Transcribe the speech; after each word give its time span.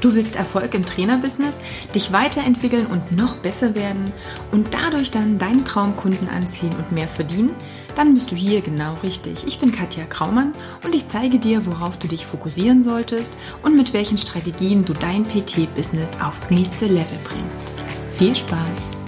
Du 0.00 0.14
willst 0.14 0.34
Erfolg 0.34 0.72
im 0.74 0.86
Trainerbusiness, 0.86 1.56
dich 1.94 2.10
weiterentwickeln 2.10 2.86
und 2.86 3.12
noch 3.12 3.36
besser 3.36 3.74
werden 3.74 4.10
und 4.50 4.68
dadurch 4.72 5.10
dann 5.10 5.38
deine 5.38 5.62
Traumkunden 5.62 6.28
anziehen 6.28 6.72
und 6.78 6.90
mehr 6.90 7.08
verdienen? 7.08 7.54
Dann 7.96 8.14
bist 8.14 8.30
du 8.30 8.34
hier 8.34 8.62
genau 8.62 8.96
richtig. 9.02 9.46
Ich 9.46 9.58
bin 9.58 9.72
Katja 9.72 10.04
Kraumann 10.04 10.52
und 10.84 10.94
ich 10.94 11.06
zeige 11.08 11.38
dir, 11.38 11.66
worauf 11.66 11.98
du 11.98 12.08
dich 12.08 12.24
fokussieren 12.24 12.82
solltest 12.82 13.30
und 13.62 13.76
mit 13.76 13.92
welchen 13.92 14.16
Strategien 14.16 14.86
du 14.86 14.94
dein 14.94 15.24
PT-Business 15.24 16.10
aufs 16.24 16.50
nächste 16.50 16.86
Level 16.86 17.18
bringst. 17.24 17.68
Viel 18.16 18.34
Spaß! 18.34 19.00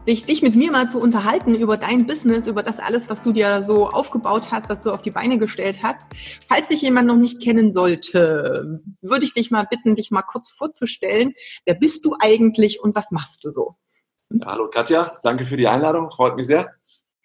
sich 0.05 0.25
dich 0.25 0.41
mit 0.41 0.55
mir 0.55 0.71
mal 0.71 0.89
zu 0.89 0.99
unterhalten 0.99 1.53
über 1.53 1.77
dein 1.77 2.07
Business, 2.07 2.47
über 2.47 2.63
das 2.63 2.79
alles, 2.79 3.09
was 3.09 3.21
du 3.21 3.31
dir 3.31 3.61
so 3.61 3.87
aufgebaut 3.89 4.51
hast, 4.51 4.69
was 4.69 4.81
du 4.81 4.91
auf 4.91 5.01
die 5.01 5.11
Beine 5.11 5.37
gestellt 5.37 5.81
hast. 5.83 5.99
Falls 6.47 6.69
dich 6.69 6.81
jemand 6.81 7.07
noch 7.07 7.17
nicht 7.17 7.41
kennen 7.41 7.71
sollte, 7.71 8.81
würde 9.01 9.25
ich 9.25 9.33
dich 9.33 9.51
mal 9.51 9.67
bitten, 9.69 9.95
dich 9.95 10.09
mal 10.11 10.23
kurz 10.23 10.51
vorzustellen. 10.51 11.33
Wer 11.65 11.75
bist 11.75 12.05
du 12.05 12.15
eigentlich 12.19 12.81
und 12.81 12.95
was 12.95 13.11
machst 13.11 13.43
du 13.43 13.51
so? 13.51 13.75
Ja, 14.31 14.47
hallo 14.47 14.69
Katja, 14.69 15.11
danke 15.23 15.45
für 15.45 15.57
die 15.57 15.67
Einladung, 15.67 16.09
freut 16.09 16.35
mich 16.35 16.47
sehr. 16.47 16.73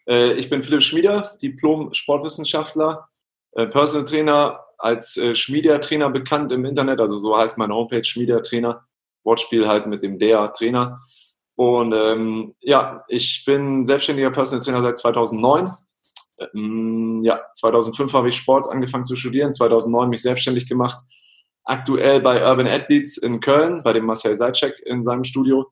Äh, 0.09 0.35
ich 0.35 0.51
bin 0.51 0.63
Philipp 0.63 0.83
Schmieder, 0.83 1.31
Diplom-Sportwissenschaftler, 1.41 3.09
äh, 3.53 3.67
Personal 3.69 4.07
Trainer, 4.07 4.61
als 4.79 5.17
äh, 5.17 5.35
Schmieder-Trainer 5.35 6.11
bekannt 6.11 6.53
im 6.53 6.65
Internet, 6.67 7.01
also 7.01 7.17
so 7.17 7.37
heißt 7.37 7.57
meine 7.57 7.75
Homepage 7.75 8.05
Schmieder-Trainer, 8.05 8.85
Wortspiel 9.25 9.67
halt 9.67 9.87
mit 9.87 10.03
dem 10.03 10.19
der 10.19 10.53
Trainer. 10.53 11.01
Und 11.57 11.95
ähm, 11.95 12.55
ja, 12.61 12.97
ich 13.09 13.43
bin 13.47 13.85
selbstständiger 13.85 14.31
Personal 14.31 14.65
Trainer 14.65 14.83
seit 14.83 14.99
2009. 14.99 15.71
Ähm, 16.55 17.21
ja, 17.23 17.41
2005 17.55 18.13
habe 18.13 18.29
ich 18.29 18.37
Sport 18.37 18.69
angefangen 18.69 19.05
zu 19.05 19.17
studieren, 19.17 19.55
2009 19.55 20.11
mich 20.11 20.23
selbstständig 20.23 20.69
gemacht. 20.69 20.99
Aktuell 21.65 22.21
bei 22.21 22.49
Urban 22.49 22.69
Athletes 22.69 23.17
in 23.17 23.41
Köln, 23.41 23.83
bei 23.83 23.93
dem 23.93 24.05
Marcel 24.05 24.37
Seitschek 24.37 24.79
in 24.85 25.03
seinem 25.03 25.25
Studio. 25.25 25.67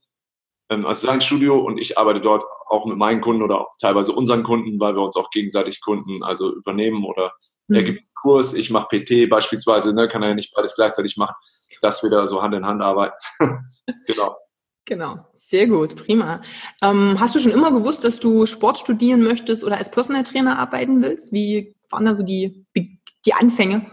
Ähm, 0.71 0.87
also 0.87 1.07
sein 1.07 1.21
Studio 1.21 1.59
und 1.59 1.79
ich 1.79 1.99
arbeite 1.99 2.21
dort 2.21 2.45
auch 2.67 2.87
mit 2.87 2.97
meinen 2.97 3.21
Kunden 3.21 3.43
oder 3.43 3.61
auch 3.61 3.73
teilweise 3.79 4.13
unseren 4.13 4.43
Kunden, 4.43 4.81
weil 4.81 4.95
wir 4.95 5.03
uns 5.03 5.17
auch 5.17 5.31
gegenseitig 5.31 5.83
Kunden 5.83 6.25
also 6.25 6.55
übernehmen 6.55 7.05
oder 7.05 7.33
mhm. 7.69 7.77
er 7.77 7.83
gibt 7.83 7.99
einen 7.99 8.15
Kurs, 8.15 8.55
ich 8.55 8.71
mache 8.71 8.89
PT 8.89 9.29
beispielsweise, 9.29 9.95
ne, 9.95 10.09
kann 10.09 10.23
er 10.23 10.31
ja 10.31 10.35
nicht 10.35 10.55
beides 10.55 10.75
gleichzeitig 10.75 11.19
machen, 11.19 11.35
dass 11.83 12.03
wir 12.03 12.09
da 12.09 12.27
so 12.27 12.43
Hand 12.43 12.55
in 12.55 12.65
Hand 12.65 12.81
arbeiten. 12.81 13.17
genau. 14.07 14.37
Genau, 14.87 15.27
sehr 15.55 15.69
gut, 15.69 15.95
prima. 15.95 16.43
Ähm, 16.83 17.21
hast 17.21 17.37
du 17.37 17.39
schon 17.39 17.53
immer 17.53 17.71
gewusst, 17.71 18.03
dass 18.03 18.19
du 18.19 18.45
Sport 18.45 18.77
studieren 18.77 19.23
möchtest 19.23 19.63
oder 19.63 19.77
als 19.77 19.89
Personal 19.89 20.25
Trainer 20.25 20.59
arbeiten 20.59 21.01
willst? 21.01 21.33
Wie 21.33 21.77
waren 21.91 22.07
da 22.07 22.17
so 22.17 22.25
die, 22.25 22.67
die 22.75 23.35
Anfänge? 23.35 23.89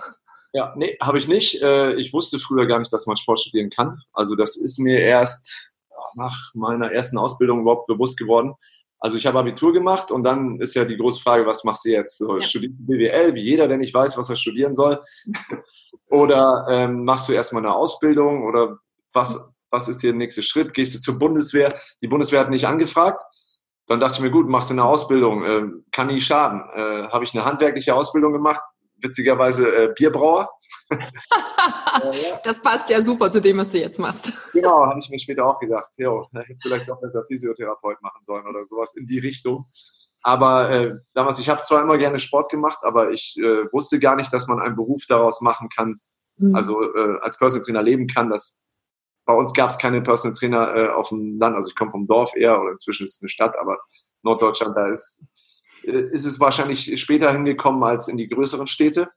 Ja, 0.54 0.74
nee, 0.76 0.98
habe 1.00 1.20
ich 1.20 1.28
nicht. 1.28 1.62
Äh, 1.62 1.94
ich 1.98 2.14
wusste 2.14 2.40
früher 2.40 2.66
gar 2.66 2.80
nicht, 2.80 2.92
dass 2.92 3.06
man 3.06 3.16
Sport 3.16 3.42
studieren 3.42 3.70
kann. 3.70 4.02
Also 4.12 4.36
das 4.36 4.56
ist 4.58 4.80
mir 4.80 5.02
erst 5.02 5.72
nach 6.16 6.36
meiner 6.56 6.92
ersten 6.92 7.20
Ausbildung 7.20 7.62
überhaupt 7.62 7.86
bewusst 7.86 8.18
geworden. 8.18 8.56
Also 8.98 9.18
ich 9.18 9.28
habe 9.28 9.38
Abitur 9.38 9.72
gemacht 9.72 10.10
und 10.10 10.24
dann 10.24 10.60
ist 10.60 10.74
ja 10.74 10.84
die 10.84 10.98
große 10.98 11.22
Frage, 11.22 11.46
was 11.46 11.64
machst 11.64 11.86
du 11.86 11.90
jetzt? 11.90 12.18
So, 12.18 12.38
ja. 12.38 12.42
Studierst 12.42 12.74
du 12.80 12.86
BWL, 12.88 13.36
wie 13.36 13.42
jeder, 13.42 13.68
der 13.68 13.78
nicht 13.78 13.94
weiß, 13.94 14.18
was 14.18 14.32
er 14.32 14.36
studieren 14.36 14.74
soll? 14.74 15.00
oder 16.10 16.66
ähm, 16.72 17.04
machst 17.04 17.30
du 17.30 17.34
erstmal 17.34 17.64
eine 17.64 17.76
Ausbildung 17.76 18.48
oder 18.48 18.80
was, 19.14 19.51
was 19.72 19.88
ist 19.88 20.04
der 20.04 20.14
nächste 20.14 20.44
Schritt? 20.44 20.74
Gehst 20.74 20.94
du 20.94 21.00
zur 21.00 21.18
Bundeswehr? 21.18 21.74
Die 22.02 22.08
Bundeswehr 22.08 22.42
hat 22.42 22.50
nicht 22.50 22.66
angefragt. 22.66 23.22
Dann 23.88 24.00
dachte 24.00 24.16
ich 24.16 24.22
mir, 24.22 24.32
gut, 24.32 24.48
machst 24.48 24.70
du 24.70 24.74
eine 24.74 24.86
Ausbildung, 24.86 25.44
äh, 25.44 25.64
kann 25.92 26.08
nie 26.08 26.22
schaden. 26.22 26.62
Äh, 26.74 27.08
Habe 27.10 27.24
ich 27.24 27.34
eine 27.36 27.46
handwerkliche 27.46 27.96
Ausbildung 27.96 28.32
gemacht, 28.32 28.62
witzigerweise 29.02 29.68
äh, 29.76 29.94
Bierbrauer. 29.96 30.48
das 32.44 32.62
passt 32.62 32.90
ja 32.90 33.04
super 33.04 33.32
zu 33.32 33.42
dem, 33.42 33.58
was 33.58 33.70
du 33.70 33.80
jetzt 33.80 34.00
machst. 34.00 34.32
Genau, 34.54 34.86
habe 34.86 35.00
ich 35.00 35.10
mir 35.10 35.20
später 35.20 35.46
auch 35.46 35.60
gedacht, 35.60 35.90
jo, 35.98 36.28
da 36.32 36.42
hättest 36.42 36.66
du 36.66 36.70
vielleicht 36.70 36.90
doch 36.90 37.02
besser 37.02 37.24
Physiotherapeut 37.26 38.02
machen 38.02 38.24
sollen 38.24 38.48
oder 38.48 38.66
sowas 38.66 38.96
in 38.96 39.08
die 39.08 39.20
Richtung. 39.20 39.66
Aber 40.24 40.70
äh, 40.70 40.94
damals, 41.14 41.40
ich 41.40 41.50
habe 41.50 41.62
zwar 41.62 41.82
immer 41.82 41.98
gerne 41.98 42.20
Sport 42.20 42.52
gemacht, 42.52 42.80
aber 42.84 43.12
ich 43.12 43.36
äh, 43.40 43.72
wusste 43.72 44.00
gar 44.00 44.16
nicht, 44.16 44.32
dass 44.32 44.48
man 44.48 44.60
einen 44.60 44.76
Beruf 44.76 45.04
daraus 45.08 45.42
machen 45.42 45.68
kann, 45.70 46.00
mhm. 46.38 46.56
also 46.56 46.82
äh, 46.82 47.18
als 47.22 47.38
Personal 47.38 47.66
Trainer 47.66 47.82
leben 47.84 48.08
kann. 48.08 48.30
Das 48.30 48.58
bei 49.26 49.34
uns 49.34 49.54
gab 49.54 49.70
es 49.70 49.78
keine 49.78 50.02
Personal 50.02 50.36
Trainer 50.38 50.76
äh, 50.76 50.90
auf 50.90 51.10
dem 51.10 51.38
Land, 51.40 51.56
also 51.56 51.70
ich 51.70 51.76
komme 51.76 51.92
vom 51.92 52.08
Dorf 52.08 52.36
eher 52.36 52.60
oder 52.62 52.72
inzwischen 52.72 53.04
ist 53.04 53.16
es 53.16 53.22
eine 53.22 53.30
Stadt, 53.30 53.58
aber 53.60 53.78
Norddeutschland, 54.24 54.76
da 54.76 54.88
ist, 54.88 55.24
äh, 55.84 56.04
ist 56.12 56.26
es 56.26 56.40
wahrscheinlich 56.40 57.00
später 57.00 57.32
hingekommen 57.32 57.84
als 57.84 58.08
in 58.08 58.18
die 58.18 58.30
größeren 58.30 58.68
Städte. 58.68 59.10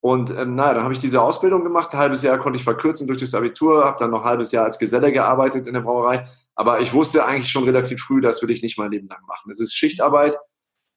Und 0.00 0.30
ähm, 0.30 0.54
naja, 0.54 0.74
dann 0.74 0.84
habe 0.84 0.92
ich 0.92 1.00
diese 1.00 1.20
Ausbildung 1.20 1.64
gemacht. 1.64 1.92
Ein 1.92 1.98
halbes 1.98 2.22
Jahr 2.22 2.38
konnte 2.38 2.58
ich 2.58 2.64
verkürzen 2.64 3.06
durch 3.06 3.18
das 3.18 3.34
Abitur, 3.34 3.84
habe 3.84 3.98
dann 3.98 4.10
noch 4.10 4.22
ein 4.22 4.28
halbes 4.28 4.52
Jahr 4.52 4.64
als 4.64 4.78
Geselle 4.78 5.10
gearbeitet 5.10 5.66
in 5.66 5.74
der 5.74 5.80
Brauerei. 5.80 6.28
Aber 6.54 6.80
ich 6.80 6.92
wusste 6.92 7.24
eigentlich 7.24 7.50
schon 7.50 7.64
relativ 7.64 8.00
früh, 8.00 8.20
das 8.20 8.40
will 8.40 8.50
ich 8.50 8.62
nicht 8.62 8.78
mein 8.78 8.90
Leben 8.90 9.08
lang 9.08 9.24
machen. 9.26 9.50
Es 9.50 9.58
ist 9.58 9.74
Schichtarbeit. 9.74 10.38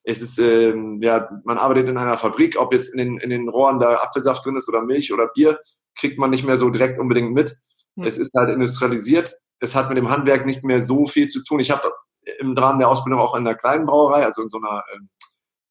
Es 0.03 0.21
ist, 0.21 0.37
ähm, 0.37 1.01
ja, 1.01 1.29
man 1.43 1.57
arbeitet 1.57 1.89
in 1.89 1.97
einer 1.97 2.17
Fabrik, 2.17 2.57
ob 2.59 2.73
jetzt 2.73 2.93
in 2.93 2.97
den, 2.97 3.17
in 3.17 3.29
den 3.29 3.49
Rohren 3.49 3.79
da 3.79 3.95
Apfelsaft 3.95 4.45
drin 4.45 4.55
ist 4.55 4.69
oder 4.69 4.81
Milch 4.81 5.11
oder 5.11 5.27
Bier, 5.27 5.59
kriegt 5.95 6.17
man 6.17 6.29
nicht 6.29 6.45
mehr 6.45 6.57
so 6.57 6.69
direkt 6.69 6.99
unbedingt 6.99 7.33
mit. 7.33 7.57
Es 7.97 8.17
ist 8.17 8.31
halt 8.35 8.49
industrialisiert. 8.49 9.33
Es 9.59 9.75
hat 9.75 9.89
mit 9.89 9.97
dem 9.97 10.09
Handwerk 10.09 10.45
nicht 10.45 10.63
mehr 10.63 10.81
so 10.81 11.05
viel 11.05 11.27
zu 11.27 11.43
tun. 11.43 11.59
Ich 11.59 11.71
habe 11.71 11.91
im 12.39 12.53
Rahmen 12.53 12.79
der 12.79 12.89
Ausbildung 12.89 13.19
auch 13.19 13.35
in 13.35 13.45
einer 13.45 13.55
kleinen 13.55 13.85
Brauerei, 13.85 14.23
also 14.23 14.41
in 14.41 14.47
so 14.47 14.57
einer 14.57 14.83
ähm, 14.93 15.09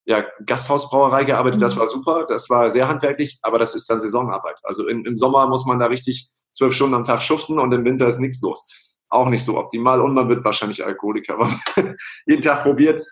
ja, 0.04 0.24
Gasthausbrauerei 0.44 1.24
gearbeitet. 1.24 1.60
Das 1.60 1.72
hm. 1.72 1.80
war 1.80 1.86
super. 1.86 2.24
Das 2.28 2.48
war 2.48 2.70
sehr 2.70 2.88
handwerklich, 2.88 3.38
aber 3.42 3.58
das 3.58 3.74
ist 3.74 3.88
dann 3.90 4.00
Saisonarbeit. 4.00 4.56
Also 4.62 4.88
in, 4.88 5.04
im 5.04 5.16
Sommer 5.16 5.46
muss 5.48 5.66
man 5.66 5.78
da 5.78 5.86
richtig 5.86 6.30
zwölf 6.52 6.74
Stunden 6.74 6.94
am 6.94 7.04
Tag 7.04 7.22
schuften 7.22 7.58
und 7.58 7.72
im 7.72 7.84
Winter 7.84 8.08
ist 8.08 8.18
nichts 8.18 8.40
los. 8.40 8.66
Auch 9.10 9.28
nicht 9.28 9.44
so 9.44 9.56
optimal 9.56 10.00
und 10.00 10.14
man 10.14 10.28
wird 10.28 10.44
wahrscheinlich 10.44 10.84
Alkoholiker, 10.84 11.34
aber 11.34 11.50
jeden 12.26 12.42
Tag 12.42 12.62
probiert, 12.62 13.02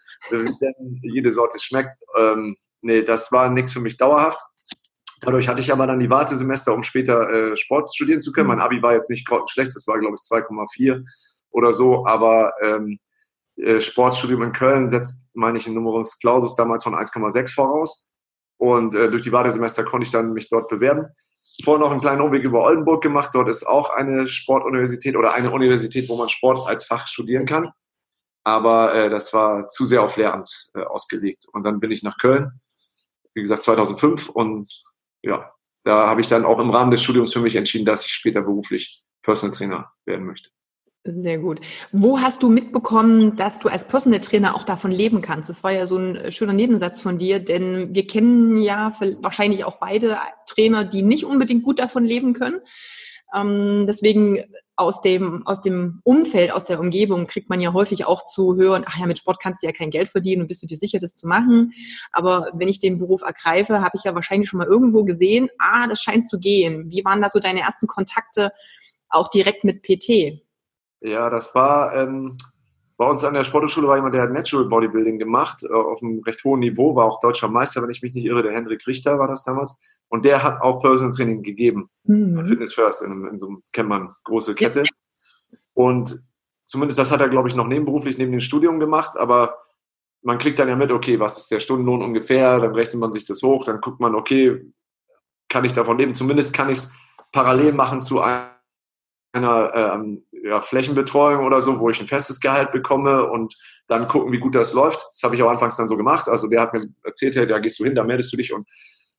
jede 1.03 1.31
Sorte 1.31 1.59
schmeckt. 1.61 1.95
Ähm, 2.19 2.57
nee, 2.83 3.03
das 3.03 3.33
war 3.33 3.49
nichts 3.49 3.73
für 3.73 3.81
mich 3.81 3.97
dauerhaft. 3.97 4.39
Dadurch 5.21 5.49
hatte 5.49 5.63
ich 5.63 5.73
aber 5.73 5.87
dann 5.87 5.99
die 5.99 6.11
Wartesemester, 6.11 6.75
um 6.75 6.83
später 6.83 7.29
äh, 7.31 7.57
Sport 7.57 7.95
studieren 7.95 8.21
zu 8.21 8.33
können. 8.33 8.49
Mein 8.49 8.61
Abi 8.61 8.83
war 8.83 8.93
jetzt 8.93 9.11
nicht 9.11 9.29
schlecht, 9.47 9.75
das 9.75 9.87
war, 9.87 9.99
glaube 9.99 10.17
ich, 10.17 10.29
2,4 10.29 11.05
oder 11.51 11.73
so, 11.73 12.07
aber 12.07 12.53
ähm, 12.63 12.99
äh, 13.57 13.81
Sportstudium 13.81 14.43
in 14.43 14.53
Köln 14.53 14.89
setzt, 14.89 15.25
meine 15.35 15.57
ich, 15.57 15.67
in 15.67 15.75
Numerus 15.75 16.19
Clausus 16.19 16.55
damals 16.55 16.85
von 16.85 16.95
1,6 16.95 17.55
voraus. 17.55 18.07
Und 18.59 18.95
äh, 18.95 19.11
durch 19.11 19.23
die 19.23 19.33
Wartesemester 19.33 19.85
konnte 19.85 20.07
ich 20.07 20.13
dann 20.13 20.33
mich 20.33 20.49
dort 20.49 20.69
bewerben. 20.69 21.07
Vorher 21.65 21.81
noch 21.81 21.91
einen 21.91 22.01
kleinen 22.01 22.21
Umweg 22.21 22.43
über 22.43 22.63
Oldenburg 22.63 23.03
gemacht. 23.03 23.31
Dort 23.33 23.49
ist 23.49 23.67
auch 23.67 23.91
eine 23.91 24.27
Sportuniversität 24.27 25.17
oder 25.17 25.33
eine 25.33 25.51
Universität, 25.51 26.09
wo 26.09 26.17
man 26.17 26.29
Sport 26.29 26.69
als 26.69 26.85
Fach 26.85 27.07
studieren 27.07 27.47
kann. 27.47 27.71
Aber 28.45 28.95
äh, 28.95 29.09
das 29.09 29.33
war 29.33 29.69
zu 29.69 29.87
sehr 29.87 30.03
auf 30.03 30.17
Lehramt 30.17 30.69
äh, 30.75 30.83
ausgelegt. 30.83 31.47
Und 31.53 31.65
dann 31.65 31.81
bin 31.81 31.91
ich 31.91 32.03
nach 32.03 32.19
Köln, 32.19 32.61
wie 33.35 33.41
gesagt 33.41 33.63
2005 33.63 34.29
und 34.29 34.69
ja, 35.23 35.53
da 35.85 36.09
habe 36.09 36.21
ich 36.21 36.29
dann 36.29 36.45
auch 36.45 36.59
im 36.59 36.71
Rahmen 36.71 36.91
des 36.91 37.03
Studiums 37.03 37.33
für 37.33 37.41
mich 37.41 37.57
entschieden, 37.57 37.85
dass 37.85 38.05
ich 38.05 38.13
später 38.13 38.43
beruflich 38.43 39.03
Personal 39.23 39.57
Trainer 39.57 39.93
werden 40.05 40.27
möchte. 40.27 40.51
Sehr 41.09 41.39
gut. 41.39 41.61
Wo 41.93 42.21
hast 42.21 42.43
du 42.43 42.49
mitbekommen, 42.49 43.37
dass 43.37 43.61
du 43.61 43.69
als 43.69 43.87
Personal 43.87 44.19
Trainer 44.19 44.57
auch 44.57 44.65
davon 44.65 44.91
leben 44.91 45.21
kannst? 45.21 45.49
Das 45.49 45.63
war 45.63 45.71
ja 45.71 45.87
so 45.87 45.97
ein 45.97 46.33
schöner 46.33 46.53
Nebensatz 46.53 47.01
von 47.01 47.19
dir, 47.19 47.39
denn 47.39 47.95
wir 47.95 48.07
kennen 48.07 48.57
ja 48.57 48.93
wahrscheinlich 49.21 49.65
auch 49.65 49.77
beide 49.79 50.19
Trainer, 50.47 50.85
die 50.85 51.03
nicht 51.03 51.25
unbedingt 51.25 51.63
gut 51.63 51.79
davon 51.79 52.05
leben 52.05 52.33
können. 52.33 52.61
Ähm, 53.37 53.87
deswegen 53.87 54.43
aus 54.77 55.01
dem, 55.01 55.47
aus 55.47 55.61
dem 55.61 56.01
Umfeld, 56.05 56.53
aus 56.53 56.65
der 56.65 56.81
Umgebung 56.81 57.27
kriegt 57.27 57.49
man 57.49 57.61
ja 57.61 57.73
häufig 57.73 58.07
auch 58.07 58.27
zu 58.27 58.57
hören, 58.57 58.85
ach 58.87 58.99
ja, 58.99 59.07
mit 59.07 59.19
Sport 59.19 59.41
kannst 59.41 59.63
du 59.63 59.67
ja 59.67 59.73
kein 59.73 59.91
Geld 59.91 60.09
verdienen 60.09 60.43
und 60.43 60.49
bist 60.49 60.63
du 60.63 60.67
dir 60.67 60.77
sicher, 60.77 60.99
das 60.99 61.15
zu 61.15 61.27
machen. 61.27 61.73
Aber 62.13 62.51
wenn 62.55 62.69
ich 62.69 62.81
den 62.81 62.99
Beruf 62.99 63.23
ergreife, 63.23 63.81
habe 63.81 63.93
ich 63.95 64.05
ja 64.05 64.15
wahrscheinlich 64.15 64.49
schon 64.49 64.59
mal 64.59 64.67
irgendwo 64.67 65.05
gesehen, 65.05 65.49
ah, 65.59 65.87
das 65.87 66.01
scheint 66.01 66.31
zu 66.31 66.39
gehen. 66.39 66.91
Wie 66.91 67.05
waren 67.05 67.23
da 67.23 67.31
so 67.31 67.41
deine 67.41 67.61
ersten 67.61 67.87
Kontakte 67.87 68.53
auch 69.09 69.29
direkt 69.29 69.65
mit 69.65 69.83
PT? 69.83 70.43
Ja, 71.01 71.31
das 71.31 71.55
war 71.55 71.95
ähm, 71.95 72.37
bei 72.97 73.07
uns 73.07 73.25
an 73.25 73.35
der 73.35 73.45
Sporthochschule 73.45 73.89
war 73.89 73.97
jemand, 73.97 74.15
der 74.15 74.23
hat 74.23 74.33
Natural 74.33 74.67
Bodybuilding 74.67 75.19
gemacht, 75.19 75.63
äh, 75.63 75.73
auf 75.73 76.03
einem 76.03 76.21
recht 76.21 76.43
hohen 76.45 76.61
Niveau, 76.61 76.95
war 76.95 77.05
auch 77.05 77.21
deutscher 77.21 77.49
Meister, 77.49 77.83
wenn 77.83 77.91
ich 77.91 78.03
mich 78.03 78.15
nicht 78.15 78.25
irre, 78.25 78.43
der 78.43 78.53
Hendrik 78.53 78.87
Richter 78.87 79.19
war 79.19 79.29
das 79.29 79.45
damals. 79.45 79.79
Und 80.09 80.25
der 80.25 80.43
hat 80.43 80.63
auch 80.63 80.81
Personal 80.81 81.15
Training 81.15 81.43
gegeben. 81.43 81.91
Mhm. 82.05 82.45
Fitness 82.47 82.75
First, 82.75 83.03
in, 83.03 83.27
in 83.27 83.39
so 83.39 83.49
einem, 83.49 83.63
kennt 83.73 83.89
man, 83.89 84.11
große 84.25 84.55
Kette. 84.55 84.85
Und 85.75 86.23
zumindest 86.65 86.99
das 86.99 87.13
hat 87.13 87.21
er, 87.21 87.29
glaube 87.29 87.49
ich, 87.49 87.55
noch 87.55 87.67
nebenberuflich 87.67 88.17
neben 88.17 88.33
dem 88.33 88.41
Studium 88.41 88.81
gemacht, 88.81 89.17
aber 89.17 89.59
man 90.23 90.39
kriegt 90.39 90.59
dann 90.59 90.69
ja 90.69 90.77
mit, 90.77 90.91
okay, 90.91 91.21
was 91.21 91.37
ist 91.39 91.51
der 91.51 91.61
Stundenlohn 91.61 92.03
ungefähr, 92.03 92.59
dann 92.59 92.75
rechnet 92.75 93.01
man 93.01 93.13
sich 93.13 93.25
das 93.25 93.43
hoch, 93.43 93.65
dann 93.65 93.81
guckt 93.81 94.01
man, 94.01 94.15
okay, 94.15 94.73
kann 95.49 95.65
ich 95.65 95.73
davon 95.73 95.99
leben? 95.99 96.15
Zumindest 96.15 96.55
kann 96.55 96.71
ich 96.71 96.79
es 96.79 96.95
parallel 97.31 97.73
machen 97.73 98.01
zu 98.01 98.21
einer 98.21 98.51
ähm, 99.35 100.25
ja, 100.47 100.61
Flächenbetreuung 100.61 101.45
oder 101.45 101.61
so, 101.61 101.81
wo 101.81 101.91
ich 101.91 102.01
ein 102.01 102.07
festes 102.07 102.41
Gehalt 102.41 102.71
bekomme 102.71 103.27
und 103.27 103.57
dann 103.87 104.09
gucken, 104.09 104.33
wie 104.33 104.39
gut 104.39 104.55
das 104.55 104.73
läuft. 104.73 105.07
Das 105.11 105.23
habe 105.23 105.35
ich 105.35 105.43
auch 105.43 105.51
anfangs 105.51 105.77
dann 105.77 105.89
so 105.89 105.97
gemacht. 105.97 106.29
Also 106.29 106.49
der 106.49 106.61
hat 106.61 106.73
mir 106.73 106.85
erzählt, 107.05 107.37
hey, 107.37 107.47
da 107.47 107.59
gehst 107.59 107.79
du 107.81 107.85
hin, 107.85 107.95
da 107.95 108.05
meldest 108.05 108.33
du 108.33 108.37
dich 108.37 108.53
und 108.53 108.65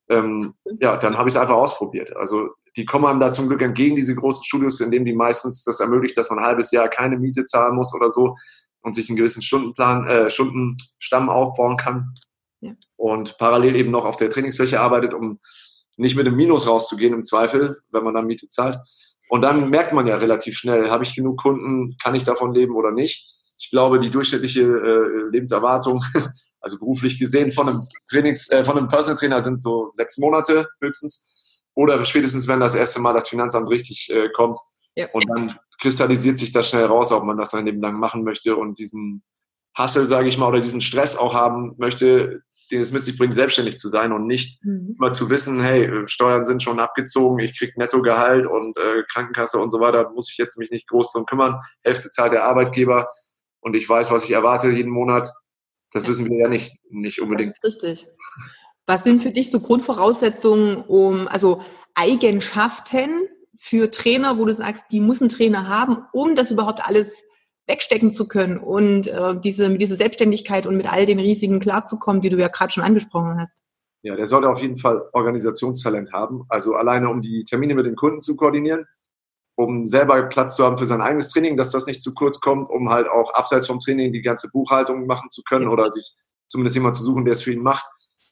ähm, 0.10 0.54
ja, 0.80 0.96
dann 0.96 1.18
habe 1.18 1.28
ich 1.28 1.36
es 1.36 1.42
einfach 1.42 1.56
ausprobiert. 1.56 2.16
Also 2.16 2.50
die 2.78 2.86
kommen 2.86 3.06
einem 3.06 3.20
da 3.20 3.32
zum 3.32 3.48
Glück 3.48 3.62
entgegen, 3.62 3.96
diese 3.96 4.16
großen 4.16 4.44
Studios, 4.44 4.80
in 4.80 4.92
denen 4.92 5.06
die 5.06 5.14
meistens 5.14 5.64
das 5.64 5.80
ermöglicht, 5.80 6.18
dass 6.18 6.30
man 6.30 6.40
ein 6.40 6.46
halbes 6.46 6.72
Jahr 6.72 6.88
keine 6.88 7.18
Miete 7.18 7.44
zahlen 7.44 7.76
muss 7.76 7.94
oder 7.94 8.08
so 8.08 8.36
und 8.82 8.96
sich 8.96 9.10
einen 9.10 9.18
gewissen 9.18 9.42
Stundenplan, 9.42 10.08
äh, 10.08 10.30
Stundenstamm 10.30 11.30
aufbauen 11.30 11.76
kann. 11.76 12.14
Ja. 12.62 12.74
Und 12.96 13.38
parallel 13.38 13.76
eben 13.76 13.92
noch 13.92 14.06
auf 14.06 14.16
der 14.16 14.30
Trainingsfläche 14.30 14.80
arbeitet, 14.80 15.14
um 15.14 15.40
nicht 15.98 16.16
mit 16.16 16.28
einem 16.28 16.38
Minus 16.38 16.68
rauszugehen 16.68 17.14
im 17.14 17.24
Zweifel, 17.24 17.82
wenn 17.92 18.04
man 18.04 18.14
dann 18.14 18.28
Miete 18.28 18.48
zahlt. 18.48 18.78
Und 19.30 19.42
dann 19.42 19.70
merkt 19.70 19.94
man 19.94 20.08
ja 20.08 20.16
relativ 20.16 20.58
schnell, 20.58 20.90
habe 20.90 21.04
ich 21.04 21.16
genug 21.16 21.42
Kunden, 21.42 21.98
kann 22.02 22.16
ich 22.16 22.24
davon 22.24 22.54
leben 22.54 22.76
oder 22.76 22.92
nicht. 22.92 23.28
Ich 23.60 23.70
glaube, 23.70 24.00
die 24.00 24.10
durchschnittliche 24.10 24.62
äh, 24.62 25.30
Lebenserwartung, 25.32 26.04
also 26.62 26.80
beruflich 26.80 27.20
gesehen 27.20 27.52
von 27.52 27.70
einem 27.70 27.82
Trainings, 28.10 28.50
äh, 28.52 28.64
von 28.64 28.78
einem 28.78 28.88
Personal 28.88 29.20
Trainer 29.20 29.40
sind 29.40 29.62
so 29.62 29.90
sechs 29.92 30.18
Monate 30.18 30.68
höchstens. 30.82 31.62
Oder 31.74 32.04
spätestens, 32.06 32.48
wenn 32.48 32.60
das 32.60 32.76
erste 32.76 33.02
Mal 33.02 33.14
das 33.14 33.30
Finanzamt 33.30 33.70
richtig 33.70 34.10
äh, 34.12 34.30
kommt. 34.30 34.58
Ja. 34.96 35.08
Und 35.14 35.30
dann 35.30 35.60
kristallisiert 35.80 36.38
sich 36.38 36.52
das 36.52 36.70
schnell 36.70 36.86
raus, 36.86 37.12
ob 37.12 37.24
man 37.24 37.38
das 37.38 37.52
sein 37.52 37.66
Leben 37.66 37.82
lang 37.82 38.00
machen 38.00 38.24
möchte 38.24 38.56
und 38.56 38.80
diesen 38.80 39.24
Hassel, 39.76 40.08
sage 40.08 40.28
ich 40.28 40.38
mal, 40.40 40.48
oder 40.48 40.60
diesen 40.60 40.82
Stress 40.82 41.18
auch 41.18 41.36
haben 41.36 41.76
möchte, 41.78 42.42
den 42.68 42.81
es 42.81 42.92
mit 42.92 43.04
sich 43.04 43.18
bringt, 43.18 43.34
selbstständig 43.34 43.78
zu 43.78 43.90
sein 43.90 44.12
und 44.12 44.28
nicht 44.28 44.64
mhm. 44.64 44.96
immer 44.98 45.12
zu 45.12 45.30
wissen, 45.30 45.62
hey, 45.62 46.08
Steuern 46.08 46.46
sind 46.46 46.64
schon 46.64 46.80
abgezogen, 46.80 47.40
ich 47.40 47.58
krieg 47.58 47.78
Nettogehalt 47.78 48.46
und 48.46 48.78
äh, 48.78 49.04
Krankenkasse 49.12 49.60
und 49.60 49.69
so 49.69 49.80
weiter, 49.80 50.10
muss 50.12 50.30
ich 50.31 50.38
jetzt 50.38 50.58
mich 50.58 50.72
nicht 50.72 50.88
groß 50.88 51.12
drum 51.14 51.25
kümmern. 51.25 51.60
Hälfte 51.84 52.10
zahlt 52.10 52.34
der 52.34 52.46
Arbeitgeber 52.46 53.10
und 53.60 53.75
ich 53.75 53.88
weiß, 53.88 54.12
was 54.12 54.24
ich 54.24 54.31
erwarte 54.31 54.69
jeden 54.72 54.92
Monat. 54.92 55.31
Das 55.92 56.04
ja. 56.04 56.10
wissen 56.10 56.30
wir 56.30 56.38
ja 56.38 56.48
nicht, 56.48 56.78
nicht 56.90 57.22
unbedingt. 57.22 57.54
Das 57.62 57.75
ist 57.75 57.84
richtig. 57.84 58.08
Was 58.86 59.04
sind 59.04 59.22
für 59.22 59.31
dich 59.31 59.52
so 59.52 59.60
Grundvoraussetzungen, 59.60 60.78
um, 60.78 61.28
also 61.28 61.62
Eigenschaften 61.94 63.10
für 63.58 63.92
Trainer, 63.92 64.38
wo 64.38 64.46
du 64.46 64.54
sagst, 64.54 64.84
die 64.92 65.02
muss 65.02 65.19
ein 65.19 65.30
Trainer 65.30 65.68
haben, 65.68 66.06
um 66.14 66.36
das 66.36 66.52
überhaupt 66.52 66.80
alles 66.86 67.24
wegstecken 67.68 68.14
zu 68.14 68.28
können 68.28 68.58
und 68.58 69.08
äh, 69.08 69.40
diese, 69.40 69.69
mit 69.69 69.81
dieser 69.81 69.98
Selbstständigkeit 69.98 70.66
und 70.66 70.78
mit 70.78 70.92
all 70.92 71.06
den 71.06 71.19
Risiken 71.19 71.60
klarzukommen, 71.60 72.22
die 72.22 72.30
du 72.30 72.38
ja 72.38 72.48
gerade 72.48 72.72
schon 72.72 72.84
angesprochen 72.84 73.40
hast? 73.40 73.64
Ja, 74.04 74.16
der 74.16 74.25
sollte 74.25 74.50
auf 74.50 74.62
jeden 74.62 74.78
Fall 74.78 75.04
Organisationstalent 75.12 76.14
haben. 76.14 76.44
Also 76.50 76.75
alleine, 76.75 77.10
um 77.10 77.22
die 77.22 77.44
Termine 77.44 77.75
mit 77.75 77.86
den 77.86 77.96
Kunden 77.96 78.22
zu 78.22 78.38
koordinieren, 78.38 78.86
um 79.56 79.88
selber 79.88 80.22
Platz 80.24 80.56
zu 80.56 80.64
haben 80.64 80.78
für 80.78 80.86
sein 80.86 81.02
eigenes 81.02 81.30
Training, 81.31 81.58
dass 81.58 81.72
das 81.72 81.88
nicht 81.88 82.02
zu 82.02 82.14
kurz 82.14 82.40
kommt, 82.40 82.69
um 82.69 82.90
halt 82.90 83.10
auch 83.10 83.34
abseits 83.34 83.68
vom 83.68 83.80
Training 83.80 84.14
die 84.14 84.22
ganze 84.22 84.50
Buchhaltung 84.50 85.08
machen 85.08 85.30
zu 85.30 85.42
können 85.44 85.68
oder 85.68 85.90
sich 85.90 86.16
zumindest 86.48 86.75
jemand 86.75 86.96
zu 86.96 87.04
suchen, 87.04 87.25
der 87.25 87.34
es 87.34 87.42
für 87.42 87.52
ihn 87.52 87.64
macht. 87.64 87.86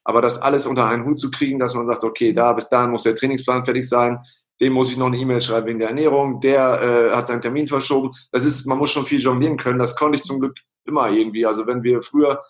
Aber 0.03 0.21
das 0.21 0.39
alles 0.39 0.67
unter 0.67 0.85
einen 0.85 1.03
Hut 1.03 1.17
zu 1.17 1.31
kriegen, 1.31 1.57
dass 1.57 1.73
man 1.73 1.85
sagt, 1.85 2.03
okay, 2.03 2.31
da 2.31 2.53
bis 2.53 2.69
dahin 2.69 2.91
muss 2.91 3.03
der 3.03 3.15
Trainingsplan 3.15 3.65
fertig 3.65 3.89
sein, 3.89 4.19
dem 4.61 4.73
muss 4.73 4.89
ich 4.89 4.97
noch 4.97 5.07
eine 5.07 5.17
E-Mail 5.17 5.41
schreiben 5.41 5.67
wegen 5.67 5.79
der 5.79 5.89
Ernährung, 5.89 6.39
der 6.39 6.81
äh, 6.81 7.15
hat 7.15 7.27
seinen 7.27 7.41
Termin 7.41 7.67
verschoben. 7.67 8.11
Das 8.31 8.45
ist, 8.45 8.65
man 8.65 8.77
muss 8.77 8.91
schon 8.91 9.05
viel 9.05 9.19
jonglieren 9.19 9.57
können. 9.57 9.79
Das 9.79 9.95
konnte 9.95 10.17
ich 10.17 10.23
zum 10.23 10.39
Glück 10.39 10.57
immer 10.85 11.09
irgendwie. 11.09 11.45
Also 11.45 11.67
wenn 11.67 11.83
wir 11.83 12.01
früher 12.01 12.41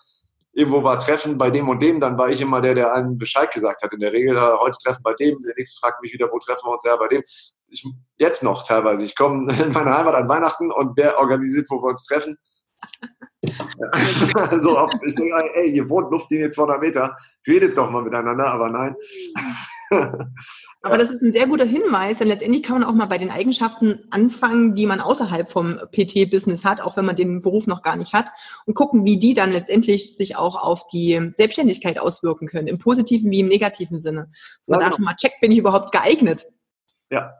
irgendwo 0.52 0.82
war 0.82 0.98
Treffen 0.98 1.36
bei 1.36 1.50
dem 1.50 1.68
und 1.68 1.82
dem, 1.82 2.00
dann 2.00 2.16
war 2.16 2.30
ich 2.30 2.40
immer 2.40 2.60
der, 2.60 2.74
der 2.74 2.92
allen 2.92 3.18
Bescheid 3.18 3.52
gesagt 3.52 3.82
hat. 3.82 3.92
In 3.92 4.00
der 4.00 4.12
Regel, 4.12 4.40
heute 4.40 4.78
treffen 4.82 5.02
bei 5.02 5.12
dem, 5.14 5.38
der 5.42 5.54
nächste 5.56 5.78
fragt 5.80 6.00
mich 6.00 6.12
wieder, 6.12 6.30
wo 6.32 6.38
treffen 6.38 6.66
wir 6.66 6.72
uns? 6.72 6.84
Ja, 6.84 6.96
bei 6.96 7.08
dem. 7.08 7.22
Ich, 7.68 7.86
jetzt 8.18 8.42
noch 8.42 8.66
teilweise. 8.66 9.04
Ich 9.04 9.14
komme 9.14 9.52
in 9.64 9.72
meine 9.72 9.96
Heimat 9.96 10.14
an 10.14 10.28
Weihnachten 10.28 10.70
und 10.72 10.96
wer 10.96 11.18
organisiert, 11.18 11.66
wo 11.68 11.82
wir 11.82 11.90
uns 11.90 12.06
treffen. 12.06 12.38
Ja. 13.42 14.58
so, 14.58 14.88
ich 15.06 15.14
denke, 15.14 15.34
ey, 15.54 15.70
ihr 15.70 15.88
wohnt 15.90 16.10
Luftlinie 16.10 16.48
200 16.48 16.80
Meter, 16.80 17.14
redet 17.46 17.76
doch 17.76 17.90
mal 17.90 18.02
miteinander, 18.02 18.46
aber 18.46 18.70
nein. 18.70 18.96
Aber 20.82 20.98
das 20.98 21.10
ist 21.10 21.22
ein 21.22 21.32
sehr 21.32 21.46
guter 21.46 21.64
Hinweis, 21.64 22.18
denn 22.18 22.28
letztendlich 22.28 22.62
kann 22.62 22.80
man 22.80 22.88
auch 22.88 22.94
mal 22.94 23.06
bei 23.06 23.18
den 23.18 23.30
Eigenschaften 23.30 24.04
anfangen, 24.10 24.74
die 24.74 24.86
man 24.86 25.00
außerhalb 25.00 25.50
vom 25.50 25.78
PT-Business 25.92 26.64
hat, 26.64 26.80
auch 26.80 26.96
wenn 26.96 27.04
man 27.04 27.16
den 27.16 27.42
Beruf 27.42 27.66
noch 27.66 27.82
gar 27.82 27.96
nicht 27.96 28.12
hat, 28.12 28.30
und 28.66 28.74
gucken, 28.74 29.04
wie 29.04 29.18
die 29.18 29.34
dann 29.34 29.52
letztendlich 29.52 30.16
sich 30.16 30.36
auch 30.36 30.56
auf 30.56 30.86
die 30.86 31.32
Selbstständigkeit 31.34 31.98
auswirken 31.98 32.48
können, 32.48 32.68
im 32.68 32.78
positiven 32.78 33.30
wie 33.30 33.40
im 33.40 33.48
negativen 33.48 34.00
Sinne. 34.00 34.30
Dass 34.60 34.68
man 34.68 34.80
ja, 34.80 34.86
genau. 34.86 34.96
da 34.98 35.02
mal 35.02 35.16
checkt, 35.16 35.40
bin 35.40 35.52
ich 35.52 35.58
überhaupt 35.58 35.92
geeignet? 35.92 36.46
Ja. 37.10 37.34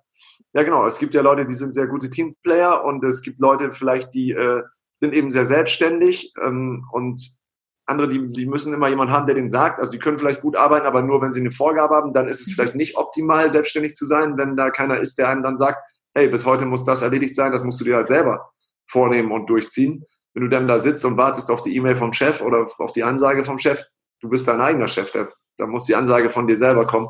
Ja, 0.55 0.63
genau. 0.63 0.87
Es 0.87 0.99
gibt 0.99 1.13
ja 1.13 1.21
Leute, 1.21 1.45
die 1.45 1.55
sind 1.55 1.75
sehr 1.75 1.87
gute 1.87 2.09
Teamplayer 2.09 2.83
und 2.85 3.05
es 3.05 3.21
gibt 3.21 3.39
Leute 3.41 3.71
vielleicht, 3.71 4.15
die 4.15 4.31
äh, 4.31 4.63
sind 4.95 5.13
eben 5.13 5.31
sehr 5.31 5.45
selbstständig 5.45 6.33
ähm, 6.43 6.87
und 6.93 7.37
andere, 7.87 8.09
die, 8.09 8.27
die 8.29 8.47
müssen 8.47 8.75
immer 8.75 8.89
jemanden 8.89 9.13
haben, 9.13 9.27
der 9.27 9.37
den 9.37 9.49
sagt. 9.49 9.79
Also 9.79 9.93
die 9.93 9.99
können 9.99 10.19
vielleicht 10.19 10.43
gut 10.43 10.57
arbeiten, 10.57 10.87
aber 10.87 11.03
nur 11.03 11.23
wenn 11.23 11.33
sie 11.33 11.41
eine 11.41 11.53
Vorgabe 11.53 11.95
haben, 11.95 12.13
dann 12.13 12.29
ist 12.29 12.41
es 12.41 12.53
vielleicht 12.53 12.75
nicht 12.75 12.97
optimal, 12.97 13.49
selbstständig 13.49 13.95
zu 13.95 14.05
sein, 14.05 14.37
wenn 14.37 14.57
da 14.57 14.71
keiner 14.71 14.97
ist, 14.97 15.19
der 15.19 15.29
einem 15.29 15.43
dann 15.43 15.57
sagt, 15.57 15.81
hey, 16.15 16.29
bis 16.29 16.45
heute 16.45 16.67
muss 16.67 16.85
das 16.85 17.03
erledigt 17.03 17.35
sein, 17.35 17.53
das 17.53 17.63
musst 17.63 17.81
du 17.81 17.85
dir 17.85 17.97
halt 17.97 18.09
selber 18.09 18.51
vornehmen 18.87 19.31
und 19.31 19.49
durchziehen. 19.49 20.05
Wenn 20.35 20.43
du 20.43 20.49
dann 20.49 20.67
da 20.67 20.79
sitzt 20.79 21.05
und 21.05 21.17
wartest 21.17 21.51
auf 21.51 21.63
die 21.63 21.75
E-Mail 21.77 21.97
vom 21.97 22.13
Chef 22.13 22.43
oder 22.43 22.67
auf 22.79 22.93
die 22.93 23.05
Ansage 23.05 23.45
vom 23.45 23.59
Chef, 23.59 23.85
du 24.21 24.29
bist 24.29 24.49
dein 24.49 24.61
eigener 24.61 24.89
Chef, 24.89 25.11
da, 25.13 25.29
da 25.57 25.67
muss 25.67 25.85
die 25.85 25.95
Ansage 25.95 26.29
von 26.31 26.47
dir 26.47 26.57
selber 26.57 26.87
kommen. 26.87 27.09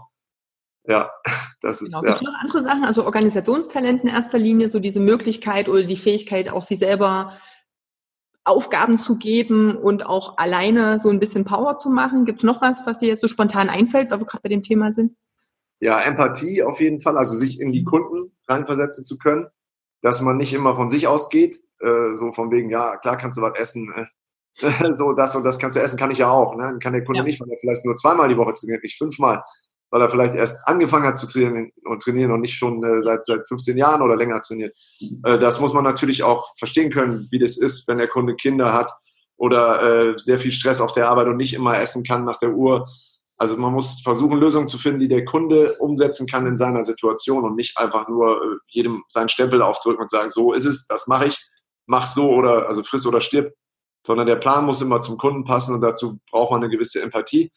Ja, 0.84 1.10
das 1.60 1.82
ist. 1.82 1.98
Genau. 2.00 2.14
Ja. 2.14 2.22
noch 2.22 2.34
andere 2.40 2.62
Sachen, 2.62 2.84
also 2.84 3.04
Organisationstalent 3.04 4.04
in 4.04 4.10
erster 4.10 4.38
Linie, 4.38 4.68
so 4.68 4.78
diese 4.78 5.00
Möglichkeit 5.00 5.68
oder 5.68 5.82
die 5.82 5.96
Fähigkeit, 5.96 6.48
auch 6.50 6.64
sich 6.64 6.78
selber 6.78 7.32
Aufgaben 8.46 8.98
zu 8.98 9.16
geben 9.16 9.76
und 9.76 10.06
auch 10.06 10.38
alleine 10.38 11.00
so 11.00 11.08
ein 11.08 11.20
bisschen 11.20 11.44
Power 11.44 11.78
zu 11.78 11.90
machen? 11.90 12.24
Gibt 12.24 12.38
es 12.40 12.44
noch 12.44 12.62
was, 12.62 12.86
was 12.86 12.98
dir 12.98 13.08
jetzt 13.08 13.20
so 13.20 13.28
spontan 13.28 13.68
einfällt, 13.68 14.10
weil 14.10 14.20
wir 14.20 14.26
gerade 14.26 14.42
bei 14.42 14.48
dem 14.48 14.62
Thema 14.62 14.92
sind? 14.92 15.16
Ja, 15.80 16.00
Empathie 16.00 16.62
auf 16.62 16.80
jeden 16.80 17.00
Fall, 17.00 17.18
also 17.18 17.36
sich 17.36 17.60
in 17.60 17.72
die 17.72 17.84
Kunden 17.84 18.32
reinversetzen 18.48 19.04
zu 19.04 19.18
können, 19.18 19.46
dass 20.00 20.22
man 20.22 20.36
nicht 20.36 20.54
immer 20.54 20.74
von 20.74 20.88
sich 20.88 21.06
ausgeht, 21.06 21.60
äh, 21.80 22.14
so 22.14 22.32
von 22.32 22.50
wegen, 22.50 22.70
ja, 22.70 22.96
klar 22.96 23.18
kannst 23.18 23.36
du 23.36 23.42
was 23.42 23.58
essen, 23.58 23.92
äh, 23.94 24.06
so 24.92 25.12
das 25.12 25.36
und 25.36 25.44
das 25.44 25.58
kannst 25.58 25.76
du 25.76 25.82
essen, 25.82 25.98
kann 25.98 26.10
ich 26.10 26.18
ja 26.18 26.30
auch. 26.30 26.56
Ne? 26.56 26.62
Dann 26.62 26.78
kann 26.78 26.94
der 26.94 27.04
Kunde 27.04 27.18
ja. 27.18 27.24
nicht, 27.24 27.40
weil 27.40 27.50
er 27.50 27.58
vielleicht 27.58 27.84
nur 27.84 27.94
zweimal 27.96 28.28
die 28.28 28.38
Woche 28.38 28.54
trainiert, 28.54 28.82
nicht 28.82 28.96
fünfmal 28.96 29.42
weil 29.90 30.00
er 30.00 30.10
vielleicht 30.10 30.34
erst 30.34 30.58
angefangen 30.66 31.06
hat 31.06 31.18
zu 31.18 31.26
trainieren 31.26 31.72
und 31.84 32.02
trainieren 32.02 32.32
und 32.32 32.40
nicht 32.40 32.54
schon 32.54 32.82
äh, 32.82 33.02
seit, 33.02 33.24
seit 33.24 33.46
15 33.46 33.76
Jahren 33.76 34.02
oder 34.02 34.16
länger 34.16 34.40
trainiert. 34.40 34.76
Äh, 35.24 35.38
das 35.38 35.60
muss 35.60 35.72
man 35.72 35.84
natürlich 35.84 36.22
auch 36.22 36.50
verstehen 36.58 36.90
können, 36.90 37.26
wie 37.30 37.38
das 37.38 37.56
ist, 37.56 37.86
wenn 37.88 37.98
der 37.98 38.08
Kunde 38.08 38.34
Kinder 38.34 38.72
hat 38.72 38.90
oder 39.36 39.82
äh, 40.10 40.18
sehr 40.18 40.38
viel 40.38 40.52
Stress 40.52 40.80
auf 40.80 40.92
der 40.92 41.08
Arbeit 41.08 41.28
und 41.28 41.36
nicht 41.36 41.54
immer 41.54 41.78
essen 41.78 42.04
kann 42.04 42.24
nach 42.24 42.38
der 42.38 42.52
Uhr. 42.52 42.84
Also 43.38 43.56
man 43.56 43.72
muss 43.72 44.00
versuchen, 44.02 44.38
Lösungen 44.38 44.66
zu 44.66 44.78
finden, 44.78 45.00
die 45.00 45.08
der 45.08 45.24
Kunde 45.24 45.74
umsetzen 45.78 46.26
kann 46.26 46.46
in 46.46 46.56
seiner 46.56 46.84
Situation 46.84 47.44
und 47.44 47.54
nicht 47.54 47.76
einfach 47.76 48.08
nur 48.08 48.42
äh, 48.42 48.56
jedem 48.68 49.04
seinen 49.08 49.28
Stempel 49.28 49.62
aufdrücken 49.62 50.02
und 50.02 50.10
sagen, 50.10 50.30
so 50.30 50.52
ist 50.52 50.64
es, 50.64 50.86
das 50.86 51.06
mache 51.06 51.26
ich, 51.26 51.46
mach 51.86 52.06
so 52.06 52.30
oder 52.30 52.66
also 52.66 52.82
friss 52.82 53.06
oder 53.06 53.20
stirb, 53.20 53.52
sondern 54.06 54.26
der 54.26 54.36
Plan 54.36 54.64
muss 54.64 54.80
immer 54.80 55.00
zum 55.00 55.18
Kunden 55.18 55.44
passen 55.44 55.74
und 55.74 55.80
dazu 55.82 56.18
braucht 56.30 56.50
man 56.50 56.62
eine 56.62 56.70
gewisse 56.70 57.02
Empathie. 57.02 57.52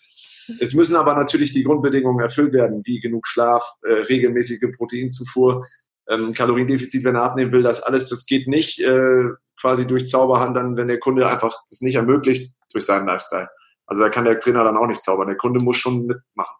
Es 0.61 0.73
müssen 0.73 0.95
aber 0.95 1.13
natürlich 1.15 1.51
die 1.51 1.63
Grundbedingungen 1.63 2.19
erfüllt 2.19 2.53
werden, 2.53 2.81
wie 2.85 2.99
genug 2.99 3.27
Schlaf, 3.27 3.63
äh, 3.83 3.93
regelmäßige 3.93 4.75
Proteinzufuhr, 4.75 5.65
ähm, 6.09 6.33
Kaloriendefizit, 6.33 7.03
wenn 7.03 7.15
er 7.15 7.23
abnehmen 7.23 7.51
will, 7.51 7.63
das 7.63 7.81
alles, 7.81 8.09
das 8.09 8.25
geht 8.25 8.47
nicht 8.47 8.79
äh, 8.79 9.25
quasi 9.59 9.85
durch 9.85 10.07
Zauberhand, 10.07 10.55
dann, 10.55 10.75
wenn 10.75 10.87
der 10.87 10.99
Kunde 10.99 11.27
einfach 11.27 11.55
das 11.69 11.81
nicht 11.81 11.95
ermöglicht 11.95 12.55
durch 12.71 12.85
seinen 12.85 13.07
Lifestyle. 13.07 13.49
Also 13.85 14.03
da 14.03 14.09
kann 14.09 14.25
der 14.25 14.37
Trainer 14.37 14.63
dann 14.63 14.77
auch 14.77 14.87
nicht 14.87 15.01
zaubern. 15.01 15.27
Der 15.27 15.37
Kunde 15.37 15.63
muss 15.63 15.77
schon 15.77 16.05
mitmachen. 16.05 16.55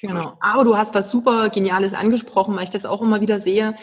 Genau. 0.00 0.36
Aber 0.40 0.64
du 0.64 0.76
hast 0.76 0.94
was 0.94 1.10
super 1.10 1.48
Geniales 1.50 1.94
angesprochen, 1.94 2.56
weil 2.56 2.64
ich 2.64 2.70
das 2.70 2.86
auch 2.86 3.02
immer 3.02 3.20
wieder 3.20 3.40
sehe. 3.40 3.74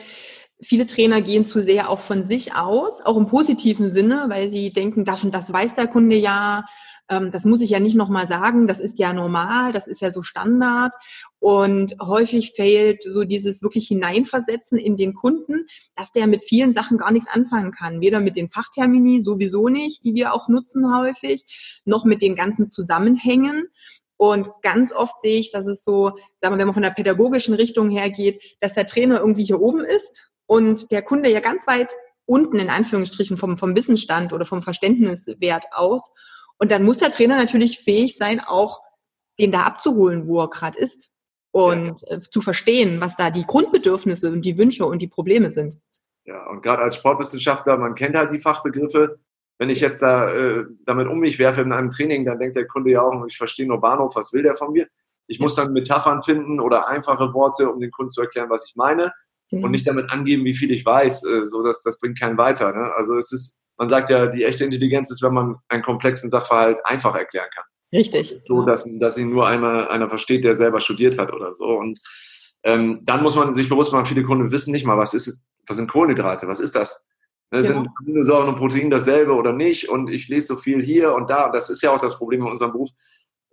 Viele 0.62 0.86
Trainer 0.86 1.22
gehen 1.22 1.46
zu 1.46 1.64
sehr 1.64 1.90
auch 1.90 2.00
von 2.00 2.28
sich 2.28 2.54
aus, 2.54 3.02
auch 3.02 3.18
im 3.18 3.28
positiven 3.28 3.94
Sinne, 3.94 4.26
weil 4.28 4.52
sie 4.52 4.72
denken, 4.72 5.06
das 5.06 5.24
und 5.24 5.34
das 5.34 5.52
weiß 5.52 5.76
der 5.76 5.88
Kunde 5.88 6.16
ja, 6.16 6.66
das 7.12 7.44
muss 7.44 7.62
ich 7.62 7.72
ja 7.72 7.80
nicht 7.80 7.96
nochmal 7.96 8.28
sagen, 8.28 8.68
das 8.68 8.80
ist 8.80 8.98
ja 8.98 9.12
normal, 9.12 9.74
das 9.74 9.88
ist 9.88 10.02
ja 10.02 10.12
so 10.12 10.22
Standard. 10.22 10.94
Und 11.40 11.96
häufig 12.00 12.54
fehlt 12.56 13.04
so 13.04 13.24
dieses 13.26 13.62
wirklich 13.62 13.88
Hineinversetzen 13.88 14.78
in 14.78 14.96
den 14.96 15.14
Kunden, 15.14 15.68
dass 15.96 16.12
der 16.12 16.28
mit 16.28 16.42
vielen 16.42 16.74
Sachen 16.74 16.98
gar 16.98 17.12
nichts 17.12 17.30
anfangen 17.30 17.72
kann. 17.72 18.00
Weder 18.00 18.22
mit 18.22 18.38
den 18.38 18.50
Fachtermini 18.50 19.24
sowieso 19.24 19.68
nicht, 19.68 20.06
die 20.06 20.16
wir 20.16 20.34
auch 20.34 20.48
nutzen 20.48 20.96
häufig, 20.96 21.44
noch 21.84 22.06
mit 22.06 22.22
den 22.22 22.36
ganzen 22.36 22.70
Zusammenhängen. 22.70 23.68
Und 24.16 24.50
ganz 24.62 24.94
oft 24.94 25.20
sehe 25.22 25.40
ich, 25.40 25.52
dass 25.52 25.66
es 25.66 25.84
so, 25.84 26.12
sagen 26.40 26.56
wir, 26.56 26.60
wenn 26.60 26.68
man 26.68 26.76
von 26.76 26.84
der 26.84 26.92
pädagogischen 26.92 27.56
Richtung 27.56 27.90
her 27.90 28.10
geht, 28.10 28.40
dass 28.60 28.74
der 28.74 28.86
Trainer 28.86 29.20
irgendwie 29.20 29.44
hier 29.44 29.60
oben 29.60 29.84
ist 29.84 30.32
und 30.46 30.92
der 30.92 31.02
Kunde 31.02 31.30
ja 31.30 31.40
ganz 31.40 31.68
weit 31.68 31.94
unten 32.26 32.60
in 32.60 32.70
Anführungsstrichen 32.70 33.36
vom, 33.36 33.58
vom 33.58 33.76
Wissensstand 33.76 34.32
oder 34.32 34.46
vom 34.46 34.62
Verständniswert 34.62 35.66
aus. 35.72 36.12
Und 36.62 36.70
dann 36.70 36.84
muss 36.84 36.98
der 36.98 37.10
Trainer 37.10 37.38
natürlich 37.38 37.80
fähig 37.80 38.18
sein, 38.18 38.40
auch 38.40 38.82
den 39.40 39.52
da 39.52 39.64
abzuholen, 39.64 40.28
wo 40.28 40.42
er 40.42 40.50
gerade 40.50 40.78
ist 40.78 41.10
und 41.50 42.02
ja. 42.02 42.18
Äh, 42.18 42.20
zu 42.20 42.40
verstehen, 42.40 43.02
was 43.02 43.18
da 43.18 43.32
die 43.32 43.48
Grundbedürfnisse 43.48 44.32
und 44.32 44.44
die 44.44 44.60
Wünsche 44.60 44.86
und 44.86 45.02
die 45.02 45.08
Probleme 45.08 45.50
sind. 45.50 45.80
Ja, 46.24 46.48
und 46.52 46.62
gerade 46.62 46.84
als 46.84 46.98
Sportwissenschaftler, 46.98 47.78
man 47.78 47.96
kennt 47.96 48.16
halt 48.16 48.32
die 48.32 48.38
Fachbegriffe, 48.38 49.18
wenn 49.58 49.72
ich 49.72 49.82
jetzt 49.82 50.04
da 50.04 50.32
äh, 50.32 50.66
damit 50.86 51.08
um 51.08 51.20
mich 51.20 51.40
werfe 51.40 51.62
in 51.62 51.74
einem 51.74 51.90
Training, 51.90 52.26
dann 52.26 52.38
denkt 52.38 52.56
der 52.56 52.68
Kunde 52.68 52.92
ja 52.92 53.02
auch, 53.02 53.26
ich 53.26 53.38
verstehe 53.38 53.68
nur 53.68 53.82
Bahnhof, 53.82 54.16
was 54.16 54.32
will 54.32 54.44
der 54.44 54.54
von 54.54 54.72
mir? 54.72 54.88
Ich 55.26 55.40
muss 55.40 55.56
dann 55.56 55.74
Metaphern 55.74 56.22
finden 56.22 56.60
oder 56.60 56.88
einfache 56.88 57.34
Worte, 57.34 57.72
um 57.72 57.80
den 57.80 57.90
Kunden 57.90 58.12
zu 58.12 58.22
erklären, 58.22 58.52
was 58.52 58.68
ich 58.70 58.76
meine 58.76 59.12
mhm. 59.50 59.64
und 59.64 59.72
nicht 59.72 59.88
damit 59.88 60.12
angeben, 60.12 60.46
wie 60.46 60.56
viel 60.56 60.72
ich 60.72 60.86
weiß. 60.86 61.26
Äh, 61.26 61.46
so 61.46 61.64
dass 61.64 61.82
das 61.82 61.98
bringt 62.00 62.20
keinen 62.20 62.38
weiter. 62.38 62.72
Ne? 62.72 62.94
Also 62.96 63.18
es 63.18 63.32
ist, 63.32 63.58
man 63.78 63.90
sagt 63.90 64.10
ja, 64.10 64.28
die 64.28 64.44
echte 64.44 64.64
Intelligenz 64.64 65.10
ist, 65.12 65.24
wenn 65.24 65.34
man 65.34 65.56
einen 65.70 65.84
komplexen 65.84 66.30
Sachverhalt 66.30 66.80
einfach 66.86 67.16
erklären 67.16 67.50
kann. 67.54 67.64
Richtig. 67.94 68.42
So, 68.48 68.64
dass, 68.64 68.88
dass 69.00 69.18
ihn 69.18 69.30
nur 69.30 69.48
einer, 69.48 69.90
einer 69.90 70.08
versteht, 70.08 70.44
der 70.44 70.56
selber 70.56 70.80
studiert 70.80 71.18
hat 71.18 71.34
oder 71.34 71.52
so. 71.52 71.66
Und 71.66 72.00
ähm, 72.64 73.02
dann 73.04 73.24
muss 73.24 73.36
man 73.36 73.54
sich 73.54 73.70
bewusst 73.70 73.92
machen, 73.92 74.06
viele 74.06 74.24
Kunden 74.24 74.52
wissen 74.52 74.72
nicht 74.72 74.86
mal, 74.86 74.98
was 74.98 75.14
ist, 75.14 75.44
was 75.68 75.78
sind 75.78 75.90
Kohlenhydrate, 75.90 76.48
was 76.48 76.60
ist 76.60 76.76
das? 76.76 77.06
Ne, 77.52 77.64
sind 77.64 77.86
ja. 77.86 77.92
Aminosäuren 78.00 78.48
und 78.48 78.56
Protein 78.56 78.90
dasselbe 78.90 79.34
oder 79.34 79.52
nicht? 79.52 79.90
Und 79.90 80.10
ich 80.10 80.30
lese 80.30 80.48
so 80.48 80.56
viel 80.56 80.82
hier 80.82 81.14
und 81.14 81.30
da. 81.30 81.50
Das 81.50 81.70
ist 81.70 81.82
ja 81.82 81.92
auch 81.92 82.00
das 82.00 82.18
Problem 82.18 82.42
in 82.42 82.48
unserem 82.48 82.72
Beruf. 82.72 82.90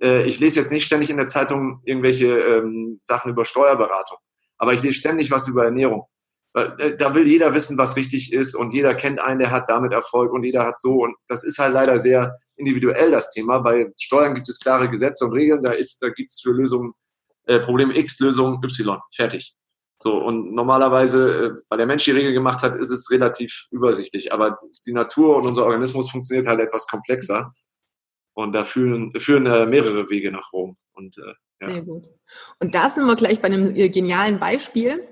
Äh, 0.01 0.23
ich 0.25 0.39
lese 0.39 0.61
jetzt 0.61 0.71
nicht 0.71 0.85
ständig 0.85 1.11
in 1.11 1.17
der 1.17 1.27
Zeitung 1.27 1.81
irgendwelche 1.85 2.29
ähm, 2.29 3.01
Sachen 3.03 3.31
über 3.33 3.45
Steuerberatung. 3.45 4.19
Aber 4.57 4.73
ich 4.73 4.83
lese 4.83 4.95
ständig 4.95 5.31
was 5.33 5.49
über 5.49 5.65
Ernährung. 5.65 6.07
Äh, 6.55 6.97
da 6.97 7.15
will 7.15 7.29
jeder 7.29 7.55
wissen, 7.55 7.79
was 7.79 7.97
richtig 7.97 8.33
ist 8.33 8.55
und 8.55 8.73
jeder 8.73 8.95
kennt 8.95 9.21
einen, 9.21 9.39
der 9.39 9.51
hat 9.51 9.69
damit 9.69 9.93
Erfolg 9.93 10.33
und 10.33 10.45
jeder 10.45 10.65
hat 10.65 10.81
so. 10.81 11.03
Und 11.03 11.17
das 11.29 11.45
ist 11.45 11.59
halt 11.59 11.75
leider 11.75 11.99
sehr 11.99 12.37
individuell, 12.57 13.11
das 13.11 13.31
Thema. 13.31 13.59
Bei 13.59 13.93
Steuern 13.99 14.35
gibt 14.35 14.49
es 14.49 14.59
klare 14.59 14.89
Gesetze 14.89 15.25
und 15.27 15.33
Regeln. 15.33 15.63
Da, 15.63 15.73
da 15.73 16.09
gibt 16.11 16.31
es 16.31 16.41
für 16.41 16.53
Lösungen, 16.53 16.93
äh, 17.47 17.61
Problem 17.61 17.91
X, 17.91 18.19
Lösung 18.21 18.61
Y. 18.63 18.99
Fertig. 19.15 19.55
So, 20.01 20.17
und 20.17 20.55
normalerweise, 20.55 21.47
äh, 21.47 21.63
weil 21.69 21.79
der 21.79 21.87
Mensch 21.87 22.05
die 22.05 22.13
Regel 22.13 22.33
gemacht 22.33 22.63
hat, 22.63 22.77
ist 22.77 22.91
es 22.91 23.11
relativ 23.11 23.67
übersichtlich. 23.71 24.33
Aber 24.33 24.59
die 24.87 24.93
Natur 24.93 25.37
und 25.37 25.47
unser 25.47 25.67
Organismus 25.67 26.11
funktioniert 26.11 26.47
halt 26.47 26.61
etwas 26.61 26.87
komplexer. 26.87 27.53
Und 28.35 28.53
da 28.53 28.63
führen, 28.63 29.13
führen 29.19 29.47
äh, 29.47 29.67
mehrere 29.67 30.09
Wege 30.09 30.31
nach 30.31 30.53
Rom. 30.53 30.77
Und, 30.93 31.19
äh, 31.19 31.35
ja. 31.61 31.69
Sehr 31.69 31.83
gut. 31.83 32.07
Und 32.61 32.75
da 32.75 32.89
sind 32.89 33.07
wir 33.07 33.17
gleich 33.17 33.41
bei 33.41 33.49
einem 33.49 33.75
äh, 33.75 33.89
genialen 33.89 34.39
Beispiel 34.39 35.05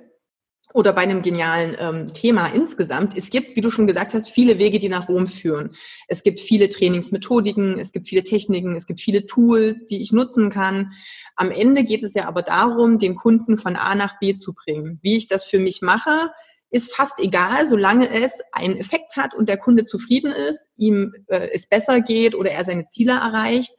oder 0.77 0.93
bei 0.93 1.01
einem 1.01 1.23
genialen 1.23 1.75
ähm, 1.81 2.13
Thema 2.13 2.49
insgesamt. 2.49 3.17
Es 3.17 3.31
gibt, 3.31 3.57
wie 3.57 3.63
du 3.63 3.71
schon 3.71 3.87
gesagt 3.87 4.13
hast, 4.13 4.29
viele 4.29 4.59
Wege, 4.59 4.79
die 4.79 4.91
nach 4.91 5.09
Rom 5.09 5.27
führen. 5.27 5.75
Es 6.07 6.23
gibt 6.23 6.39
viele 6.39 6.69
Trainingsmethodiken, 6.69 7.79
es 7.79 7.93
gibt 7.93 8.09
viele 8.09 8.23
Techniken, 8.23 8.77
es 8.77 8.87
gibt 8.87 9.01
viele 9.01 9.25
Tools, 9.25 9.87
die 9.87 10.03
ich 10.03 10.13
nutzen 10.13 10.51
kann. 10.51 10.93
Am 11.35 11.51
Ende 11.51 11.83
geht 11.83 12.03
es 12.03 12.13
ja 12.13 12.29
aber 12.29 12.43
darum, 12.43 12.99
den 12.99 13.15
Kunden 13.15 13.57
von 13.57 13.75
A 13.75 13.95
nach 13.95 14.19
B 14.19 14.37
zu 14.37 14.53
bringen. 14.53 15.01
Wie 15.01 15.17
ich 15.17 15.29
das 15.29 15.47
für 15.47 15.59
mich 15.59 15.81
mache, 15.81 16.31
ist 16.69 16.95
fast 16.95 17.21
egal, 17.21 17.67
solange 17.67 18.11
es 18.11 18.33
einen 18.53 18.77
Effekt 18.77 19.17
hat 19.17 19.35
und 19.35 19.49
der 19.49 19.57
Kunde 19.57 19.87
zufrieden 19.87 20.31
ist, 20.31 20.69
ihm 20.77 21.15
äh, 21.29 21.49
es 21.55 21.67
besser 21.67 22.03
geht 22.03 22.35
oder 22.35 22.51
er 22.51 22.67
seine 22.67 22.87
Ziele 22.87 23.13
erreicht. 23.13 23.73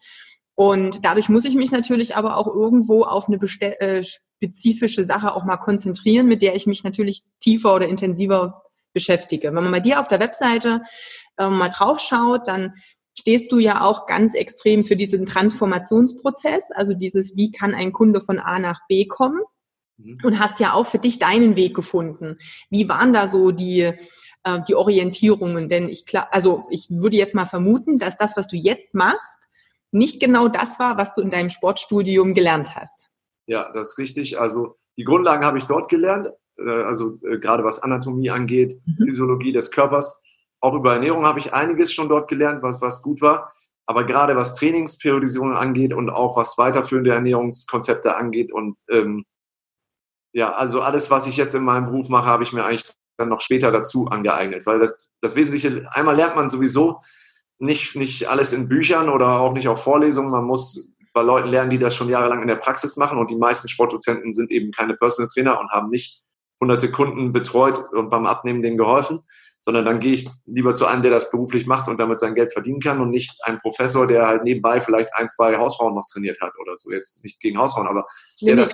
Und 0.60 1.06
dadurch 1.06 1.30
muss 1.30 1.46
ich 1.46 1.54
mich 1.54 1.70
natürlich 1.70 2.16
aber 2.16 2.36
auch 2.36 2.48
irgendwo 2.48 3.04
auf 3.04 3.28
eine 3.28 3.38
äh, 3.38 4.04
spezifische 4.04 5.06
Sache 5.06 5.36
auch 5.36 5.46
mal 5.46 5.58
konzentrieren, 5.58 6.26
mit 6.26 6.42
der 6.42 6.56
ich 6.56 6.66
mich 6.66 6.84
natürlich 6.84 7.22
tiefer 7.40 7.76
oder 7.76 7.88
intensiver 7.88 8.64
beschäftige. 8.92 9.50
Wenn 9.50 9.64
man 9.64 9.72
bei 9.72 9.82
dir 9.82 10.00
auf 10.00 10.08
der 10.08 10.20
Webseite 10.20 10.82
äh, 11.38 11.48
mal 11.48 11.70
drauf 11.70 12.00
schaut, 12.00 12.48
dann 12.48 12.74
stehst 13.20 13.52
du 13.52 13.60
ja 13.60 13.82
auch 13.82 14.08
ganz 14.08 14.34
extrem 14.34 14.84
für 14.84 14.96
diesen 14.96 15.28
Transformationsprozess, 15.28 16.72
also 16.72 16.96
dieses, 16.96 17.36
wie 17.36 17.52
kann 17.52 17.76
ein 17.76 17.94
Kunde 17.94 18.20
von 18.20 18.40
A 18.40 18.58
nach 18.58 18.80
B 18.90 19.06
kommen 19.06 19.42
mhm. 19.98 20.18
und 20.24 20.40
hast 20.40 20.60
ja 20.60 20.74
auch 20.74 20.88
für 20.88 20.98
dich 20.98 21.20
deinen 21.20 21.56
Weg 21.56 21.76
gefunden. 21.76 22.40
Wie 22.72 22.90
waren 22.90 23.14
da 23.14 23.28
so 23.28 23.52
die, 23.52 23.92
äh, 24.44 24.62
die 24.68 24.74
Orientierungen? 24.74 25.70
Denn 25.70 25.88
ich 25.88 26.08
klar, 26.08 26.30
also 26.32 26.66
ich 26.72 26.90
würde 26.90 27.16
jetzt 27.16 27.36
mal 27.36 27.46
vermuten, 27.46 28.00
dass 28.00 28.18
das, 28.18 28.36
was 28.36 28.48
du 28.48 28.56
jetzt 28.56 28.96
machst, 28.96 29.38
nicht 29.92 30.20
genau 30.20 30.48
das 30.48 30.80
war, 30.80 30.98
was 30.98 31.14
du 31.14 31.22
in 31.22 31.30
deinem 31.30 31.50
Sportstudium 31.50 32.34
gelernt 32.34 32.76
hast. 32.76 33.08
Ja, 33.48 33.72
das 33.72 33.90
ist 33.90 33.98
richtig. 33.98 34.40
Also 34.40 34.76
die 34.98 35.04
Grundlagen 35.04 35.46
habe 35.46 35.58
ich 35.58 35.66
dort 35.66 35.90
gelernt, 35.90 36.30
äh, 36.58 36.84
also 36.84 37.18
äh, 37.24 37.38
gerade 37.40 37.64
was 37.64 37.82
Anatomie 37.82 38.30
angeht, 38.30 38.80
mhm. 38.86 39.06
Physiologie 39.06 39.54
des 39.54 39.72
Körpers. 39.72 40.22
Auch 40.60 40.74
über 40.74 40.94
Ernährung 40.94 41.26
habe 41.26 41.40
ich 41.40 41.54
einiges 41.54 41.94
schon 41.94 42.10
dort 42.10 42.30
gelernt, 42.30 42.64
was, 42.64 42.82
was 42.82 43.02
gut 43.02 43.22
war. 43.22 43.54
Aber 43.86 44.04
gerade 44.04 44.36
was 44.36 44.56
Trainingsperiodisierung 44.56 45.54
angeht 45.54 45.94
und 45.94 46.10
auch 46.10 46.36
was 46.36 46.58
weiterführende 46.58 47.12
Ernährungskonzepte 47.12 48.16
angeht 48.16 48.52
und 48.52 48.76
ähm, 48.90 49.24
ja, 50.34 50.52
also 50.52 50.82
alles, 50.82 51.10
was 51.10 51.26
ich 51.26 51.38
jetzt 51.38 51.56
in 51.56 51.64
meinem 51.64 51.86
Beruf 51.86 52.10
mache, 52.10 52.28
habe 52.28 52.44
ich 52.44 52.54
mir 52.54 52.64
eigentlich 52.64 52.86
dann 53.18 53.30
noch 53.30 53.42
später 53.42 53.72
dazu 53.72 54.08
angeeignet, 54.08 54.66
weil 54.66 54.80
das, 54.80 55.10
das 55.22 55.36
Wesentliche, 55.36 55.88
einmal 55.92 56.16
lernt 56.16 56.36
man 56.36 56.50
sowieso, 56.50 57.00
nicht, 57.60 57.96
nicht 57.96 58.28
alles 58.28 58.54
in 58.54 58.68
Büchern 58.68 59.10
oder 59.10 59.40
auch 59.40 59.54
nicht 59.54 59.68
auf 59.68 59.84
Vorlesungen. 59.84 60.32
Man 60.32 60.46
muss 60.46 60.96
bei 61.14 61.22
Leuten 61.22 61.50
lernen, 61.50 61.72
die 61.72 61.80
das 61.80 61.96
schon 61.96 62.10
jahrelang 62.10 62.42
in 62.42 62.48
der 62.48 62.58
Praxis 62.58 62.98
machen. 62.98 63.18
Und 63.18 63.32
die 63.32 63.36
meisten 63.36 63.68
Sportdozenten 63.68 64.34
sind 64.34 64.52
eben 64.52 64.72
keine 64.72 64.96
Personal 64.96 65.30
Trainer 65.34 65.60
und 65.60 65.72
haben 65.72 65.88
nicht 65.88 66.22
hunderte 66.60 66.92
Kunden 66.92 67.32
betreut 67.32 67.84
und 67.94 68.10
beim 68.10 68.26
Abnehmen 68.26 68.62
denen 68.62 68.78
geholfen, 68.78 69.22
sondern 69.60 69.86
dann 69.86 70.00
gehe 70.00 70.14
ich 70.14 70.30
lieber 70.46 70.74
zu 70.74 70.86
einem, 70.86 71.02
der 71.02 71.12
das 71.12 71.30
beruflich 71.30 71.68
macht 71.68 71.88
und 71.88 72.00
damit 72.00 72.20
sein 72.20 72.36
Geld 72.36 72.54
verdienen 72.54 72.80
kann 72.80 73.00
und 73.00 73.10
nicht 73.10 73.36
ein 73.44 73.58
Professor, 73.58 74.08
der 74.08 74.28
halt 74.28 74.44
nebenbei 74.44 74.82
vielleicht 74.82 75.14
ein, 75.16 75.30
zwei 75.30 75.58
Hausfrauen 75.58 75.94
noch 75.94 76.06
trainiert 76.12 76.40
hat 76.42 76.54
oder 76.60 76.76
so. 76.76 76.92
Jetzt 76.92 77.24
nichts 77.24 77.40
gegen 77.40 77.58
Hausfrauen, 77.58 77.88
aber 77.88 78.06
der 78.42 78.56
das 78.56 78.74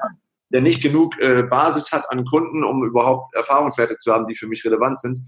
der 0.54 0.62
nicht 0.62 0.84
genug 0.84 1.20
äh, 1.20 1.44
Basis 1.44 1.92
hat 1.92 2.10
an 2.12 2.26
Kunden, 2.26 2.64
um 2.64 2.86
überhaupt 2.86 3.34
Erfahrungswerte 3.34 3.98
zu 3.98 4.14
haben, 4.14 4.28
die 4.28 4.36
für 4.36 4.48
mich 4.48 4.64
relevant 4.64 5.00
sind, 5.00 5.20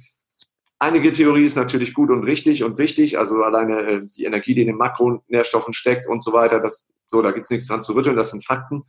Einige 0.80 1.12
Theorie 1.12 1.46
ist 1.46 1.56
natürlich 1.56 1.94
gut 1.94 2.10
und 2.10 2.24
richtig 2.24 2.64
und 2.64 2.78
wichtig, 2.78 3.18
also 3.18 3.42
alleine 3.44 3.80
äh, 3.80 4.02
die 4.06 4.26
Energie, 4.26 4.54
die 4.54 4.62
in 4.62 4.68
den 4.68 4.78
Makronährstoffen 4.78 5.74
steckt 5.74 6.08
und 6.08 6.22
so 6.22 6.34
weiter, 6.34 6.60
das, 6.60 6.92
so, 7.06 7.22
da 7.22 7.32
gibt 7.32 7.46
es 7.46 7.50
nichts 7.50 7.68
dran 7.68 7.82
zu 7.82 7.94
rütteln, 7.94 8.18
das 8.18 8.32
sind 8.32 8.46
Fakten. 8.46 8.84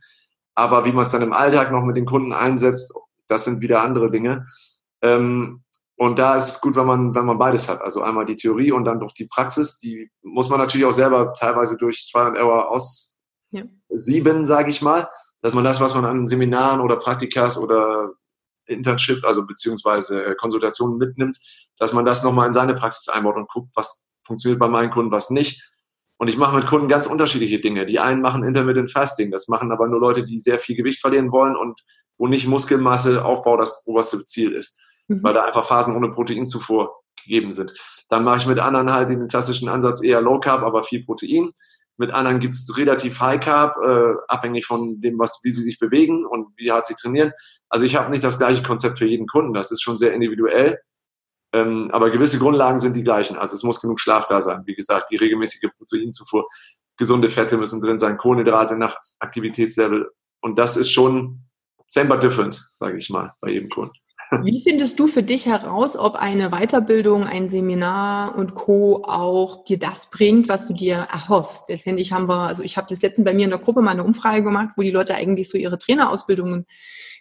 Aber 0.53 0.85
wie 0.85 0.91
man 0.91 1.05
es 1.05 1.11
dann 1.11 1.21
im 1.21 1.33
Alltag 1.33 1.71
noch 1.71 1.83
mit 1.83 1.95
den 1.95 2.05
Kunden 2.05 2.33
einsetzt, 2.33 2.93
das 3.27 3.45
sind 3.45 3.61
wieder 3.61 3.81
andere 3.81 4.09
Dinge. 4.09 4.45
Ähm, 5.01 5.63
und 5.97 6.19
da 6.19 6.35
ist 6.35 6.47
es 6.47 6.61
gut, 6.61 6.75
wenn 6.75 6.85
man, 6.85 7.15
wenn 7.15 7.25
man 7.25 7.39
beides 7.39 7.67
hat. 7.69 7.81
Also 7.81 8.01
einmal 8.01 8.25
die 8.25 8.35
Theorie 8.35 8.71
und 8.71 8.85
dann 8.85 8.99
durch 8.99 9.13
die 9.13 9.25
Praxis. 9.25 9.79
Die 9.79 10.11
muss 10.21 10.49
man 10.49 10.59
natürlich 10.59 10.85
auch 10.85 10.91
selber 10.91 11.33
teilweise 11.33 11.75
durch 11.75 12.07
Trial 12.11 12.27
and 12.27 12.37
Error 12.37 12.69
aus 12.69 13.19
ja. 13.51 13.63
sage 13.89 14.69
ich 14.69 14.81
mal. 14.81 15.09
Dass 15.41 15.53
man 15.53 15.63
das, 15.63 15.79
was 15.79 15.95
man 15.95 16.05
an 16.05 16.27
Seminaren 16.27 16.81
oder 16.81 16.97
Praktikas 16.97 17.57
oder 17.57 18.11
Internship, 18.67 19.23
also 19.25 19.45
beziehungsweise 19.45 20.23
äh, 20.23 20.35
Konsultationen 20.35 20.97
mitnimmt, 20.97 21.37
dass 21.77 21.93
man 21.93 22.05
das 22.05 22.23
nochmal 22.23 22.47
in 22.47 22.53
seine 22.53 22.73
Praxis 22.73 23.09
einbaut 23.09 23.35
und 23.35 23.49
guckt, 23.49 23.71
was 23.75 24.05
funktioniert 24.23 24.59
bei 24.59 24.67
meinen 24.67 24.91
Kunden, 24.91 25.11
was 25.11 25.29
nicht. 25.29 25.63
Und 26.17 26.27
ich 26.27 26.37
mache 26.37 26.55
mit 26.55 26.65
Kunden 26.65 26.87
ganz 26.87 27.05
unterschiedliche 27.05 27.59
Dinge. 27.59 27.85
Die 27.85 27.99
einen 27.99 28.21
machen 28.21 28.43
Intermittent 28.43 28.91
Fasting, 28.91 29.31
das 29.31 29.47
machen 29.47 29.71
aber 29.71 29.87
nur 29.87 29.99
Leute, 29.99 30.23
die 30.23 30.39
sehr 30.39 30.59
viel 30.59 30.75
Gewicht 30.75 30.99
verlieren 30.99 31.31
wollen 31.31 31.55
und 31.55 31.81
wo 32.17 32.27
nicht 32.27 32.47
Muskelmasse, 32.47 33.23
Aufbau 33.23 33.57
das 33.57 33.83
oberste 33.85 34.25
Ziel 34.25 34.51
ist, 34.53 34.79
mhm. 35.07 35.21
weil 35.23 35.33
da 35.33 35.43
einfach 35.43 35.63
Phasen 35.63 35.95
ohne 35.95 36.09
Proteinzufuhr 36.09 36.91
gegeben 37.23 37.51
sind. 37.51 37.73
Dann 38.09 38.23
mache 38.23 38.37
ich 38.37 38.47
mit 38.47 38.59
anderen 38.59 38.91
halt 38.91 39.09
den 39.09 39.27
klassischen 39.27 39.69
Ansatz 39.69 40.01
eher 40.01 40.21
Low 40.21 40.39
Carb, 40.39 40.63
aber 40.63 40.83
viel 40.83 41.03
Protein. 41.03 41.51
Mit 41.97 42.11
anderen 42.11 42.39
gibt 42.39 42.53
es 42.53 42.77
relativ 42.77 43.19
High 43.19 43.39
Carb, 43.39 43.75
äh, 43.83 44.13
abhängig 44.27 44.65
von 44.65 45.01
dem, 45.01 45.17
was, 45.17 45.39
wie 45.43 45.51
sie 45.51 45.63
sich 45.63 45.79
bewegen 45.79 46.25
und 46.25 46.47
wie 46.55 46.71
hart 46.71 46.85
sie 46.85 46.95
trainieren. 46.95 47.31
Also 47.69 47.85
ich 47.85 47.95
habe 47.95 48.11
nicht 48.11 48.23
das 48.23 48.37
gleiche 48.37 48.63
Konzept 48.63 48.99
für 48.99 49.07
jeden 49.07 49.27
Kunden. 49.27 49.53
Das 49.53 49.71
ist 49.71 49.81
schon 49.81 49.97
sehr 49.97 50.13
individuell. 50.13 50.79
Ähm, 51.53 51.89
aber 51.91 52.09
gewisse 52.09 52.39
Grundlagen 52.39 52.77
sind 52.77 52.95
die 52.95 53.03
gleichen. 53.03 53.37
Also 53.37 53.55
es 53.55 53.63
muss 53.63 53.81
genug 53.81 53.99
Schlaf 53.99 54.27
da 54.27 54.41
sein. 54.41 54.61
Wie 54.65 54.75
gesagt, 54.75 55.09
die 55.11 55.15
regelmäßige 55.15 55.71
Proteinzufuhr, 55.77 56.47
gesunde 56.97 57.29
Fette 57.29 57.57
müssen 57.57 57.81
drin 57.81 57.97
sein, 57.97 58.17
Kohlenhydrate 58.17 58.77
nach 58.77 58.95
Aktivitätslevel 59.19 60.09
Und 60.41 60.59
das 60.59 60.77
ist 60.77 60.91
schon 60.91 61.41
same 61.87 62.09
but 62.09 62.21
different, 62.21 62.53
sage 62.71 62.97
ich 62.97 63.09
mal, 63.09 63.33
bei 63.39 63.51
jedem 63.51 63.69
Kunden. 63.69 63.93
Wie 64.43 64.61
findest 64.61 64.99
du 64.99 65.07
für 65.07 65.23
dich 65.23 65.45
heraus, 65.45 65.95
ob 65.95 66.15
eine 66.15 66.49
Weiterbildung, 66.49 67.25
ein 67.25 67.47
Seminar 67.47 68.35
und 68.35 68.55
Co. 68.55 69.03
auch 69.05 69.63
dir 69.63 69.79
das 69.79 70.09
bringt, 70.09 70.49
was 70.49 70.67
du 70.67 70.73
dir 70.73 71.07
erhoffst? 71.11 71.69
Letztendlich 71.69 72.11
haben 72.11 72.27
wir, 72.27 72.47
also 72.47 72.61
ich 72.61 72.75
habe 72.75 72.87
das 72.89 73.01
letztens 73.01 73.23
bei 73.23 73.33
mir 73.33 73.45
in 73.45 73.51
der 73.51 73.59
Gruppe 73.59 73.81
mal 73.81 73.91
eine 73.91 74.03
Umfrage 74.03 74.43
gemacht, 74.43 74.71
wo 74.75 74.81
die 74.81 74.91
Leute 74.91 75.15
eigentlich 75.15 75.47
so 75.47 75.57
ihre 75.57 75.77
Trainerausbildungen 75.77 76.65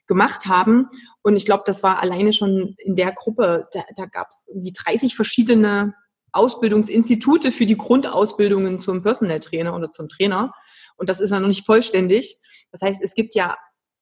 gemacht 0.08 0.46
haben. 0.46 0.88
Und 1.22 1.36
ich 1.36 1.44
glaube, 1.44 1.62
das 1.64 1.84
war 1.84 2.02
alleine 2.02 2.32
schon 2.32 2.74
in 2.78 2.96
der 2.96 3.12
Gruppe, 3.12 3.68
da, 3.72 3.82
da 3.96 4.06
gab 4.06 4.28
es 4.30 4.44
irgendwie 4.48 4.72
30 4.72 5.14
verschiedene 5.14 5.94
Ausbildungsinstitute 6.32 7.52
für 7.52 7.66
die 7.66 7.76
Grundausbildungen 7.76 8.80
zum 8.80 9.02
Personal 9.02 9.38
Trainer 9.38 9.76
oder 9.76 9.90
zum 9.90 10.08
Trainer. 10.08 10.52
Und 10.96 11.08
das 11.08 11.20
ist 11.20 11.30
ja 11.30 11.38
noch 11.38 11.48
nicht 11.48 11.64
vollständig. 11.64 12.38
Das 12.72 12.82
heißt, 12.82 13.00
es 13.02 13.14
gibt 13.14 13.34
ja 13.34 13.56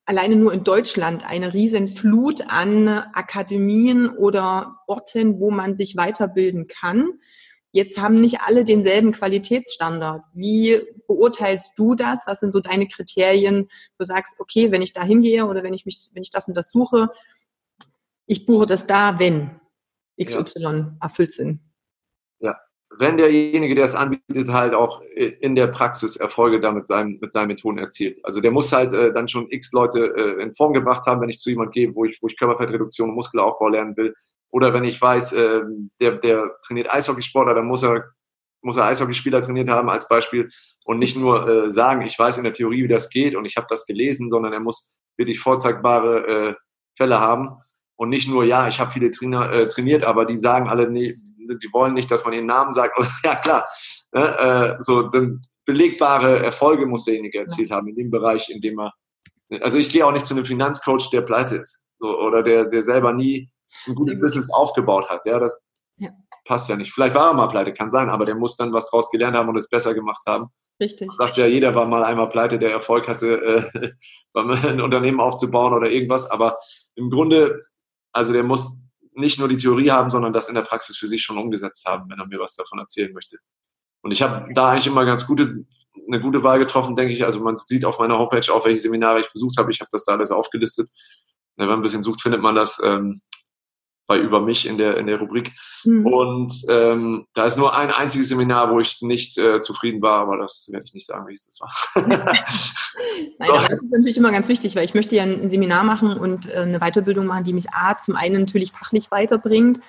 alleine 0.06 0.36
nur 0.36 0.52
in 0.52 0.64
Deutschland 0.64 1.28
eine 1.28 1.54
riesen 1.54 1.88
Flut 1.88 2.42
an 2.48 2.88
Akademien 2.88 4.08
oder 4.08 4.78
Orten, 4.86 5.40
wo 5.40 5.50
man 5.50 5.74
sich 5.74 5.96
weiterbilden 5.96 6.66
kann. 6.66 7.20
Jetzt 7.72 8.00
haben 8.00 8.20
nicht 8.20 8.42
alle 8.42 8.64
denselben 8.64 9.10
Qualitätsstandard. 9.10 10.22
Wie 10.32 10.80
beurteilst 11.08 11.70
du 11.76 11.96
das? 11.96 12.22
Was 12.26 12.38
sind 12.38 12.52
so 12.52 12.60
deine 12.60 12.86
Kriterien? 12.86 13.68
Du 13.98 14.04
sagst, 14.04 14.34
okay, 14.38 14.70
wenn 14.70 14.82
ich 14.82 14.92
da 14.92 15.02
hingehe 15.02 15.46
oder 15.46 15.64
wenn 15.64 15.74
ich 15.74 15.84
mich, 15.84 16.10
wenn 16.12 16.22
ich 16.22 16.30
das 16.30 16.46
und 16.46 16.56
das 16.56 16.70
suche, 16.70 17.08
ich 18.26 18.46
buche 18.46 18.66
das 18.66 18.86
da, 18.86 19.18
wenn 19.18 19.60
XY 20.22 20.44
ja. 20.60 20.96
erfüllt 21.00 21.32
sind. 21.32 21.63
Wenn 22.98 23.16
derjenige, 23.16 23.74
der 23.74 23.84
es 23.84 23.94
anbietet, 23.94 24.50
halt 24.50 24.74
auch 24.74 25.00
in 25.16 25.54
der 25.54 25.68
Praxis 25.68 26.16
Erfolge 26.16 26.60
damit 26.60 26.86
seinen, 26.86 27.18
mit 27.20 27.32
seinen 27.32 27.48
Methoden 27.48 27.78
erzielt. 27.78 28.18
Also 28.24 28.40
der 28.40 28.50
muss 28.50 28.72
halt 28.72 28.92
äh, 28.92 29.12
dann 29.12 29.28
schon 29.28 29.50
x 29.50 29.72
Leute 29.72 30.14
äh, 30.16 30.42
in 30.42 30.54
Form 30.54 30.72
gebracht 30.72 31.06
haben, 31.06 31.20
wenn 31.20 31.28
ich 31.28 31.38
zu 31.38 31.50
jemand 31.50 31.72
gehe, 31.72 31.94
wo 31.94 32.04
ich, 32.04 32.18
wo 32.22 32.26
ich 32.26 32.36
Körperfettreduktion 32.36 33.08
und 33.08 33.14
Muskelaufbau 33.16 33.68
lernen 33.68 33.96
will. 33.96 34.14
Oder 34.50 34.72
wenn 34.72 34.84
ich 34.84 35.00
weiß, 35.00 35.32
äh, 35.32 35.62
der, 36.00 36.16
der 36.18 36.50
trainiert 36.66 36.92
Eishockeysportler, 36.92 37.54
dann 37.54 37.66
muss 37.66 37.82
er, 37.82 38.04
muss 38.62 38.76
er 38.76 38.86
Eishockeyspieler 38.86 39.40
trainiert 39.40 39.68
haben 39.68 39.88
als 39.88 40.08
Beispiel 40.08 40.48
und 40.84 40.98
nicht 40.98 41.16
nur 41.16 41.48
äh, 41.48 41.70
sagen, 41.70 42.02
ich 42.02 42.18
weiß 42.18 42.38
in 42.38 42.44
der 42.44 42.52
Theorie, 42.52 42.84
wie 42.84 42.88
das 42.88 43.10
geht 43.10 43.34
und 43.34 43.44
ich 43.44 43.56
habe 43.56 43.66
das 43.68 43.86
gelesen, 43.86 44.30
sondern 44.30 44.52
er 44.52 44.60
muss 44.60 44.94
wirklich 45.16 45.40
vorzeigbare 45.40 46.26
äh, 46.26 46.54
Fälle 46.96 47.18
haben 47.18 47.58
und 47.96 48.08
nicht 48.08 48.28
nur, 48.28 48.44
ja, 48.44 48.66
ich 48.68 48.80
habe 48.80 48.90
viele 48.90 49.10
Trainer 49.10 49.50
äh, 49.52 49.68
trainiert, 49.68 50.04
aber 50.04 50.24
die 50.24 50.36
sagen 50.36 50.68
alle, 50.68 50.90
nee, 50.90 51.14
die 51.14 51.72
wollen 51.72 51.94
nicht, 51.94 52.10
dass 52.10 52.24
man 52.24 52.34
ihren 52.34 52.46
Namen 52.46 52.72
sagt. 52.72 52.98
Und, 52.98 53.08
ja, 53.24 53.36
klar. 53.36 53.68
Ne, 54.12 54.76
äh, 54.78 54.82
so 54.82 55.08
belegbare 55.64 56.40
Erfolge 56.40 56.86
muss 56.86 57.04
derjenige 57.04 57.38
erzielt 57.38 57.70
haben 57.70 57.88
in 57.88 57.96
dem 57.96 58.10
Bereich, 58.10 58.48
in 58.50 58.60
dem 58.60 58.78
er. 58.78 58.92
Also 59.60 59.78
ich 59.78 59.90
gehe 59.90 60.04
auch 60.04 60.12
nicht 60.12 60.26
zu 60.26 60.34
einem 60.34 60.44
Finanzcoach, 60.44 61.10
der 61.10 61.22
pleite 61.22 61.56
ist. 61.56 61.86
So, 61.96 62.18
oder 62.18 62.42
der, 62.42 62.64
der 62.64 62.82
selber 62.82 63.12
nie 63.12 63.50
ein 63.86 63.94
gutes 63.94 64.20
Business 64.20 64.52
aufgebaut 64.52 65.08
hat. 65.08 65.24
Ja, 65.26 65.38
das 65.38 65.62
ja. 65.96 66.10
passt 66.44 66.68
ja 66.68 66.76
nicht. 66.76 66.92
Vielleicht 66.92 67.14
war 67.14 67.28
er 67.30 67.34
mal 67.34 67.46
pleite, 67.46 67.72
kann 67.72 67.90
sein, 67.90 68.10
aber 68.10 68.24
der 68.24 68.34
muss 68.34 68.56
dann 68.56 68.72
was 68.72 68.90
draus 68.90 69.10
gelernt 69.10 69.36
haben 69.36 69.48
und 69.48 69.56
es 69.56 69.68
besser 69.68 69.94
gemacht 69.94 70.22
haben. 70.26 70.46
Richtig. 70.80 71.06
Man 71.06 71.16
sagt 71.18 71.36
ja, 71.36 71.46
jeder 71.46 71.74
war 71.74 71.86
mal 71.86 72.02
einmal 72.02 72.28
pleite, 72.28 72.58
der 72.58 72.72
Erfolg 72.72 73.06
hatte, 73.06 73.70
äh, 73.74 73.90
ein 74.34 74.80
Unternehmen 74.80 75.20
aufzubauen 75.20 75.72
oder 75.72 75.88
irgendwas. 75.90 76.30
Aber 76.30 76.58
im 76.94 77.10
Grunde, 77.10 77.60
also 78.14 78.32
der 78.32 78.44
muss 78.44 78.84
nicht 79.12 79.38
nur 79.38 79.48
die 79.48 79.56
Theorie 79.56 79.90
haben, 79.90 80.10
sondern 80.10 80.32
das 80.32 80.48
in 80.48 80.54
der 80.54 80.62
Praxis 80.62 80.96
für 80.96 81.06
sich 81.06 81.22
schon 81.22 81.38
umgesetzt 81.38 81.84
haben, 81.86 82.08
wenn 82.10 82.18
er 82.18 82.26
mir 82.26 82.40
was 82.40 82.56
davon 82.56 82.78
erzählen 82.78 83.12
möchte. 83.12 83.38
Und 84.02 84.10
ich 84.10 84.22
habe 84.22 84.52
da 84.54 84.70
eigentlich 84.70 84.86
immer 84.86 85.04
ganz 85.04 85.26
gute, 85.26 85.64
eine 86.06 86.20
gute 86.20 86.42
Wahl 86.42 86.58
getroffen, 86.58 86.96
denke 86.96 87.12
ich. 87.12 87.24
Also 87.24 87.40
man 87.40 87.56
sieht 87.56 87.84
auf 87.84 87.98
meiner 87.98 88.18
Homepage 88.18 88.52
auch, 88.52 88.64
welche 88.64 88.82
Seminare 88.82 89.20
ich 89.20 89.32
besucht 89.32 89.56
habe. 89.58 89.70
Ich 89.70 89.80
habe 89.80 89.88
das 89.90 90.04
da 90.04 90.12
alles 90.12 90.30
aufgelistet. 90.30 90.88
Wenn 91.56 91.68
man 91.68 91.78
ein 91.78 91.82
bisschen 91.82 92.02
sucht, 92.02 92.20
findet 92.20 92.42
man 92.42 92.54
das. 92.54 92.80
Bei 94.06 94.18
Über 94.18 94.40
mich 94.40 94.66
in 94.66 94.76
der, 94.76 94.98
in 94.98 95.06
der 95.06 95.18
Rubrik. 95.18 95.52
Mhm. 95.84 96.06
Und 96.06 96.52
ähm, 96.68 97.26
da 97.32 97.46
ist 97.46 97.56
nur 97.56 97.74
ein 97.74 97.90
einziges 97.90 98.28
Seminar, 98.28 98.70
wo 98.70 98.80
ich 98.80 99.00
nicht 99.00 99.38
äh, 99.38 99.60
zufrieden 99.60 100.02
war, 100.02 100.20
aber 100.20 100.36
das 100.36 100.68
werde 100.70 100.84
ich 100.86 100.94
nicht 100.94 101.06
sagen, 101.06 101.26
wie 101.26 101.32
es 101.32 101.46
das 101.46 101.60
war. 101.60 101.70
Nein, 103.38 103.50
aber 103.50 103.68
das 103.68 103.82
ist 103.82 103.90
natürlich 103.90 104.18
immer 104.18 104.32
ganz 104.32 104.48
wichtig, 104.48 104.76
weil 104.76 104.84
ich 104.84 104.94
möchte 104.94 105.16
ja 105.16 105.22
ein 105.22 105.48
Seminar 105.48 105.84
machen 105.84 106.16
und 106.16 106.50
äh, 106.50 106.58
eine 106.58 106.80
Weiterbildung 106.80 107.26
machen, 107.26 107.44
die 107.44 107.54
mich 107.54 107.70
A, 107.70 107.96
zum 107.96 108.16
einen 108.16 108.40
natürlich 108.40 108.72
fachlich 108.72 109.10
weiterbringt 109.10 109.80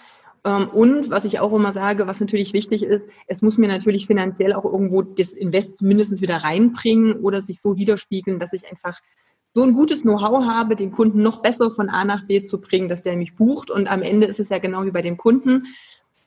ähm, 0.45 0.69
und 0.69 1.09
was 1.09 1.25
ich 1.25 1.39
auch 1.39 1.51
immer 1.51 1.73
sage, 1.73 2.07
was 2.07 2.19
natürlich 2.19 2.53
wichtig 2.53 2.83
ist, 2.83 3.09
es 3.27 3.41
muss 3.41 3.57
mir 3.57 3.67
natürlich 3.67 4.05
finanziell 4.05 4.53
auch 4.53 4.63
irgendwo 4.63 5.01
das 5.01 5.33
Invest 5.33 5.81
mindestens 5.81 6.21
wieder 6.21 6.37
reinbringen 6.37 7.15
oder 7.23 7.41
sich 7.41 7.59
so 7.59 7.75
widerspiegeln, 7.75 8.39
dass 8.39 8.53
ich 8.53 8.69
einfach 8.69 8.99
so 9.55 9.63
ein 9.63 9.73
gutes 9.73 10.01
Know-how 10.01 10.43
habe, 10.43 10.75
den 10.75 10.91
Kunden 10.91 11.21
noch 11.21 11.41
besser 11.41 11.71
von 11.71 11.89
A 11.89 12.03
nach 12.03 12.27
B 12.27 12.43
zu 12.43 12.59
bringen, 12.59 12.89
dass 12.89 13.03
der 13.03 13.15
mich 13.15 13.35
bucht. 13.37 13.71
Und 13.71 13.89
am 13.89 14.01
Ende 14.01 14.27
ist 14.27 14.41
es 14.41 14.49
ja 14.49 14.57
genau 14.57 14.83
wie 14.83 14.91
bei 14.91 15.01
dem 15.01 15.15
Kunden. 15.15 15.67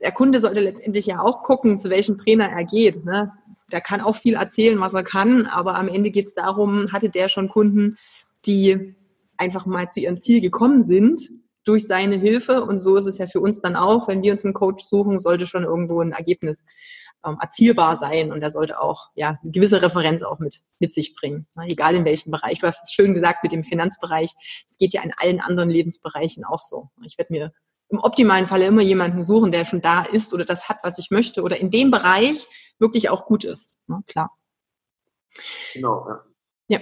Der 0.00 0.12
Kunde 0.12 0.40
sollte 0.40 0.60
letztendlich 0.60 1.04
ja 1.06 1.20
auch 1.20 1.42
gucken, 1.42 1.78
zu 1.78 1.90
welchem 1.90 2.16
Trainer 2.16 2.48
er 2.48 2.64
geht. 2.64 3.04
Ne? 3.04 3.30
Der 3.70 3.82
kann 3.82 4.00
auch 4.00 4.16
viel 4.16 4.34
erzählen, 4.34 4.80
was 4.80 4.94
er 4.94 5.02
kann, 5.02 5.44
aber 5.44 5.74
am 5.74 5.88
Ende 5.88 6.10
geht 6.10 6.28
es 6.28 6.34
darum, 6.34 6.90
hatte 6.90 7.10
der 7.10 7.28
schon 7.28 7.50
Kunden, 7.50 7.98
die 8.46 8.94
einfach 9.36 9.66
mal 9.66 9.90
zu 9.90 10.00
ihrem 10.00 10.18
Ziel 10.18 10.40
gekommen 10.40 10.82
sind 10.82 11.28
durch 11.64 11.86
seine 11.86 12.16
Hilfe. 12.16 12.64
Und 12.64 12.80
so 12.80 12.96
ist 12.96 13.06
es 13.06 13.18
ja 13.18 13.26
für 13.26 13.40
uns 13.40 13.60
dann 13.60 13.76
auch, 13.76 14.08
wenn 14.08 14.22
wir 14.22 14.32
uns 14.32 14.42
einen 14.42 14.54
Coach 14.54 14.84
suchen, 14.86 15.18
sollte 15.18 15.46
schon 15.46 15.64
irgendwo 15.64 16.00
ein 16.00 16.12
Ergebnis 16.12 16.64
ähm, 17.24 17.38
erzielbar 17.40 17.96
sein 17.96 18.32
und 18.32 18.42
er 18.42 18.50
sollte 18.50 18.80
auch 18.80 19.10
ja 19.14 19.38
eine 19.42 19.52
gewisse 19.52 19.82
Referenz 19.82 20.22
auch 20.22 20.38
mit 20.38 20.62
mit 20.78 20.94
sich 20.94 21.14
bringen, 21.14 21.46
ne? 21.56 21.66
egal 21.68 21.94
in 21.94 22.04
welchem 22.04 22.30
Bereich. 22.30 22.60
Du 22.60 22.66
hast 22.66 22.84
es 22.84 22.92
schön 22.92 23.14
gesagt 23.14 23.42
mit 23.42 23.52
dem 23.52 23.64
Finanzbereich. 23.64 24.34
Es 24.68 24.78
geht 24.78 24.94
ja 24.94 25.02
in 25.02 25.12
allen 25.16 25.40
anderen 25.40 25.70
Lebensbereichen 25.70 26.44
auch 26.44 26.60
so. 26.60 26.90
Ich 27.04 27.18
werde 27.18 27.32
mir 27.32 27.52
im 27.90 27.98
optimalen 27.98 28.46
Falle 28.46 28.66
immer 28.66 28.82
jemanden 28.82 29.24
suchen, 29.24 29.52
der 29.52 29.64
schon 29.64 29.80
da 29.80 30.02
ist 30.02 30.34
oder 30.34 30.44
das 30.44 30.68
hat, 30.68 30.78
was 30.82 30.98
ich 30.98 31.10
möchte 31.10 31.42
oder 31.42 31.58
in 31.58 31.70
dem 31.70 31.90
Bereich 31.90 32.46
wirklich 32.78 33.10
auch 33.10 33.26
gut 33.26 33.44
ist. 33.44 33.78
Ne? 33.86 34.02
Klar. 34.06 34.30
Genau. 35.72 36.06
Ja. 36.68 36.78
ja. 36.78 36.80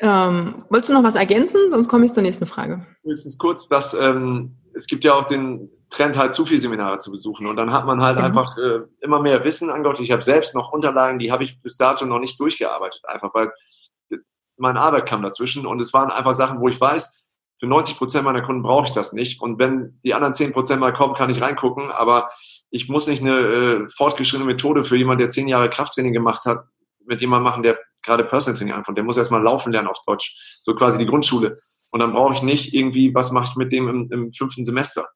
Ähm, 0.00 0.64
wolltest 0.70 0.90
du 0.90 0.94
noch 0.94 1.02
was 1.02 1.16
ergänzen? 1.16 1.68
Sonst 1.68 1.88
komme 1.88 2.06
ich 2.06 2.12
zur 2.12 2.22
nächsten 2.22 2.46
Frage. 2.46 2.86
Höchstens 3.02 3.38
kurz, 3.38 3.68
dass 3.68 3.92
ähm, 3.94 4.59
es 4.74 4.86
gibt 4.86 5.04
ja 5.04 5.14
auch 5.14 5.24
den 5.24 5.70
Trend 5.90 6.16
halt 6.16 6.32
zu 6.32 6.46
viel 6.46 6.58
Seminare 6.58 6.98
zu 6.98 7.10
besuchen. 7.10 7.46
Und 7.46 7.56
dann 7.56 7.72
hat 7.72 7.86
man 7.86 8.00
halt 8.02 8.18
mhm. 8.18 8.24
einfach 8.24 8.56
äh, 8.56 8.80
immer 9.00 9.20
mehr 9.20 9.44
Wissen 9.44 9.70
an 9.70 9.82
Gott. 9.82 10.00
Ich 10.00 10.12
habe 10.12 10.22
selbst 10.22 10.54
noch 10.54 10.72
Unterlagen, 10.72 11.18
die 11.18 11.32
habe 11.32 11.44
ich 11.44 11.60
bis 11.62 11.76
dato 11.76 12.06
noch 12.06 12.20
nicht 12.20 12.38
durchgearbeitet, 12.38 13.02
einfach 13.06 13.34
weil 13.34 13.50
meine 14.56 14.80
Arbeit 14.80 15.08
kam 15.08 15.22
dazwischen. 15.22 15.66
Und 15.66 15.80
es 15.80 15.92
waren 15.92 16.10
einfach 16.10 16.34
Sachen, 16.34 16.60
wo 16.60 16.68
ich 16.68 16.80
weiß, 16.80 17.24
für 17.58 17.66
90 17.66 17.98
Prozent 17.98 18.24
meiner 18.24 18.42
Kunden 18.42 18.62
brauche 18.62 18.86
ich 18.86 18.92
das 18.92 19.12
nicht. 19.12 19.40
Und 19.40 19.58
wenn 19.58 19.98
die 20.04 20.14
anderen 20.14 20.32
10 20.32 20.52
Prozent 20.52 20.80
mal 20.80 20.92
kommen, 20.92 21.14
kann 21.14 21.30
ich 21.30 21.42
reingucken. 21.42 21.90
Aber 21.90 22.30
ich 22.70 22.88
muss 22.88 23.06
nicht 23.06 23.20
eine 23.20 23.38
äh, 23.38 23.88
fortgeschrittene 23.94 24.50
Methode 24.50 24.84
für 24.84 24.96
jemanden, 24.96 25.20
der 25.20 25.30
zehn 25.30 25.48
Jahre 25.48 25.68
Krafttraining 25.68 26.12
gemacht 26.12 26.46
hat, 26.46 26.64
mit 27.04 27.20
jemandem 27.20 27.44
machen, 27.44 27.62
der 27.62 27.78
gerade 28.02 28.24
Personal 28.24 28.56
Training 28.56 28.74
anfängt. 28.74 28.96
Der 28.96 29.04
muss 29.04 29.16
erstmal 29.16 29.42
laufen 29.42 29.72
lernen 29.72 29.88
auf 29.88 30.00
Deutsch. 30.06 30.58
So 30.60 30.74
quasi 30.74 30.98
die 30.98 31.06
Grundschule. 31.06 31.58
Und 31.90 32.00
dann 32.00 32.12
brauche 32.12 32.34
ich 32.34 32.42
nicht 32.42 32.74
irgendwie, 32.74 33.14
was 33.14 33.32
mache 33.32 33.48
ich 33.50 33.56
mit 33.56 33.72
dem 33.72 33.88
im, 33.88 34.12
im 34.12 34.32
fünften 34.32 34.62
Semester? 34.62 35.06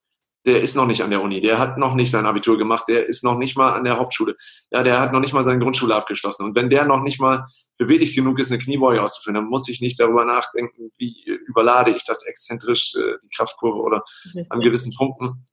der 0.47 0.61
ist 0.61 0.77
noch 0.77 0.87
nicht 0.87 1.03
an 1.03 1.11
der 1.11 1.23
Uni, 1.23 1.41
der 1.41 1.59
hat 1.59 1.79
noch 1.79 1.95
nicht 1.95 2.11
sein 2.11 2.27
Abitur 2.27 2.59
gemacht, 2.59 2.85
der 2.89 3.07
ist 3.07 3.25
noch 3.25 3.39
nicht 3.39 3.57
mal 3.57 3.73
an 3.73 3.85
der 3.85 3.99
Hauptschule, 3.99 4.37
ja, 4.71 4.83
der 4.83 5.01
hat 5.01 5.13
noch 5.13 5.21
nicht 5.21 5.33
mal 5.33 5.43
seine 5.43 5.59
Grundschule 5.59 5.95
abgeschlossen. 5.95 6.45
Und 6.45 6.55
wenn 6.55 6.69
der 6.69 6.85
noch 6.85 7.01
nicht 7.03 7.19
mal 7.19 7.47
beweglich 7.79 8.15
genug 8.15 8.39
ist, 8.39 8.53
eine 8.53 8.63
Kniebeuge 8.63 9.03
auszuführen, 9.03 9.37
dann 9.37 9.47
muss 9.47 9.69
ich 9.69 9.81
nicht 9.81 9.99
darüber 9.99 10.25
nachdenken, 10.25 10.91
wie 10.99 11.25
überlade 11.47 11.93
ich 11.93 12.05
das 12.05 12.25
exzentrisch, 12.27 12.95
äh, 12.95 13.15
die 13.23 13.29
Kraftkurve 13.35 13.79
oder 13.79 14.03
an 14.51 14.61
gewissen 14.61 14.93
Punkten. 14.95 15.47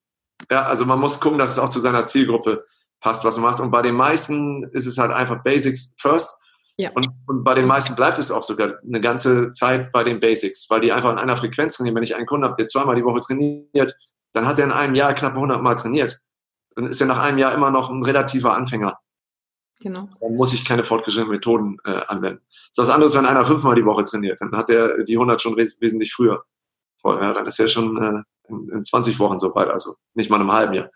Ja, 0.50 0.64
also 0.64 0.86
man 0.86 1.00
muss 1.00 1.22
gucken, 1.22 1.40
dass 1.40 1.52
es 1.52 1.60
auch 1.60 1.70
zu 1.70 1.80
seiner 1.80 2.02
Zielgruppe 2.02 2.58
passt, 3.00 3.24
was 3.24 3.38
man 3.38 3.52
macht. 3.52 3.62
Und 3.62 3.72
bei 3.72 3.82
den 3.82 3.96
meisten 3.96 4.64
ist 4.74 4.88
es 4.88 4.98
halt 4.98 5.12
einfach 5.12 5.42
Basics 5.44 5.96
first. 6.00 6.38
Ja. 6.78 6.92
Und, 6.94 7.10
und 7.28 7.44
bei 7.44 7.54
den 7.54 7.66
meisten 7.66 7.96
bleibt 7.96 8.18
es 8.18 8.32
auch 8.32 8.44
sogar 8.44 8.80
eine 8.86 9.02
ganze 9.02 9.52
Zeit 9.52 9.92
bei 9.92 10.04
den 10.04 10.20
Basics, 10.20 10.70
weil 10.70 10.82
die 10.82 10.92
einfach 10.92 11.12
in 11.12 11.18
einer 11.18 11.36
Frequenz 11.36 11.78
trainieren. 11.78 11.96
Wenn 11.96 12.04
ich 12.04 12.16
einen 12.16 12.26
Kunden 12.26 12.46
habe, 12.46 12.56
der 12.58 12.68
zweimal 12.68 12.96
die 12.96 13.04
Woche 13.04 13.20
trainiert, 13.20 13.96
dann 14.34 14.48
hat 14.48 14.60
er 14.60 14.66
in 14.66 14.72
einem 14.72 14.96
Jahr 14.96 15.14
knapp 15.14 15.34
100 15.34 15.62
Mal 15.62 15.76
trainiert. 15.76 16.20
Dann 16.76 16.88
ist 16.88 17.02
er 17.02 17.08
nach 17.08 17.20
einem 17.20 17.38
Jahr 17.38 17.54
immer 17.54 17.72
noch 17.72 17.90
ein 17.90 18.04
relativer 18.04 18.56
Anfänger. 18.56 18.98
Genau. 19.82 20.08
Dann 20.20 20.36
muss 20.36 20.54
ich 20.54 20.64
keine 20.64 20.84
fortgeschrittenen 20.84 21.34
Methoden 21.36 21.78
äh, 21.84 22.02
anwenden. 22.08 22.42
Das 22.50 22.70
ist 22.72 22.78
was 22.78 22.90
anderes, 22.90 23.16
wenn 23.16 23.26
einer 23.26 23.46
fünfmal 23.46 23.76
die 23.76 23.86
Woche 23.86 24.04
trainiert. 24.04 24.40
Dann 24.40 24.56
hat 24.56 24.70
er 24.70 25.04
die 25.04 25.16
100 25.16 25.42
schon 25.42 25.58
wes 25.58 25.82
wesentlich 25.82 26.14
früher. 26.14 26.44
Ja, 27.04 27.34
dann 27.34 27.46
ist 27.48 27.60
er 27.60 27.68
schon 27.68 27.98
äh, 27.98 28.24
in, 28.48 28.70
in 28.70 28.84
20 28.84 29.20
Wochen 29.20 29.40
so 29.40 29.54
weit, 29.56 29.70
also 29.70 29.96
nicht 30.14 30.30
mal 30.30 30.38
in 30.38 30.44
einem 30.44 30.52
halben 30.52 30.74
Jahr. 30.76 30.90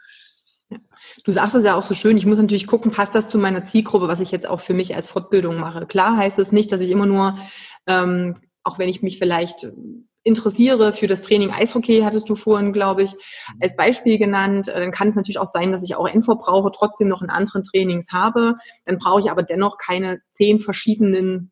Du 1.23 1.31
sagst 1.31 1.55
es 1.55 1.63
ja 1.63 1.75
auch 1.75 1.83
so 1.83 1.93
schön, 1.93 2.17
ich 2.17 2.25
muss 2.25 2.37
natürlich 2.37 2.67
gucken, 2.67 2.91
passt 2.91 3.15
das 3.15 3.29
zu 3.29 3.37
meiner 3.37 3.65
Zielgruppe, 3.65 4.07
was 4.07 4.19
ich 4.19 4.31
jetzt 4.31 4.47
auch 4.47 4.59
für 4.59 4.73
mich 4.73 4.95
als 4.95 5.09
Fortbildung 5.09 5.59
mache. 5.59 5.85
Klar 5.85 6.17
heißt 6.17 6.39
es 6.39 6.51
nicht, 6.51 6.71
dass 6.71 6.81
ich 6.81 6.89
immer 6.89 7.05
nur, 7.05 7.37
ähm, 7.87 8.35
auch 8.63 8.79
wenn 8.79 8.89
ich 8.89 9.03
mich 9.03 9.17
vielleicht 9.17 9.67
interessiere 10.23 10.91
für 10.93 11.05
das 11.05 11.21
Training 11.21 11.51
Eishockey, 11.51 12.01
hattest 12.01 12.27
du 12.27 12.35
vorhin, 12.35 12.73
glaube 12.73 13.03
ich, 13.03 13.15
als 13.61 13.75
Beispiel 13.75 14.17
genannt. 14.17 14.67
Dann 14.67 14.91
kann 14.91 15.07
es 15.07 15.15
natürlich 15.15 15.37
auch 15.37 15.45
sein, 15.45 15.71
dass 15.71 15.83
ich 15.83 15.95
auch 15.95 16.07
Endverbraucher 16.07 16.71
trotzdem 16.71 17.07
noch 17.07 17.21
in 17.21 17.29
anderen 17.29 17.63
Trainings 17.63 18.11
habe. 18.11 18.55
Dann 18.85 18.97
brauche 18.97 19.19
ich 19.19 19.29
aber 19.29 19.43
dennoch 19.43 19.77
keine 19.77 20.19
zehn 20.31 20.59
verschiedenen 20.59 21.51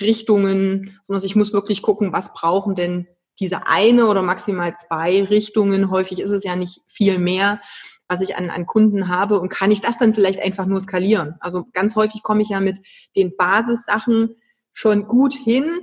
Richtungen, 0.00 1.00
sondern 1.02 1.24
ich 1.24 1.34
muss 1.34 1.52
wirklich 1.52 1.82
gucken, 1.82 2.12
was 2.12 2.32
brauchen 2.32 2.76
denn 2.76 3.08
diese 3.40 3.66
eine 3.66 4.06
oder 4.06 4.22
maximal 4.22 4.74
zwei 4.76 5.24
Richtungen. 5.24 5.90
Häufig 5.90 6.20
ist 6.20 6.30
es 6.30 6.44
ja 6.44 6.54
nicht 6.54 6.80
viel 6.86 7.18
mehr, 7.18 7.60
was 8.08 8.20
ich 8.20 8.36
an, 8.36 8.50
an 8.50 8.66
Kunden 8.66 9.08
habe 9.08 9.40
und 9.40 9.48
kann 9.48 9.70
ich 9.70 9.80
das 9.80 9.98
dann 9.98 10.12
vielleicht 10.12 10.40
einfach 10.40 10.66
nur 10.66 10.80
skalieren. 10.80 11.34
Also 11.40 11.66
ganz 11.72 11.96
häufig 11.96 12.22
komme 12.22 12.42
ich 12.42 12.50
ja 12.50 12.60
mit 12.60 12.78
den 13.16 13.36
Basissachen 13.36 14.36
schon 14.72 15.06
gut 15.06 15.34
hin, 15.34 15.80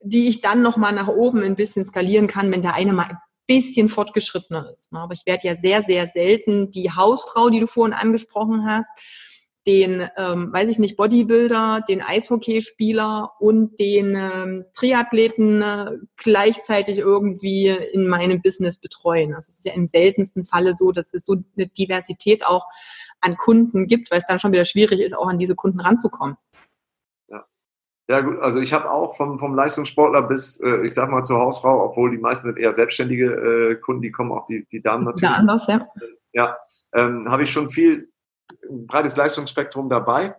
die 0.00 0.28
ich 0.28 0.40
dann 0.40 0.62
nochmal 0.62 0.92
nach 0.92 1.08
oben 1.08 1.42
ein 1.42 1.56
bisschen 1.56 1.86
skalieren 1.86 2.26
kann, 2.26 2.50
wenn 2.50 2.62
der 2.62 2.74
eine 2.74 2.92
mal 2.92 3.04
ein 3.04 3.18
bisschen 3.46 3.88
fortgeschrittener 3.88 4.70
ist. 4.72 4.88
Aber 4.92 5.12
ich 5.12 5.26
werde 5.26 5.46
ja 5.46 5.56
sehr, 5.56 5.82
sehr 5.82 6.08
selten 6.14 6.70
die 6.70 6.90
Hausfrau, 6.90 7.50
die 7.50 7.60
du 7.60 7.66
vorhin 7.66 7.94
angesprochen 7.94 8.64
hast, 8.64 8.90
den, 9.66 10.08
ähm, 10.16 10.52
weiß 10.52 10.68
ich 10.70 10.78
nicht, 10.78 10.96
Bodybuilder, 10.96 11.82
den 11.86 12.00
Eishockeyspieler 12.00 13.32
und 13.38 13.78
den 13.78 14.16
ähm, 14.16 14.64
Triathleten 14.74 15.60
äh, 15.60 15.98
gleichzeitig 16.16 16.98
irgendwie 16.98 17.68
in 17.68 18.08
meinem 18.08 18.40
Business 18.40 18.78
betreuen. 18.78 19.34
Also 19.34 19.48
es 19.48 19.58
ist 19.58 19.66
ja 19.66 19.74
im 19.74 19.84
seltensten 19.84 20.44
Falle 20.44 20.74
so, 20.74 20.92
dass 20.92 21.12
es 21.12 21.24
so 21.24 21.36
eine 21.56 21.66
Diversität 21.68 22.46
auch 22.46 22.66
an 23.20 23.36
Kunden 23.36 23.86
gibt, 23.86 24.10
weil 24.10 24.18
es 24.18 24.26
dann 24.26 24.38
schon 24.38 24.52
wieder 24.52 24.64
schwierig 24.64 25.00
ist, 25.00 25.14
auch 25.14 25.28
an 25.28 25.38
diese 25.38 25.54
Kunden 25.54 25.80
ranzukommen. 25.80 26.36
Ja, 27.28 27.44
ja 28.08 28.20
gut, 28.22 28.38
also 28.40 28.60
ich 28.60 28.72
habe 28.72 28.90
auch 28.90 29.16
vom, 29.16 29.38
vom 29.38 29.54
Leistungssportler 29.54 30.22
bis, 30.22 30.58
äh, 30.60 30.86
ich 30.86 30.94
sag 30.94 31.10
mal, 31.10 31.22
zur 31.22 31.38
Hausfrau, 31.38 31.84
obwohl 31.84 32.10
die 32.10 32.18
meisten 32.18 32.48
sind 32.48 32.58
eher 32.58 32.72
selbstständige 32.72 33.26
äh, 33.26 33.74
Kunden, 33.76 34.00
die 34.00 34.10
kommen 34.10 34.32
auch 34.32 34.46
die, 34.46 34.66
die 34.72 34.80
Damen 34.80 35.04
natürlich. 35.04 35.30
Ja, 35.30 35.36
anders, 35.36 35.66
ja. 35.66 35.86
Ja, 36.32 36.56
ähm, 36.94 37.28
habe 37.28 37.42
ich 37.42 37.50
schon 37.50 37.70
viel 37.70 38.09
ein 38.68 38.86
breites 38.86 39.16
Leistungsspektrum 39.16 39.88
dabei. 39.88 40.34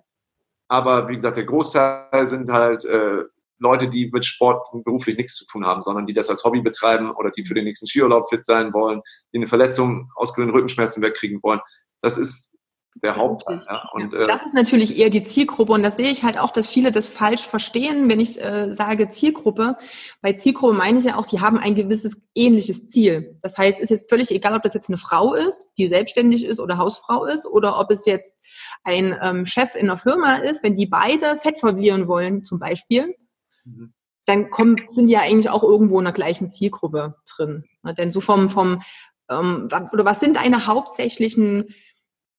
Aber 0.67 1.07
wie 1.09 1.15
gesagt, 1.15 1.35
der 1.35 1.45
Großteil 1.45 2.25
sind 2.25 2.49
halt 2.49 2.85
äh, 2.85 3.23
Leute, 3.59 3.87
die 3.87 4.09
mit 4.11 4.25
Sport 4.25 4.67
beruflich 4.83 5.17
nichts 5.17 5.35
zu 5.35 5.45
tun 5.45 5.65
haben, 5.65 5.81
sondern 5.83 6.05
die 6.05 6.13
das 6.13 6.29
als 6.29 6.43
Hobby 6.43 6.61
betreiben 6.61 7.11
oder 7.11 7.29
die 7.29 7.45
für 7.45 7.53
den 7.53 7.65
nächsten 7.65 7.87
Skiurlaub 7.87 8.27
fit 8.29 8.43
sein 8.43 8.73
wollen, 8.73 9.01
die 9.31 9.37
eine 9.37 9.47
Verletzung, 9.47 10.11
ausgelösten 10.15 10.55
Rückenschmerzen 10.55 11.03
wegkriegen 11.03 11.41
wollen. 11.43 11.59
Das 12.01 12.17
ist 12.17 12.51
der 12.95 13.15
Hauptteil. 13.15 13.63
Ja. 13.67 13.89
Und, 13.93 14.13
äh, 14.13 14.27
das 14.27 14.45
ist 14.45 14.53
natürlich 14.53 14.97
eher 14.97 15.09
die 15.09 15.23
Zielgruppe 15.23 15.73
und 15.73 15.83
das 15.83 15.97
sehe 15.97 16.09
ich 16.09 16.23
halt 16.23 16.37
auch, 16.37 16.51
dass 16.51 16.69
viele 16.69 16.91
das 16.91 17.09
falsch 17.09 17.45
verstehen, 17.47 18.09
wenn 18.09 18.19
ich 18.19 18.41
äh, 18.41 18.73
sage 18.73 19.09
Zielgruppe. 19.09 19.77
Bei 20.21 20.33
Zielgruppe 20.33 20.73
meine 20.73 20.99
ich 20.99 21.05
ja 21.05 21.17
auch, 21.17 21.25
die 21.25 21.39
haben 21.39 21.57
ein 21.57 21.75
gewisses 21.75 22.21
ähnliches 22.35 22.87
Ziel. 22.87 23.39
Das 23.41 23.57
heißt, 23.57 23.79
es 23.79 23.91
ist 23.91 24.09
völlig 24.09 24.31
egal, 24.31 24.55
ob 24.55 24.63
das 24.63 24.73
jetzt 24.73 24.89
eine 24.89 24.97
Frau 24.97 25.33
ist, 25.33 25.67
die 25.77 25.87
selbstständig 25.87 26.45
ist 26.45 26.59
oder 26.59 26.77
Hausfrau 26.77 27.25
ist 27.25 27.45
oder 27.45 27.79
ob 27.79 27.91
es 27.91 28.05
jetzt 28.05 28.35
ein 28.83 29.17
ähm, 29.21 29.45
Chef 29.45 29.75
in 29.75 29.89
einer 29.89 29.97
Firma 29.97 30.35
ist, 30.37 30.63
wenn 30.63 30.75
die 30.75 30.87
beide 30.87 31.37
Fett 31.37 31.59
verlieren 31.59 32.07
wollen 32.07 32.45
zum 32.45 32.59
Beispiel, 32.59 33.15
mhm. 33.63 33.93
dann 34.25 34.49
kommen, 34.49 34.77
sind 34.87 35.07
die 35.07 35.13
ja 35.13 35.21
eigentlich 35.21 35.49
auch 35.49 35.63
irgendwo 35.63 35.99
in 35.99 36.05
der 36.05 36.13
gleichen 36.13 36.49
Zielgruppe 36.49 37.15
drin. 37.35 37.63
Denn 37.97 38.11
so 38.11 38.19
vom, 38.19 38.49
vom 38.49 38.81
ähm, 39.29 39.69
oder 39.93 40.05
was 40.05 40.19
sind 40.19 40.35
deine 40.35 40.67
hauptsächlichen 40.67 41.73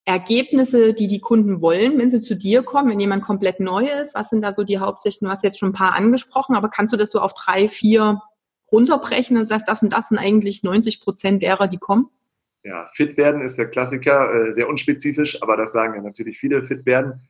Ergebnisse, 0.05 0.95
die 0.95 1.07
die 1.07 1.21
Kunden 1.21 1.61
wollen, 1.61 1.99
wenn 1.99 2.11
sie 2.11 2.21
zu 2.21 2.35
dir 2.35 2.62
kommen, 2.62 2.91
wenn 2.91 3.01
jemand 3.01 3.23
komplett 3.23 3.61
neu 3.61 3.87
ist? 3.87 4.15
Was 4.15 4.31
sind 4.31 4.43
da 4.43 4.53
so 4.53 4.65
die 4.65 4.79
Hauptsichten? 4.79 5.27
Du 5.27 5.33
hast 5.33 5.45
jetzt 5.45 5.59
schon 5.59 5.71
ein 5.71 5.75
paar 5.75 5.95
angesprochen, 5.95 6.57
aber 6.57 6.69
kannst 6.69 6.93
du 6.93 6.97
das 6.97 7.11
so 7.11 7.21
auf 7.21 7.35
drei, 7.35 7.69
vier 7.69 8.21
runterbrechen 8.73 9.37
und 9.37 9.45
sagst, 9.45 9.69
das 9.69 9.83
und 9.83 9.93
das 9.93 10.09
sind 10.09 10.19
eigentlich 10.19 10.62
90 10.62 11.01
Prozent 11.01 11.43
derer, 11.43 11.69
die 11.69 11.79
kommen? 11.79 12.09
Ja, 12.65 12.87
fit 12.93 13.17
werden 13.17 13.43
ist 13.43 13.59
der 13.59 13.69
Klassiker, 13.69 14.49
äh, 14.49 14.53
sehr 14.53 14.69
unspezifisch, 14.69 15.41
aber 15.43 15.57
das 15.57 15.73
sagen 15.73 15.95
ja 15.95 16.03
natürlich 16.03 16.38
viele, 16.38 16.65
fit 16.65 16.87
werden. 16.87 17.23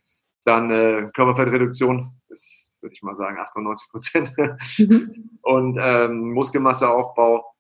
Dann 0.45 0.71
äh, 0.71 1.11
Körperfettreduktion 1.15 2.13
ist, 2.29 2.73
würde 2.81 2.95
ich 2.95 3.03
mal 3.03 3.15
sagen, 3.17 3.39
98 3.39 3.91
Prozent. 3.91 4.33
Mhm. 4.79 5.31
Und 5.43 5.79
ähm, 5.81 6.33
Muskelmasseaufbau 6.33 7.52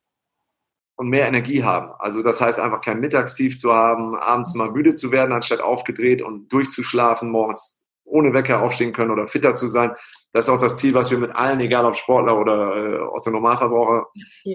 und 0.96 1.08
mehr 1.08 1.26
Energie 1.26 1.62
haben. 1.62 1.92
Also 1.98 2.22
das 2.22 2.40
heißt 2.40 2.60
einfach 2.60 2.80
kein 2.80 3.00
Mittagstief 3.00 3.56
zu 3.56 3.72
haben, 3.72 4.16
abends 4.16 4.54
mal 4.54 4.70
müde 4.70 4.94
zu 4.94 5.10
werden, 5.10 5.32
anstatt 5.32 5.60
aufgedreht 5.60 6.22
und 6.22 6.52
durchzuschlafen, 6.52 7.30
morgens 7.30 7.82
ohne 8.04 8.34
Wecker 8.34 8.62
aufstehen 8.62 8.92
können 8.92 9.10
oder 9.10 9.26
fitter 9.26 9.54
zu 9.54 9.66
sein. 9.66 9.92
Das 10.32 10.46
ist 10.46 10.50
auch 10.50 10.58
das 10.58 10.76
Ziel, 10.76 10.92
was 10.94 11.10
wir 11.10 11.18
mit 11.18 11.34
allen, 11.34 11.60
egal 11.60 11.86
ob 11.86 11.96
Sportler 11.96 12.38
oder 12.38 12.76
äh, 12.76 12.98
Otto 13.00 13.30
Normalverbraucher, 13.30 14.06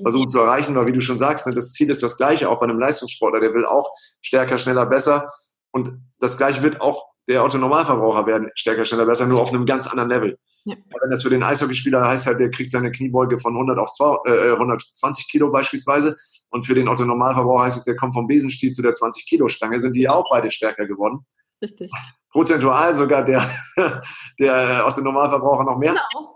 versuchen 0.03 0.27
zu 0.27 0.39
erreichen. 0.39 0.75
Weil 0.75 0.87
wie 0.87 0.91
du 0.91 1.01
schon 1.01 1.17
sagst, 1.17 1.47
ne, 1.47 1.53
das 1.53 1.73
Ziel 1.73 1.89
ist 1.89 2.03
das 2.03 2.17
gleiche, 2.17 2.49
auch 2.49 2.59
bei 2.59 2.65
einem 2.65 2.79
Leistungssportler, 2.79 3.39
der 3.39 3.53
will 3.53 3.65
auch 3.65 3.89
stärker, 4.21 4.57
schneller, 4.57 4.85
besser. 4.85 5.27
Und 5.71 5.99
das 6.19 6.37
gleiche 6.37 6.63
wird 6.63 6.81
auch 6.81 7.05
der 7.27 7.43
Autonormalverbraucher 7.43 8.25
werden 8.25 8.49
stärker, 8.55 8.85
schneller, 8.85 9.05
besser, 9.05 9.25
nur 9.25 9.41
auf 9.41 9.49
einem 9.49 9.65
ganz 9.65 9.87
anderen 9.87 10.09
Level. 10.09 10.39
Ja. 10.63 10.75
Wenn 11.01 11.09
das 11.09 11.23
für 11.23 11.29
den 11.29 11.43
Eishockeyspieler 11.43 12.07
heißt 12.07 12.27
halt, 12.27 12.39
der 12.39 12.49
kriegt 12.49 12.71
seine 12.71 12.91
Kniebeuge 12.91 13.37
von 13.37 13.53
100 13.53 13.77
auf 13.77 13.91
2, 13.91 14.17
äh, 14.25 14.51
120 14.53 15.29
Kilo 15.29 15.51
beispielsweise 15.51 16.15
und 16.49 16.65
für 16.65 16.73
den 16.73 16.87
Autonormalverbraucher 16.87 17.63
heißt 17.63 17.77
es, 17.77 17.83
der 17.83 17.95
kommt 17.95 18.13
vom 18.13 18.27
Besenstiel 18.27 18.71
zu 18.71 18.81
der 18.81 18.93
20 18.93 19.25
Kilo 19.27 19.47
Stange, 19.47 19.79
sind 19.79 19.95
die 19.95 20.03
ja 20.03 20.11
auch 20.11 20.25
beide 20.29 20.49
stärker 20.49 20.85
geworden. 20.85 21.25
Richtig. 21.61 21.91
Prozentual 22.31 22.93
sogar 22.93 23.25
der, 23.25 23.49
der 24.39 24.85
Autonormalverbraucher 24.85 25.63
noch 25.63 25.77
mehr. 25.77 25.95
Genau. 26.11 26.33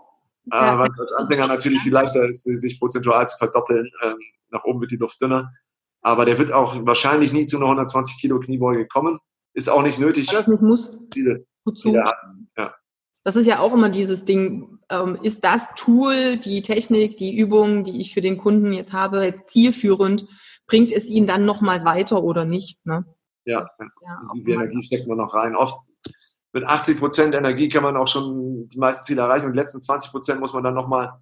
Äh, 0.50 0.78
weil 0.78 0.90
als 0.98 1.12
Anfänger 1.18 1.46
natürlich 1.46 1.82
viel 1.82 1.92
leichter 1.92 2.24
ist, 2.24 2.42
sich 2.42 2.80
prozentual 2.80 3.26
zu 3.26 3.36
verdoppeln. 3.38 3.88
Ähm, 4.02 4.16
nach 4.50 4.64
oben 4.64 4.80
wird 4.80 4.90
die 4.90 4.96
Luft 4.96 5.20
dünner. 5.20 5.50
Aber 6.02 6.24
der 6.24 6.38
wird 6.38 6.52
auch 6.52 6.84
wahrscheinlich 6.84 7.32
nie 7.32 7.46
zu 7.46 7.56
einer 7.56 7.66
120 7.66 8.20
Kilo 8.20 8.40
Kniebeuge 8.40 8.88
kommen. 8.88 9.20
Ist 9.54 9.68
auch 9.68 9.82
nicht 9.82 9.98
nötig. 9.98 10.28
Das 10.28 10.46
nicht 10.46 10.62
muss. 10.62 10.90
Viele, 11.12 11.46
viele 11.80 12.04
ja. 12.56 12.74
Das 13.24 13.36
ist 13.36 13.46
ja 13.46 13.60
auch 13.60 13.72
immer 13.72 13.88
dieses 13.88 14.24
Ding, 14.24 14.78
ähm, 14.88 15.18
ist 15.22 15.44
das 15.44 15.62
Tool, 15.76 16.36
die 16.38 16.62
Technik, 16.62 17.16
die 17.16 17.36
Übung, 17.36 17.84
die 17.84 18.00
ich 18.00 18.14
für 18.14 18.20
den 18.20 18.36
Kunden 18.36 18.72
jetzt 18.72 18.92
habe, 18.92 19.24
jetzt 19.24 19.50
zielführend, 19.50 20.26
bringt 20.66 20.90
es 20.90 21.06
ihn 21.06 21.26
dann 21.26 21.44
nochmal 21.44 21.84
weiter 21.84 22.24
oder 22.24 22.44
nicht? 22.44 22.84
Ne? 22.84 23.04
Ja, 23.44 23.68
ja 23.78 24.20
die 24.34 24.52
Energie 24.52 24.82
steckt 24.82 25.06
man 25.06 25.18
noch 25.18 25.34
rein. 25.34 25.54
Oft 25.54 25.78
mit 26.52 26.64
80 26.64 26.98
Prozent 26.98 27.34
Energie 27.34 27.68
kann 27.68 27.82
man 27.82 27.96
auch 27.96 28.08
schon 28.08 28.68
die 28.68 28.78
meisten 28.78 29.04
Ziele 29.04 29.22
erreichen 29.22 29.46
und 29.46 29.52
die 29.52 29.58
letzten 29.58 29.80
20 29.80 30.10
Prozent 30.10 30.40
muss 30.40 30.52
man 30.52 30.64
dann 30.64 30.74
nochmal 30.74 31.12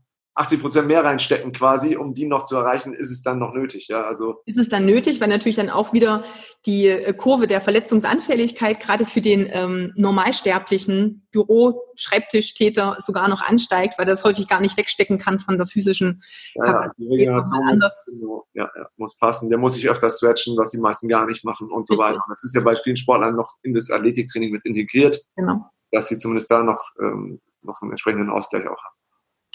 80 0.41 0.61
Prozent 0.61 0.87
mehr 0.87 1.05
reinstecken 1.05 1.53
quasi, 1.53 1.97
um 1.97 2.15
die 2.15 2.27
noch 2.27 2.45
zu 2.45 2.57
erreichen, 2.57 2.95
ist 2.95 3.11
es 3.11 3.23
dann 3.23 3.39
noch 3.39 3.53
nötig. 3.53 3.89
Ja, 3.89 4.01
also 4.01 4.41
ist 4.47 4.59
es 4.59 4.71
dann 4.71 4.87
nötig, 4.87 5.21
weil 5.21 5.29
natürlich 5.29 5.57
dann 5.57 5.69
auch 5.69 5.93
wieder 5.93 6.25
die 6.65 6.89
äh, 6.89 7.13
Kurve 7.13 7.47
der 7.47 7.61
Verletzungsanfälligkeit 7.61 8.81
gerade 8.81 9.05
für 9.05 9.21
den 9.21 9.49
ähm, 9.53 9.93
normalsterblichen 9.97 11.27
Büro-Schreibtischtäter 11.31 12.97
sogar 13.01 13.29
noch 13.29 13.43
ansteigt, 13.43 13.99
weil 13.99 14.07
das 14.07 14.25
häufig 14.25 14.49
gar 14.49 14.61
nicht 14.61 14.79
wegstecken 14.79 15.19
kann 15.19 15.41
von 15.41 15.59
der 15.59 15.67
physischen 15.67 16.23
ja. 16.55 16.65
Ja, 16.65 16.93
die 16.97 17.07
Regeneration 17.07 17.67
muss, 17.67 17.97
genau, 18.07 18.47
ja, 18.55 18.71
ja, 18.75 18.89
muss 18.97 19.19
passen. 19.19 19.51
Der 19.51 19.59
muss 19.59 19.75
sich 19.75 19.91
öfter 19.91 20.09
stretchen, 20.09 20.57
was 20.57 20.71
die 20.71 20.81
meisten 20.81 21.09
gar 21.09 21.27
nicht 21.27 21.45
machen 21.45 21.71
und 21.71 21.87
so 21.87 21.95
Richtig. 21.95 22.07
weiter. 22.07 22.23
Und 22.27 22.31
das 22.31 22.45
ist 22.45 22.55
ja 22.55 22.63
bei 22.63 22.77
vielen 22.77 22.97
Sportlern 22.97 23.37
noch 23.37 23.57
in 23.63 23.75
das 23.75 23.91
Athletiktraining 23.91 24.53
mit 24.53 24.65
integriert, 24.65 25.21
genau. 25.37 25.67
dass 25.93 26.09
sie 26.09 26.17
zumindest 26.17 26.51
da 26.51 26.63
noch, 26.63 26.83
ähm, 26.99 27.41
noch 27.61 27.83
einen 27.83 27.91
entsprechenden 27.91 28.31
Ausgleich 28.31 28.67
auch 28.67 28.83
haben. 28.83 29.00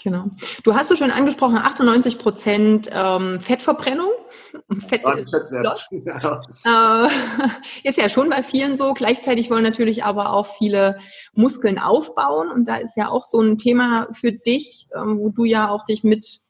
Genau. 0.02 0.26
Du 0.62 0.74
hast 0.74 0.90
du 0.90 0.96
schon 0.96 1.10
angesprochen, 1.10 1.56
98 1.56 2.18
Prozent 2.18 2.90
ähm, 2.92 3.40
Fettverbrennung. 3.40 4.10
Fett, 4.88 5.02
äh, 6.66 7.08
ist 7.88 7.96
ja 7.96 8.08
schon 8.08 8.28
bei 8.28 8.42
vielen 8.42 8.76
so. 8.76 8.92
Gleichzeitig 8.92 9.50
wollen 9.50 9.62
natürlich 9.62 10.04
aber 10.04 10.32
auch 10.32 10.46
viele 10.46 10.98
Muskeln 11.32 11.78
aufbauen. 11.78 12.50
Und 12.50 12.66
da 12.66 12.76
ist 12.76 12.96
ja 12.96 13.08
auch 13.08 13.24
so 13.24 13.40
ein 13.40 13.56
Thema 13.56 14.08
für 14.12 14.32
dich, 14.32 14.86
ähm, 14.94 15.18
wo 15.18 15.30
du 15.30 15.44
ja 15.44 15.70
auch 15.70 15.84
dich 15.86 16.04
mit 16.04 16.40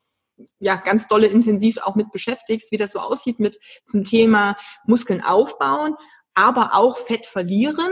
ja, 0.59 0.77
ganz 0.77 1.09
dolle 1.09 1.27
intensiv 1.27 1.79
auch 1.79 1.95
mit 1.95 2.13
beschäftigst, 2.13 2.71
wie 2.73 2.77
das 2.77 2.93
so 2.93 2.99
aussieht 2.99 3.41
mit 3.41 3.59
zum 3.85 4.05
Thema 4.05 4.57
Muskeln 4.85 5.23
aufbauen, 5.23 5.95
aber 6.37 6.75
auch 6.75 6.99
Fett 6.99 7.25
verlieren, 7.25 7.91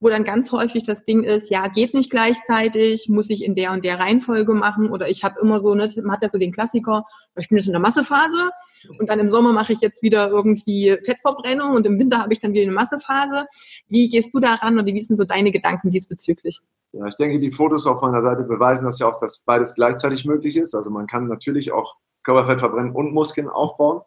wo 0.00 0.08
dann 0.08 0.24
ganz 0.24 0.50
häufig 0.50 0.82
das 0.82 1.04
Ding 1.04 1.22
ist, 1.22 1.48
ja, 1.48 1.68
geht 1.68 1.94
nicht 1.94 2.10
gleichzeitig, 2.10 3.08
muss 3.08 3.30
ich 3.30 3.44
in 3.44 3.54
der 3.54 3.70
und 3.70 3.84
der 3.84 4.00
Reihenfolge 4.00 4.52
machen 4.52 4.90
oder 4.90 5.08
ich 5.08 5.22
habe 5.22 5.40
immer 5.40 5.60
so, 5.60 5.74
ne, 5.74 5.88
man 6.02 6.12
hat 6.12 6.22
ja 6.22 6.28
so 6.28 6.36
den 6.36 6.52
Klassiker, 6.52 7.04
ich 7.38 7.48
bin 7.48 7.56
jetzt 7.56 7.68
in 7.68 7.72
der 7.72 7.80
Massephase 7.80 8.50
und 8.98 9.08
dann 9.08 9.20
im 9.20 9.30
Sommer 9.30 9.52
mache 9.52 9.72
ich 9.72 9.80
jetzt 9.80 10.02
wieder 10.02 10.28
irgendwie 10.28 10.98
Fettverbrennung 11.04 11.72
und 11.72 11.86
im 11.86 11.98
Winter 12.00 12.18
habe 12.18 12.32
ich 12.32 12.40
dann 12.40 12.52
wieder 12.52 12.64
eine 12.64 12.72
Massephase. 12.72 13.46
Wie 13.88 14.08
gehst 14.08 14.34
du 14.34 14.40
daran 14.40 14.74
oder 14.74 14.86
wie 14.86 15.00
sind 15.00 15.16
so 15.16 15.24
deine 15.24 15.52
Gedanken 15.52 15.90
diesbezüglich? 15.90 16.60
Ja, 16.90 17.06
ich 17.06 17.16
denke, 17.16 17.38
die 17.38 17.52
Fotos 17.52 17.86
auf 17.86 18.02
meiner 18.02 18.22
Seite 18.22 18.42
beweisen, 18.42 18.84
dass 18.84 18.98
ja 18.98 19.08
auch, 19.08 19.18
dass 19.18 19.44
beides 19.44 19.76
gleichzeitig 19.76 20.24
möglich 20.24 20.56
ist. 20.56 20.74
Also 20.74 20.90
man 20.90 21.06
kann 21.06 21.28
natürlich 21.28 21.70
auch 21.70 21.94
Körperfett 22.24 22.58
verbrennen 22.58 22.92
und 22.92 23.14
Muskeln 23.14 23.48
aufbauen. 23.48 24.02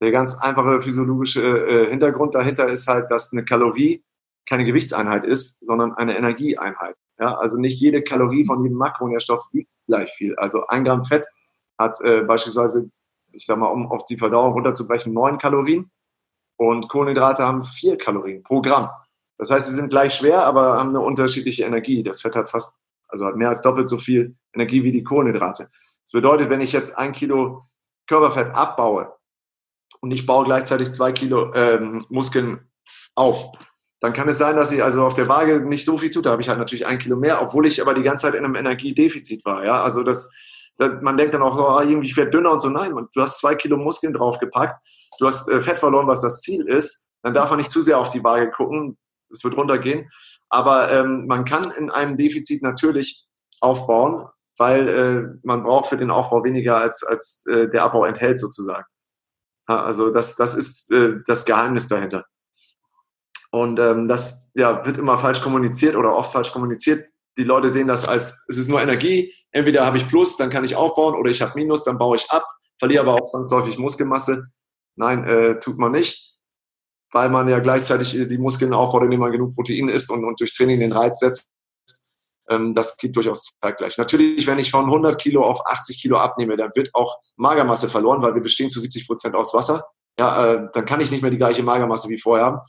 Der 0.00 0.12
ganz 0.12 0.38
einfache 0.38 0.80
physiologische 0.80 1.42
äh, 1.42 1.90
Hintergrund 1.90 2.34
dahinter 2.34 2.68
ist 2.68 2.86
halt, 2.86 3.10
dass 3.10 3.32
eine 3.32 3.44
Kalorie 3.44 4.04
keine 4.48 4.64
Gewichtseinheit 4.64 5.24
ist, 5.24 5.58
sondern 5.60 5.92
eine 5.94 6.16
Energieeinheit. 6.16 6.96
Ja, 7.18 7.36
also 7.36 7.58
nicht 7.58 7.80
jede 7.80 8.02
Kalorie 8.02 8.44
von 8.44 8.62
jedem 8.62 8.78
Makronährstoff 8.78 9.44
wiegt 9.52 9.74
gleich 9.86 10.10
viel. 10.12 10.36
Also 10.36 10.66
ein 10.68 10.84
Gramm 10.84 11.04
Fett 11.04 11.26
hat 11.76 12.00
äh, 12.00 12.22
beispielsweise, 12.22 12.90
ich 13.32 13.44
sag 13.44 13.58
mal, 13.58 13.66
um 13.66 13.90
auf 13.90 14.04
die 14.04 14.16
Verdauung 14.16 14.52
runterzubrechen, 14.52 15.12
neun 15.12 15.38
Kalorien 15.38 15.90
und 16.56 16.88
Kohlenhydrate 16.88 17.44
haben 17.44 17.64
vier 17.64 17.98
Kalorien 17.98 18.42
pro 18.42 18.62
Gramm. 18.62 18.88
Das 19.36 19.50
heißt, 19.50 19.68
sie 19.68 19.74
sind 19.74 19.90
gleich 19.90 20.14
schwer, 20.14 20.44
aber 20.46 20.78
haben 20.78 20.90
eine 20.90 21.00
unterschiedliche 21.00 21.64
Energie. 21.64 22.02
Das 22.02 22.22
Fett 22.22 22.36
hat 22.36 22.48
fast 22.48 22.72
Also 23.08 23.26
hat 23.26 23.36
mehr 23.36 23.48
als 23.48 23.62
doppelt 23.62 23.88
so 23.88 23.98
viel 23.98 24.36
Energie 24.52 24.82
wie 24.84 24.92
die 24.92 25.02
Kohlenhydrate. 25.02 25.70
Das 26.04 26.12
bedeutet, 26.12 26.50
wenn 26.50 26.60
ich 26.60 26.72
jetzt 26.72 26.96
ein 26.96 27.12
Kilo 27.12 27.64
Körperfett 28.06 28.56
abbaue 28.56 29.17
und 30.00 30.12
ich 30.12 30.26
baue 30.26 30.44
gleichzeitig 30.44 30.92
zwei 30.92 31.12
Kilo 31.12 31.52
ähm, 31.54 32.04
Muskeln 32.08 32.60
auf, 33.14 33.52
dann 34.00 34.12
kann 34.12 34.28
es 34.28 34.38
sein, 34.38 34.56
dass 34.56 34.70
ich 34.70 34.82
also 34.82 35.04
auf 35.04 35.14
der 35.14 35.28
Waage 35.28 35.60
nicht 35.60 35.84
so 35.84 35.98
viel 35.98 36.10
tut. 36.10 36.26
Da 36.26 36.30
habe 36.30 36.42
ich 36.42 36.48
halt 36.48 36.58
natürlich 36.58 36.86
ein 36.86 36.98
Kilo 36.98 37.16
mehr, 37.16 37.42
obwohl 37.42 37.66
ich 37.66 37.82
aber 37.82 37.94
die 37.94 38.02
ganze 38.02 38.26
Zeit 38.26 38.34
in 38.34 38.44
einem 38.44 38.54
Energiedefizit 38.54 39.44
war. 39.44 39.64
Ja, 39.64 39.82
also 39.82 40.02
das, 40.04 40.30
das 40.76 41.02
man 41.02 41.16
denkt 41.16 41.34
dann 41.34 41.42
auch, 41.42 41.58
oh, 41.58 41.80
irgendwie 41.80 42.16
werde 42.16 42.30
dünner 42.30 42.52
und 42.52 42.60
so. 42.60 42.68
Nein, 42.68 42.92
du 42.94 43.20
hast 43.20 43.38
zwei 43.38 43.56
Kilo 43.56 43.76
Muskeln 43.76 44.12
draufgepackt, 44.12 44.76
du 45.18 45.26
hast 45.26 45.48
äh, 45.48 45.60
Fett 45.60 45.80
verloren, 45.80 46.06
was 46.06 46.20
das 46.20 46.40
Ziel 46.40 46.62
ist. 46.68 47.06
Dann 47.22 47.34
darf 47.34 47.50
man 47.50 47.58
nicht 47.58 47.70
zu 47.70 47.82
sehr 47.82 47.98
auf 47.98 48.08
die 48.08 48.22
Waage 48.22 48.50
gucken. 48.50 48.96
Es 49.30 49.42
wird 49.42 49.56
runtergehen. 49.56 50.08
Aber 50.48 50.90
ähm, 50.92 51.24
man 51.26 51.44
kann 51.44 51.72
in 51.72 51.90
einem 51.90 52.16
Defizit 52.16 52.62
natürlich 52.62 53.26
aufbauen, 53.60 54.28
weil 54.56 54.88
äh, 54.88 55.38
man 55.42 55.64
braucht 55.64 55.86
für 55.86 55.96
den 55.96 56.10
Aufbau 56.10 56.44
weniger 56.44 56.76
als, 56.76 57.02
als 57.02 57.44
äh, 57.50 57.68
der 57.68 57.82
Abbau 57.82 58.04
enthält 58.04 58.38
sozusagen. 58.38 58.86
Also 59.68 60.10
das, 60.10 60.34
das 60.34 60.54
ist 60.54 60.90
äh, 60.90 61.16
das 61.26 61.44
Geheimnis 61.44 61.88
dahinter. 61.88 62.24
Und 63.50 63.78
ähm, 63.80 64.08
das 64.08 64.50
ja, 64.54 64.84
wird 64.84 64.98
immer 64.98 65.18
falsch 65.18 65.42
kommuniziert 65.42 65.94
oder 65.94 66.14
oft 66.14 66.32
falsch 66.32 66.52
kommuniziert. 66.52 67.08
Die 67.36 67.44
Leute 67.44 67.70
sehen 67.70 67.88
das 67.88 68.08
als, 68.08 68.40
es 68.48 68.58
ist 68.58 68.68
nur 68.68 68.80
Energie. 68.80 69.32
Entweder 69.52 69.86
habe 69.86 69.98
ich 69.98 70.08
Plus, 70.08 70.36
dann 70.36 70.50
kann 70.50 70.64
ich 70.64 70.74
aufbauen, 70.74 71.14
oder 71.14 71.30
ich 71.30 71.40
habe 71.40 71.52
Minus, 71.54 71.84
dann 71.84 71.98
baue 71.98 72.16
ich 72.16 72.30
ab, 72.30 72.44
verliere 72.78 73.02
aber 73.02 73.14
auch 73.14 73.30
zwangsläufig 73.30 73.78
Muskelmasse. 73.78 74.46
Nein, 74.96 75.24
äh, 75.24 75.58
tut 75.60 75.78
man 75.78 75.92
nicht, 75.92 76.34
weil 77.12 77.30
man 77.30 77.48
ja 77.48 77.60
gleichzeitig 77.60 78.12
die 78.12 78.38
Muskeln 78.38 78.74
aufbaut, 78.74 79.04
indem 79.04 79.20
man 79.20 79.32
genug 79.32 79.54
Protein 79.54 79.88
isst 79.88 80.10
und, 80.10 80.24
und 80.24 80.40
durch 80.40 80.54
Training 80.54 80.80
den 80.80 80.92
Reiz 80.92 81.20
setzt. 81.20 81.50
Ähm, 82.48 82.72
das 82.74 82.96
geht 82.96 83.16
durchaus 83.16 83.52
zeitgleich. 83.60 83.98
Natürlich, 83.98 84.46
wenn 84.46 84.58
ich 84.58 84.70
von 84.70 84.86
100 84.86 85.20
Kilo 85.20 85.42
auf 85.42 85.66
80 85.66 86.00
Kilo 86.00 86.16
abnehme, 86.16 86.56
dann 86.56 86.70
wird 86.74 86.94
auch 86.94 87.18
Magermasse 87.36 87.88
verloren, 87.88 88.22
weil 88.22 88.34
wir 88.34 88.42
bestehen 88.42 88.70
zu 88.70 88.80
70 88.80 89.06
Prozent 89.06 89.34
aus 89.34 89.54
Wasser. 89.54 89.84
Ja, 90.18 90.52
äh, 90.52 90.68
dann 90.72 90.84
kann 90.84 91.00
ich 91.00 91.10
nicht 91.10 91.22
mehr 91.22 91.30
die 91.30 91.38
gleiche 91.38 91.62
Magermasse 91.62 92.08
wie 92.08 92.18
vorher 92.18 92.46
haben. 92.46 92.60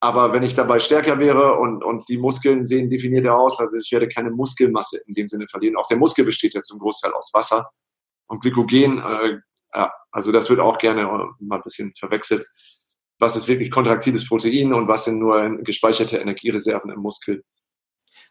Aber 0.00 0.32
wenn 0.32 0.42
ich 0.42 0.54
dabei 0.54 0.78
stärker 0.78 1.18
wäre 1.18 1.54
und, 1.54 1.82
und 1.82 2.08
die 2.08 2.18
Muskeln 2.18 2.66
sehen 2.66 2.90
definierter 2.90 3.34
aus, 3.34 3.58
also 3.58 3.76
ich 3.76 3.90
werde 3.90 4.06
keine 4.06 4.30
Muskelmasse 4.30 5.00
in 5.06 5.14
dem 5.14 5.28
Sinne 5.28 5.46
verlieren. 5.48 5.76
Auch 5.76 5.86
der 5.86 5.96
Muskel 5.96 6.24
besteht 6.24 6.54
jetzt 6.54 6.68
zum 6.68 6.78
Großteil 6.78 7.12
aus 7.12 7.30
Wasser 7.32 7.66
und 8.26 8.42
Glykogen. 8.42 8.98
Äh, 8.98 9.38
ja, 9.74 9.92
also 10.12 10.30
das 10.30 10.50
wird 10.50 10.60
auch 10.60 10.78
gerne 10.78 11.04
mal 11.40 11.56
ein 11.56 11.62
bisschen 11.62 11.92
verwechselt. 11.98 12.46
Was 13.18 13.36
ist 13.36 13.48
wirklich 13.48 13.70
kontraktiles 13.70 14.28
Protein 14.28 14.74
und 14.74 14.88
was 14.88 15.06
sind 15.06 15.20
nur 15.20 15.58
gespeicherte 15.62 16.18
Energiereserven 16.18 16.90
im 16.90 17.00
Muskel? 17.00 17.42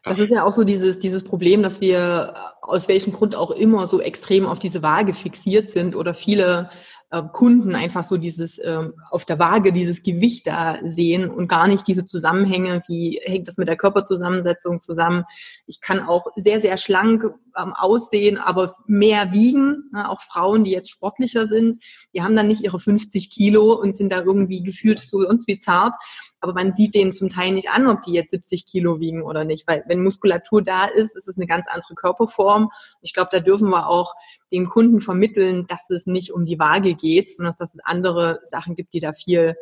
Das 0.04 0.18
ist 0.18 0.30
ja 0.30 0.44
auch 0.44 0.52
so 0.52 0.64
dieses, 0.64 0.98
dieses 0.98 1.24
Problem, 1.24 1.62
dass 1.62 1.80
wir 1.80 2.34
aus 2.60 2.88
welchem 2.88 3.12
Grund 3.12 3.34
auch 3.34 3.50
immer 3.50 3.86
so 3.86 4.00
extrem 4.00 4.46
auf 4.46 4.58
diese 4.58 4.82
Waage 4.82 5.14
fixiert 5.14 5.70
sind 5.70 5.96
oder 5.96 6.12
viele 6.12 6.68
äh, 7.10 7.22
Kunden 7.32 7.74
einfach 7.74 8.04
so 8.04 8.18
dieses 8.18 8.60
ähm, 8.62 8.94
auf 9.10 9.24
der 9.24 9.38
Waage 9.38 9.72
dieses 9.72 10.02
Gewicht 10.02 10.46
da 10.46 10.78
sehen 10.84 11.30
und 11.30 11.48
gar 11.48 11.68
nicht 11.68 11.86
diese 11.86 12.04
Zusammenhänge, 12.04 12.82
wie 12.86 13.20
hängt 13.24 13.48
das 13.48 13.56
mit 13.56 13.68
der 13.68 13.76
Körperzusammensetzung 13.76 14.80
zusammen. 14.80 15.24
Ich 15.66 15.80
kann 15.80 16.00
auch 16.00 16.26
sehr, 16.36 16.60
sehr 16.60 16.76
schlank 16.76 17.24
ähm, 17.56 17.72
aussehen, 17.74 18.38
aber 18.38 18.74
mehr 18.86 19.32
wiegen. 19.32 19.90
Ne? 19.92 20.08
Auch 20.08 20.20
Frauen, 20.20 20.64
die 20.64 20.70
jetzt 20.70 20.90
sportlicher 20.90 21.46
sind, 21.46 21.82
die 22.14 22.22
haben 22.22 22.36
dann 22.36 22.48
nicht 22.48 22.62
ihre 22.62 22.78
50 22.78 23.30
Kilo 23.30 23.72
und 23.72 23.96
sind 23.96 24.10
da 24.10 24.22
irgendwie 24.22 24.62
gefühlt 24.62 25.00
so 25.00 25.18
uns 25.18 25.46
wie 25.46 25.58
zart. 25.58 25.94
Aber 26.40 26.52
man 26.52 26.72
sieht 26.72 26.94
denen 26.94 27.14
zum 27.14 27.30
Teil 27.30 27.52
nicht 27.52 27.70
an, 27.70 27.86
ob 27.86 28.02
die 28.02 28.12
jetzt 28.12 28.30
70 28.30 28.66
Kilo 28.66 29.00
wiegen 29.00 29.22
oder 29.22 29.44
nicht. 29.44 29.66
Weil 29.66 29.84
wenn 29.86 30.02
Muskulatur 30.02 30.62
da 30.62 30.84
ist, 30.84 31.16
ist 31.16 31.28
es 31.28 31.36
eine 31.36 31.46
ganz 31.46 31.64
andere 31.68 31.94
Körperform. 31.94 32.70
Ich 33.00 33.14
glaube, 33.14 33.30
da 33.32 33.40
dürfen 33.40 33.70
wir 33.70 33.88
auch 33.88 34.14
den 34.52 34.68
Kunden 34.68 35.00
vermitteln, 35.00 35.66
dass 35.66 35.90
es 35.90 36.06
nicht 36.06 36.32
um 36.32 36.44
die 36.44 36.58
Waage 36.58 36.94
geht, 36.94 37.34
sondern 37.34 37.54
dass 37.58 37.74
es 37.74 37.80
andere 37.84 38.40
Sachen 38.44 38.74
gibt, 38.74 38.92
die 38.92 39.00
da 39.00 39.12
viel 39.12 39.56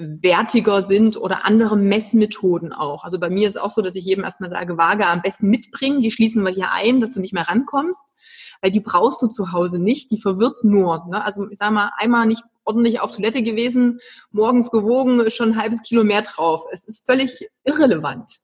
wertiger 0.00 0.82
sind 0.82 1.16
oder 1.16 1.44
andere 1.44 1.76
Messmethoden 1.76 2.72
auch. 2.72 3.04
Also 3.04 3.18
bei 3.18 3.30
mir 3.30 3.48
ist 3.48 3.60
auch 3.60 3.70
so, 3.70 3.82
dass 3.82 3.94
ich 3.94 4.04
jedem 4.04 4.24
erstmal 4.24 4.50
sage, 4.50 4.78
Waage 4.78 5.06
am 5.06 5.22
besten 5.22 5.48
mitbringen, 5.48 6.00
die 6.00 6.10
schließen 6.10 6.42
wir 6.42 6.52
hier 6.52 6.72
ein, 6.72 7.00
dass 7.00 7.12
du 7.12 7.20
nicht 7.20 7.32
mehr 7.32 7.48
rankommst, 7.48 8.02
weil 8.62 8.70
die 8.70 8.80
brauchst 8.80 9.22
du 9.22 9.28
zu 9.28 9.52
Hause 9.52 9.78
nicht, 9.78 10.10
die 10.10 10.20
verwirrt 10.20 10.64
nur. 10.64 11.06
Ne? 11.08 11.24
Also 11.24 11.48
ich 11.50 11.58
sag 11.58 11.72
mal, 11.72 11.90
einmal 11.96 12.26
nicht 12.26 12.42
ordentlich 12.64 13.00
auf 13.00 13.14
Toilette 13.14 13.42
gewesen, 13.42 14.00
morgens 14.30 14.70
gewogen, 14.70 15.30
schon 15.30 15.50
ein 15.50 15.60
halbes 15.60 15.82
Kilo 15.82 16.04
mehr 16.04 16.22
drauf. 16.22 16.64
Es 16.72 16.84
ist 16.84 17.04
völlig 17.04 17.48
irrelevant. 17.64 18.40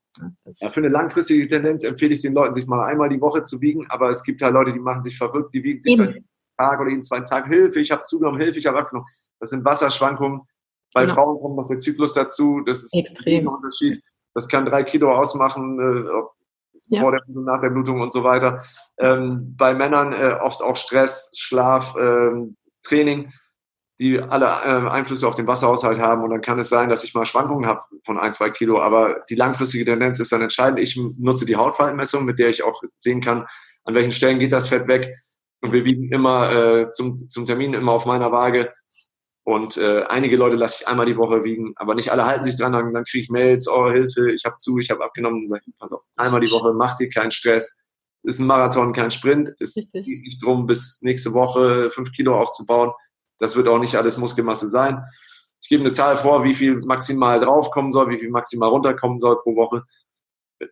Ja, 0.60 0.70
für 0.70 0.80
eine 0.80 0.88
langfristige 0.88 1.46
Tendenz 1.48 1.84
empfehle 1.84 2.14
ich 2.14 2.22
den 2.22 2.32
Leuten, 2.32 2.54
sich 2.54 2.66
mal 2.66 2.84
einmal 2.84 3.08
die 3.08 3.20
Woche 3.20 3.42
zu 3.42 3.60
wiegen, 3.60 3.86
aber 3.90 4.10
es 4.10 4.22
gibt 4.22 4.40
halt 4.42 4.54
Leute, 4.54 4.72
die 4.72 4.80
machen 4.80 5.02
sich 5.02 5.16
verrückt, 5.16 5.52
die 5.52 5.62
wiegen 5.62 5.80
sich 5.80 5.92
Eben. 5.92 6.04
dann 6.04 6.14
jeden 6.14 6.26
Tag 6.56 6.80
oder 6.80 6.90
jeden 6.90 7.02
zweiten 7.02 7.24
Tag, 7.26 7.46
Hilfe, 7.48 7.80
ich 7.80 7.90
habe 7.90 8.02
zugenommen, 8.04 8.40
Hilfe, 8.40 8.58
ich 8.58 8.66
habe 8.66 8.78
abgenommen. 8.78 9.08
Das 9.40 9.50
sind 9.50 9.64
Wasserschwankungen. 9.64 10.42
Bei 10.96 11.02
genau. 11.02 11.14
Frauen 11.14 11.40
kommt 11.40 11.56
noch 11.56 11.66
der 11.66 11.76
Zyklus 11.76 12.14
dazu, 12.14 12.62
das 12.64 12.82
ist 12.82 12.94
Extrem. 12.94 13.40
ein 13.40 13.48
Unterschied. 13.48 14.02
Das 14.32 14.48
kann 14.48 14.64
drei 14.64 14.82
Kilo 14.82 15.10
ausmachen, 15.10 15.78
äh, 15.78 16.94
ja. 16.94 17.02
vor 17.02 17.12
der 17.12 17.20
Blutung, 17.26 17.44
nach 17.44 17.60
der 17.60 17.68
Blutung 17.68 18.00
und 18.00 18.12
so 18.14 18.24
weiter. 18.24 18.62
Ähm, 18.98 19.54
bei 19.58 19.74
Männern 19.74 20.14
äh, 20.14 20.38
oft 20.40 20.62
auch 20.62 20.76
Stress, 20.76 21.32
Schlaf, 21.34 21.94
ähm, 22.00 22.56
Training 22.82 23.30
die 23.98 24.20
alle 24.20 24.46
äh, 24.46 24.88
Einflüsse 24.90 25.26
auf 25.26 25.34
den 25.34 25.46
Wasserhaushalt 25.46 25.98
haben 25.98 26.22
und 26.22 26.30
dann 26.30 26.40
kann 26.42 26.58
es 26.58 26.68
sein, 26.68 26.88
dass 26.88 27.04
ich 27.04 27.14
mal 27.14 27.24
Schwankungen 27.24 27.66
habe 27.66 27.80
von 28.04 28.18
ein, 28.18 28.32
zwei 28.32 28.50
Kilo, 28.50 28.80
aber 28.80 29.22
die 29.30 29.36
langfristige 29.36 29.86
Tendenz 29.86 30.20
ist 30.20 30.32
dann 30.32 30.42
entscheidend. 30.42 30.80
Ich 30.80 30.96
nutze 30.96 31.46
die 31.46 31.56
Hautfaltenmessung, 31.56 32.24
mit 32.24 32.38
der 32.38 32.48
ich 32.48 32.62
auch 32.62 32.82
sehen 32.98 33.20
kann, 33.20 33.46
an 33.84 33.94
welchen 33.94 34.12
Stellen 34.12 34.38
geht 34.38 34.52
das 34.52 34.68
Fett 34.68 34.86
weg 34.86 35.14
und 35.62 35.72
wir 35.72 35.84
wiegen 35.84 36.12
immer 36.12 36.52
äh, 36.52 36.90
zum, 36.90 37.28
zum 37.30 37.46
Termin 37.46 37.72
immer 37.72 37.92
auf 37.92 38.04
meiner 38.04 38.32
Waage 38.32 38.72
und 39.46 39.76
äh, 39.76 40.02
einige 40.08 40.36
Leute 40.36 40.56
lasse 40.56 40.78
ich 40.80 40.88
einmal 40.88 41.06
die 41.06 41.16
Woche 41.16 41.44
wiegen, 41.44 41.72
aber 41.76 41.94
nicht 41.94 42.10
alle 42.10 42.26
halten 42.26 42.42
sich 42.42 42.56
dran, 42.56 42.72
dann, 42.72 42.92
dann 42.92 43.04
kriege 43.04 43.22
ich 43.22 43.30
Mails, 43.30 43.68
oh 43.68 43.88
Hilfe, 43.88 44.32
ich 44.32 44.44
habe 44.44 44.56
zu, 44.58 44.78
ich 44.78 44.90
habe 44.90 45.04
abgenommen, 45.04 45.42
dann 45.42 45.48
sage 45.48 45.62
ich, 45.68 45.78
pass 45.78 45.92
auf, 45.92 46.02
einmal 46.16 46.40
die 46.40 46.50
Woche, 46.50 46.72
mach 46.74 46.96
dir 46.96 47.08
keinen 47.08 47.30
Stress, 47.30 47.78
ist 48.24 48.40
ein 48.40 48.48
Marathon, 48.48 48.92
kein 48.92 49.12
Sprint, 49.12 49.54
es 49.60 49.74
geht 49.92 50.04
nicht 50.04 50.42
darum, 50.42 50.66
bis 50.66 51.00
nächste 51.02 51.32
Woche 51.32 51.90
fünf 51.90 52.10
Kilo 52.10 52.36
aufzubauen, 52.36 52.90
das 53.38 53.54
wird 53.54 53.68
auch 53.68 53.78
nicht 53.78 53.94
alles 53.94 54.18
Muskelmasse 54.18 54.66
sein. 54.66 55.04
Ich 55.62 55.68
gebe 55.68 55.82
eine 55.82 55.92
Zahl 55.92 56.16
vor, 56.16 56.42
wie 56.42 56.54
viel 56.54 56.80
maximal 56.80 57.38
draufkommen 57.38 57.92
soll, 57.92 58.08
wie 58.10 58.18
viel 58.18 58.30
maximal 58.30 58.68
runterkommen 58.68 59.20
soll 59.20 59.38
pro 59.38 59.54
Woche, 59.54 59.84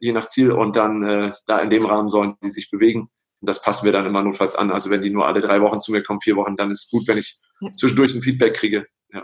je 0.01 0.13
nach 0.13 0.27
Ziel. 0.27 0.51
Und 0.51 0.75
dann 0.75 1.05
äh, 1.05 1.33
da 1.47 1.59
in 1.59 1.71
dem 1.71 1.87
Rahmen 1.87 2.09
sollen 2.09 2.35
die 2.43 2.51
sich 2.51 2.71
bewegen. 2.71 3.09
Und 3.45 3.49
das 3.51 3.61
passen 3.61 3.85
wir 3.85 3.93
dann 3.93 4.07
immer 4.07 4.23
notfalls 4.23 4.55
an. 4.55 4.71
Also 4.71 4.89
wenn 4.89 5.03
die 5.03 5.11
nur 5.11 5.27
alle 5.27 5.43
drei 5.43 5.61
Wochen 5.61 5.79
zu 5.79 5.93
mir 5.93 6.03
kommen, 6.03 6.23
vier 6.23 6.35
Wochen, 6.35 6.57
dann 6.57 6.71
ist 6.71 6.85
es 6.85 6.91
gut, 6.91 7.07
wenn 7.07 7.19
ich 7.19 7.39
zwischendurch 7.75 8.15
ein 8.15 8.23
Feedback 8.23 8.55
kriege. 8.55 8.87
Ja. 9.13 9.23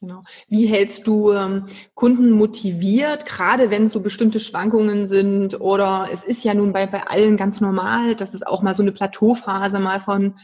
Genau. 0.00 0.24
Wie 0.48 0.66
hältst 0.66 1.06
du 1.06 1.30
ähm, 1.30 1.66
Kunden 1.94 2.32
motiviert, 2.32 3.24
gerade 3.24 3.70
wenn 3.70 3.86
so 3.86 4.00
bestimmte 4.00 4.40
Schwankungen 4.40 5.08
sind? 5.08 5.60
Oder 5.60 6.08
es 6.12 6.24
ist 6.24 6.42
ja 6.42 6.54
nun 6.54 6.72
bei, 6.72 6.86
bei 6.86 7.06
allen 7.06 7.36
ganz 7.36 7.60
normal, 7.60 8.16
dass 8.16 8.34
es 8.34 8.42
auch 8.42 8.62
mal 8.62 8.74
so 8.74 8.82
eine 8.82 8.90
Plateauphase 8.90 9.78
mal 9.78 10.00
von 10.00 10.34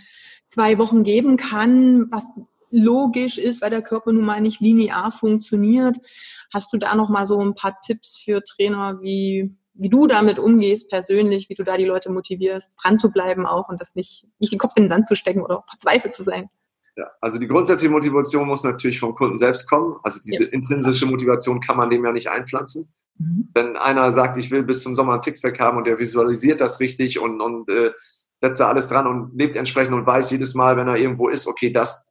zwei 0.46 0.78
Wochen 0.78 1.02
geben 1.02 1.36
kann, 1.36 2.06
was 2.12 2.22
logisch 2.70 3.36
ist, 3.36 3.60
weil 3.60 3.70
der 3.70 3.82
Körper 3.82 4.12
nun 4.12 4.24
mal 4.24 4.40
nicht 4.40 4.60
linear 4.60 5.10
funktioniert. 5.10 5.96
Hast 6.54 6.72
du 6.72 6.78
da 6.78 6.94
noch 6.94 7.08
mal 7.08 7.26
so 7.26 7.40
ein 7.40 7.56
paar 7.56 7.80
Tipps 7.84 8.22
für 8.24 8.44
Trainer, 8.44 9.00
wie, 9.02 9.56
wie 9.78 9.88
du 9.88 10.06
damit 10.06 10.38
umgehst 10.38 10.88
persönlich, 10.88 11.48
wie 11.48 11.54
du 11.54 11.62
da 11.62 11.76
die 11.76 11.84
Leute 11.84 12.10
motivierst, 12.10 12.74
dran 12.82 12.98
zu 12.98 13.10
bleiben 13.10 13.46
auch 13.46 13.68
und 13.68 13.80
das 13.80 13.94
nicht, 13.94 14.26
nicht 14.38 14.52
den 14.52 14.58
Kopf 14.58 14.72
in 14.76 14.84
den 14.84 14.90
Sand 14.90 15.06
zu 15.06 15.14
stecken 15.14 15.42
oder 15.42 15.64
verzweifelt 15.68 16.12
zu 16.12 16.22
sein? 16.22 16.50
Ja, 16.96 17.06
also 17.20 17.38
die 17.38 17.46
grundsätzliche 17.46 17.92
Motivation 17.92 18.48
muss 18.48 18.64
natürlich 18.64 18.98
vom 18.98 19.14
Kunden 19.14 19.38
selbst 19.38 19.70
kommen. 19.70 19.96
Also 20.02 20.18
diese 20.24 20.44
ja. 20.44 20.50
intrinsische 20.50 21.06
Motivation 21.06 21.60
kann 21.60 21.76
man 21.76 21.90
dem 21.90 22.04
ja 22.04 22.10
nicht 22.10 22.28
einpflanzen. 22.28 22.92
Mhm. 23.18 23.48
Wenn 23.54 23.76
einer 23.76 24.10
sagt, 24.10 24.36
ich 24.36 24.50
will 24.50 24.64
bis 24.64 24.82
zum 24.82 24.96
Sommer 24.96 25.14
ein 25.14 25.20
Sixpack 25.20 25.60
haben 25.60 25.78
und 25.78 25.86
der 25.86 26.00
visualisiert 26.00 26.60
das 26.60 26.80
richtig 26.80 27.20
und, 27.20 27.40
und 27.40 27.70
äh, 27.70 27.92
setzt 28.40 28.58
da 28.58 28.68
alles 28.68 28.88
dran 28.88 29.06
und 29.06 29.38
lebt 29.38 29.54
entsprechend 29.54 29.94
und 29.94 30.06
weiß 30.06 30.32
jedes 30.32 30.56
Mal, 30.56 30.76
wenn 30.76 30.88
er 30.88 30.96
irgendwo 30.96 31.28
ist, 31.28 31.46
okay, 31.46 31.70
das 31.70 32.08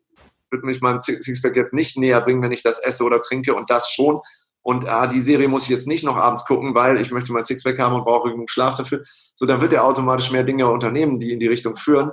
wird 0.52 0.64
mich 0.64 0.80
meinem 0.80 1.02
Sixpack 1.02 1.58
jetzt 1.58 1.74
nicht 1.74 1.98
näher 1.98 2.22
bringen, 2.22 2.42
wenn 2.42 2.54
ich 2.54 2.64
das 2.64 2.80
esse 2.80 3.04
oder 3.04 3.20
trinke 3.20 3.54
und 3.54 3.70
das 3.70 3.90
schon. 3.92 4.22
Und 4.68 4.86
ah, 4.86 5.08
die 5.08 5.22
Serie 5.22 5.48
muss 5.48 5.64
ich 5.64 5.70
jetzt 5.70 5.88
nicht 5.88 6.04
noch 6.04 6.18
abends 6.18 6.44
gucken, 6.44 6.76
weil 6.76 7.00
ich 7.00 7.10
möchte 7.10 7.32
mein 7.32 7.46
Sixpack 7.46 7.80
haben 7.80 7.96
und 7.96 8.04
brauche 8.04 8.32
genug 8.32 8.50
Schlaf 8.50 8.76
dafür. 8.76 9.02
So, 9.34 9.46
dann 9.46 9.62
wird 9.62 9.72
er 9.72 9.86
automatisch 9.86 10.30
mehr 10.30 10.44
Dinge 10.44 10.70
unternehmen, 10.70 11.16
die 11.16 11.32
in 11.32 11.40
die 11.40 11.48
Richtung 11.48 11.78
führen. 11.78 12.12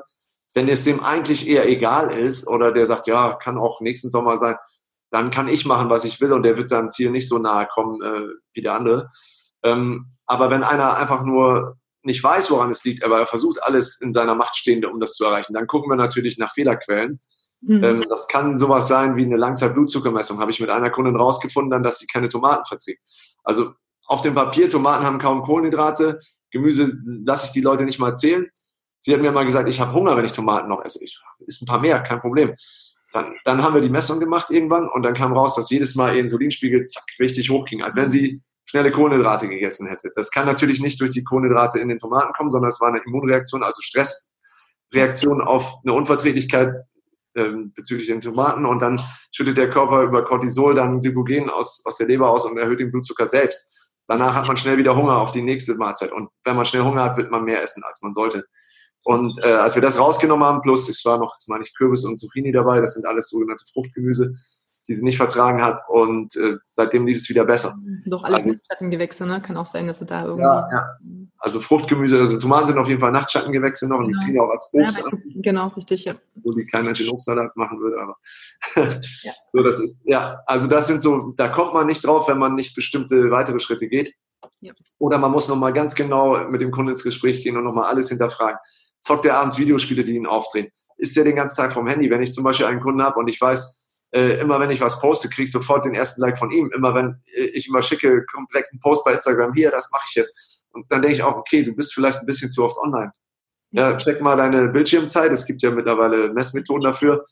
Wenn 0.54 0.68
es 0.68 0.84
dem 0.84 1.02
eigentlich 1.02 1.48
eher 1.48 1.68
egal 1.68 2.12
ist 2.12 2.46
oder 2.46 2.70
der 2.70 2.86
sagt, 2.86 3.08
ja, 3.08 3.32
kann 3.32 3.58
auch 3.58 3.80
nächsten 3.80 4.08
Sommer 4.08 4.36
sein, 4.36 4.54
dann 5.10 5.32
kann 5.32 5.48
ich 5.48 5.66
machen, 5.66 5.90
was 5.90 6.04
ich 6.04 6.20
will 6.20 6.32
und 6.32 6.44
der 6.44 6.56
wird 6.56 6.68
seinem 6.68 6.90
Ziel 6.90 7.10
nicht 7.10 7.28
so 7.28 7.38
nahe 7.38 7.66
kommen 7.66 8.00
äh, 8.00 8.28
wie 8.52 8.62
der 8.62 8.74
andere. 8.74 9.10
Ähm, 9.64 10.12
aber 10.24 10.48
wenn 10.52 10.62
einer 10.62 10.96
einfach 10.96 11.24
nur 11.24 11.76
nicht 12.04 12.22
weiß, 12.22 12.52
woran 12.52 12.70
es 12.70 12.84
liegt, 12.84 13.02
aber 13.02 13.18
er 13.18 13.26
versucht 13.26 13.64
alles 13.64 14.00
in 14.00 14.12
seiner 14.12 14.36
Macht 14.36 14.54
Stehende, 14.54 14.90
um 14.90 15.00
das 15.00 15.14
zu 15.14 15.24
erreichen. 15.24 15.54
Dann 15.54 15.66
gucken 15.66 15.90
wir 15.90 15.96
natürlich 15.96 16.38
nach 16.38 16.52
Fehlerquellen. 16.52 17.18
Mhm. 17.66 17.85
Ähm, 17.85 18.05
das 18.09 18.29
kann 18.29 18.59
sowas 18.59 18.88
sein 18.88 19.16
wie 19.16 19.24
eine 19.24 19.37
Langzeit-Blutzuckermessung. 19.37 20.38
Habe 20.38 20.50
ich 20.50 20.61
mit 20.61 20.70
einer 20.70 20.90
Kundin 20.90 21.16
rausgefunden, 21.16 21.83
dass 21.83 21.98
sie 21.98 22.07
keine 22.07 22.29
Tomaten 22.29 22.64
verträgt. 22.64 23.00
Also 23.42 23.72
auf 24.07 24.20
dem 24.20 24.35
Papier, 24.35 24.68
Tomaten 24.68 25.05
haben 25.05 25.18
kaum 25.18 25.42
Kohlenhydrate, 25.42 26.20
Gemüse 26.50 26.96
lasse 27.05 27.46
ich 27.46 27.53
die 27.53 27.62
Leute 27.62 27.85
nicht 27.85 27.98
mal 27.98 28.14
zählen. 28.14 28.48
Sie 29.00 29.12
hat 29.12 29.20
mir 29.20 29.33
mal 29.33 29.44
gesagt, 29.44 29.68
ich 29.68 29.81
habe 29.81 29.92
Hunger, 29.92 30.16
wenn 30.16 30.24
ich 30.24 30.33
Tomaten 30.33 30.68
noch 30.68 30.85
esse. 30.85 31.03
Ich 31.03 31.20
ist 31.46 31.62
ein 31.62 31.66
paar 31.66 31.81
mehr, 31.81 32.00
kein 32.00 32.20
Problem. 32.20 32.55
Dann, 33.12 33.35
dann 33.44 33.62
haben 33.62 33.74
wir 33.74 33.81
die 33.81 33.90
Messung 33.90 34.18
gemacht 34.18 34.50
irgendwann 34.50 34.88
und 34.88 35.03
dann 35.03 35.14
kam 35.14 35.33
raus, 35.33 35.55
dass 35.57 35.70
jedes 35.70 35.94
Mal 35.94 36.14
ihr 36.14 36.20
Insulinspiegel 36.20 36.85
zack, 36.87 37.05
richtig 37.20 37.50
hoch 37.50 37.64
ging, 37.64 37.83
als 37.83 37.96
wenn 37.96 38.11
sie 38.11 38.42
schnelle 38.64 38.90
Kohlenhydrate 38.90 39.48
gegessen 39.48 39.87
hätte. 39.87 40.11
Das 40.14 40.31
kann 40.31 40.46
natürlich 40.46 40.81
nicht 40.81 41.00
durch 41.00 41.11
die 41.11 41.22
Kohlenhydrate 41.22 41.79
in 41.79 41.88
den 41.88 41.98
Tomaten 41.98 42.33
kommen, 42.33 42.50
sondern 42.50 42.70
es 42.70 42.81
war 42.81 42.88
eine 42.88 43.03
Immunreaktion, 43.07 43.62
also 43.62 43.81
Stressreaktion 43.83 45.40
auf 45.42 45.77
eine 45.85 45.92
Unverträglichkeit 45.92 46.74
ähm, 47.37 47.73
bezüglich 47.75 48.07
den 48.09 48.20
Tomaten 48.20 48.66
und 48.66 48.83
dann 48.83 49.01
schüttet 49.33 49.57
der 49.57 49.70
Körper 49.70 50.03
über 50.03 50.25
Cortisol 50.25 50.75
dann 50.75 51.01
Glykogen 51.01 51.51
aus, 51.51 51.83
aus 51.85 51.97
der 51.97 52.07
Leber 52.07 52.31
aus 52.31 52.47
und 52.47 52.59
erhöht 52.59 52.81
den 52.81 52.90
Blutzucker 52.90 53.27
selbst. 53.27 53.90
Danach 54.07 54.35
hat 54.35 54.47
man 54.47 54.57
schnell 54.57 54.77
wieder 54.77 54.97
Hunger 54.97 55.16
auf 55.16 55.31
die 55.31 55.42
nächste 55.42 55.75
Mahlzeit 55.75 56.12
und 56.12 56.29
wenn 56.44 56.57
man 56.57 56.64
schnell 56.64 56.83
Hunger 56.83 57.05
hat, 57.05 57.16
wird 57.16 57.31
man 57.31 57.44
mehr 57.44 57.62
essen, 57.62 57.83
als 57.85 58.03
man 58.03 58.14
sollte. 58.14 58.44
Und 59.05 59.38
äh, 59.44 59.51
als 59.51 59.75
wir 59.75 59.83
das 59.83 59.99
rausgenommen 59.99 60.47
haben, 60.47 60.61
plus 60.62 60.88
es 60.88 61.05
war 61.05 61.18
noch, 61.18 61.37
meine 61.47 61.62
ich, 61.62 61.77
Kürbis 61.77 62.05
und 62.05 62.18
Zucchini 62.18 62.53
dabei, 62.53 62.81
das 62.81 62.94
sind 62.94 63.07
alles 63.07 63.29
sogenannte 63.29 63.64
Fruchtgemüse, 63.73 64.33
die 64.87 64.94
sie 64.94 65.05
nicht 65.05 65.16
vertragen 65.16 65.62
hat 65.62 65.81
und 65.88 66.37
äh, 66.37 66.57
seitdem 66.70 67.07
lief 67.07 67.18
es 67.18 67.29
wieder 67.29 67.44
besser. 67.44 67.75
Doch 68.07 68.23
alles 68.23 68.38
also, 68.38 68.53
Nachtschattengewächse, 68.53 69.27
ne? 69.27 69.40
Kann 69.40 69.57
auch 69.57 69.66
sein, 69.66 69.87
dass 69.87 69.99
sie 69.99 70.07
da 70.07 70.25
irgendwie. 70.25 70.42
Ja, 70.42 70.68
ja. 70.70 70.88
Also 71.38 71.61
Fruchtgemüse, 71.61 72.18
also 72.18 72.38
Tomaten 72.38 72.66
sind 72.66 72.79
auf 72.79 72.88
jeden 72.88 73.01
Fall 73.01 73.12
Nachtschattengewächse 73.12 73.88
noch 73.88 73.99
und 73.99 74.07
die 74.07 74.12
genau. 74.12 74.25
ziehen 74.25 74.40
auch 74.40 74.51
als 74.51 74.70
Obst 74.73 74.99
ja, 74.99 75.05
an. 75.07 75.23
Genau, 75.37 75.68
richtig, 75.68 76.05
ja. 76.05 76.14
Wo 76.37 76.53
die 76.53 76.66
kein 76.66 76.85
Mensch 76.85 77.01
in 77.01 77.11
Obstsalat 77.11 77.57
machen 77.57 77.81
würde, 77.81 77.97
aber 78.01 78.16
ja. 79.23 79.33
so, 79.53 79.62
das 79.62 79.81
ist, 79.81 80.01
ja, 80.05 80.40
also 80.47 80.68
das 80.68 80.87
sind 80.87 81.01
so, 81.01 81.33
da 81.37 81.49
kommt 81.49 81.75
man 81.75 81.87
nicht 81.87 82.05
drauf, 82.05 82.29
wenn 82.29 82.38
man 82.38 82.55
nicht 82.55 82.75
bestimmte 82.75 83.31
weitere 83.31 83.59
Schritte 83.59 83.88
geht. 83.88 84.14
Ja. 84.61 84.73
Oder 84.99 85.18
man 85.18 85.31
muss 85.31 85.49
nochmal 85.49 85.73
ganz 85.73 85.94
genau 85.94 86.49
mit 86.49 86.61
dem 86.61 86.70
Kunden 86.70 86.90
ins 86.90 87.03
Gespräch 87.03 87.42
gehen 87.42 87.57
und 87.57 87.64
nochmal 87.64 87.87
alles 87.87 88.09
hinterfragen 88.09 88.59
zockt 89.05 89.27
er 89.27 89.37
abends 89.37 89.59
Videospiele, 89.59 90.03
die 90.03 90.16
ihn 90.16 90.27
aufdrehen? 90.27 90.68
Ist 90.97 91.16
er 91.16 91.25
den 91.25 91.37
ganzen 91.37 91.57
Tag 91.57 91.73
vom 91.73 91.87
Handy? 91.87 92.11
Wenn 92.11 92.23
ich 92.23 92.33
zum 92.33 92.44
Beispiel 92.44 92.66
einen 92.66 92.81
Kunden 92.81 93.03
habe 93.03 93.18
und 93.18 93.29
ich 93.29 93.40
weiß, 93.40 93.84
äh, 94.14 94.38
immer 94.38 94.61
wenn 94.61 94.70
ich 94.70 94.81
was 94.81 95.00
poste, 95.00 95.29
kriege 95.29 95.42
ich 95.42 95.50
sofort 95.50 95.85
den 95.85 95.94
ersten 95.94 96.20
Like 96.20 96.38
von 96.38 96.50
ihm. 96.53 96.70
Immer 96.74 96.94
wenn 96.94 97.20
äh, 97.35 97.46
ich 97.46 97.66
immer 97.68 97.83
schicke, 97.83 98.24
kommt 98.27 98.53
direkt 98.53 98.72
ein 98.72 98.79
Post 98.79 99.05
bei 99.05 99.12
Instagram, 99.12 99.53
hier, 99.55 99.70
das 99.72 99.90
mache 99.90 100.05
ich 100.09 100.14
jetzt. 100.14 100.64
Und 100.70 100.90
dann 100.90 101.03
denke 101.03 101.16
ich 101.16 101.22
auch, 101.22 101.37
okay, 101.37 101.64
du 101.64 101.72
bist 101.72 101.92
vielleicht 101.92 102.20
ein 102.20 102.27
bisschen 102.27 102.48
zu 102.48 102.64
oft 102.64 102.79
online. 102.79 103.11
Ja, 103.72 103.96
check 103.96 104.20
mal 104.20 104.37
deine 104.37 104.68
Bildschirmzeit. 104.68 105.33
Es 105.33 105.44
gibt 105.44 105.62
ja 105.62 105.70
mittlerweile 105.72 106.33
Messmethoden 106.33 106.85
dafür. 106.85 107.24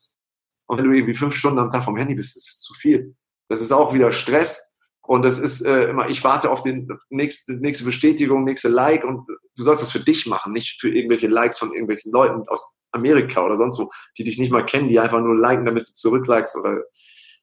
Und 0.66 0.78
wenn 0.78 0.86
du 0.86 0.92
irgendwie 0.92 1.14
fünf 1.14 1.36
Stunden 1.36 1.60
am 1.60 1.70
Tag 1.70 1.84
vom 1.84 1.96
Handy 1.96 2.16
bist, 2.16 2.34
das 2.34 2.44
ist 2.44 2.62
zu 2.64 2.74
viel. 2.74 3.14
Das 3.48 3.60
ist 3.60 3.70
auch 3.70 3.94
wieder 3.94 4.10
Stress. 4.10 4.71
Und 5.04 5.24
das 5.24 5.38
ist 5.38 5.62
äh, 5.62 5.90
immer, 5.90 6.08
ich 6.08 6.22
warte 6.22 6.50
auf 6.50 6.62
die 6.62 6.86
nächste, 7.10 7.54
nächste 7.54 7.84
Bestätigung, 7.84 8.44
nächste 8.44 8.68
Like 8.68 9.04
und 9.04 9.26
du 9.56 9.62
sollst 9.62 9.82
das 9.82 9.90
für 9.90 10.00
dich 10.00 10.26
machen, 10.26 10.52
nicht 10.52 10.80
für 10.80 10.90
irgendwelche 10.90 11.26
Likes 11.26 11.58
von 11.58 11.72
irgendwelchen 11.72 12.12
Leuten 12.12 12.48
aus 12.48 12.76
Amerika 12.92 13.44
oder 13.44 13.56
sonst 13.56 13.78
wo, 13.80 13.90
die 14.16 14.24
dich 14.24 14.38
nicht 14.38 14.52
mal 14.52 14.64
kennen, 14.64 14.88
die 14.88 15.00
einfach 15.00 15.20
nur 15.20 15.36
liken, 15.36 15.64
damit 15.64 15.88
du 15.88 15.92
zurücklikest 15.92 16.56
oder 16.56 16.84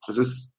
das 0.07 0.17
ist 0.17 0.53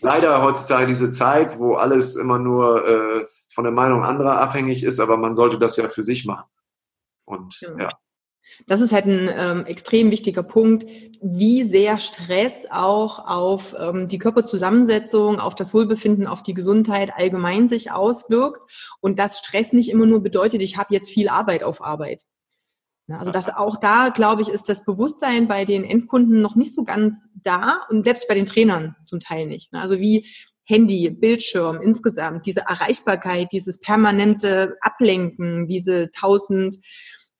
leider 0.00 0.42
heutzutage 0.42 0.86
diese 0.86 1.10
Zeit, 1.10 1.58
wo 1.58 1.74
alles 1.74 2.16
immer 2.16 2.38
nur 2.38 2.86
äh, 2.86 3.26
von 3.52 3.64
der 3.64 3.72
Meinung 3.72 4.02
anderer 4.02 4.40
abhängig 4.40 4.84
ist, 4.84 5.00
aber 5.00 5.16
man 5.16 5.34
sollte 5.34 5.58
das 5.58 5.76
ja 5.76 5.88
für 5.88 6.02
sich 6.02 6.24
machen. 6.24 6.48
Und 7.24 7.60
ja. 7.60 7.76
ja. 7.78 7.90
Das 8.66 8.80
ist 8.80 8.92
halt 8.92 9.06
ein 9.06 9.30
ähm, 9.34 9.66
extrem 9.66 10.10
wichtiger 10.10 10.42
Punkt, 10.42 10.86
wie 11.22 11.62
sehr 11.64 11.98
Stress 11.98 12.64
auch 12.70 13.26
auf 13.26 13.74
ähm, 13.78 14.08
die 14.08 14.18
Körperzusammensetzung, 14.18 15.38
auf 15.38 15.54
das 15.54 15.72
Wohlbefinden, 15.72 16.26
auf 16.26 16.42
die 16.42 16.54
Gesundheit 16.54 17.12
allgemein 17.16 17.68
sich 17.68 17.90
auswirkt 17.92 18.60
und 19.00 19.18
dass 19.18 19.38
Stress 19.38 19.72
nicht 19.72 19.90
immer 19.90 20.06
nur 20.06 20.22
bedeutet, 20.22 20.62
ich 20.62 20.76
habe 20.76 20.94
jetzt 20.94 21.10
viel 21.10 21.28
Arbeit 21.28 21.62
auf 21.62 21.82
Arbeit. 21.82 22.22
Also 23.08 23.30
das 23.30 23.48
auch 23.48 23.76
da, 23.76 24.08
glaube 24.08 24.42
ich, 24.42 24.48
ist 24.48 24.68
das 24.68 24.84
Bewusstsein 24.84 25.48
bei 25.48 25.64
den 25.64 25.84
Endkunden 25.84 26.40
noch 26.40 26.54
nicht 26.54 26.72
so 26.72 26.84
ganz 26.84 27.26
da 27.42 27.80
und 27.90 28.04
selbst 28.04 28.26
bei 28.28 28.34
den 28.34 28.46
Trainern 28.46 28.96
zum 29.06 29.20
Teil 29.20 29.46
nicht. 29.46 29.68
Also 29.72 29.98
wie 29.98 30.26
Handy, 30.64 31.10
Bildschirm 31.10 31.80
insgesamt, 31.82 32.46
diese 32.46 32.60
Erreichbarkeit, 32.60 33.48
dieses 33.52 33.80
permanente 33.80 34.76
Ablenken, 34.80 35.66
diese 35.66 36.10
tausend 36.10 36.78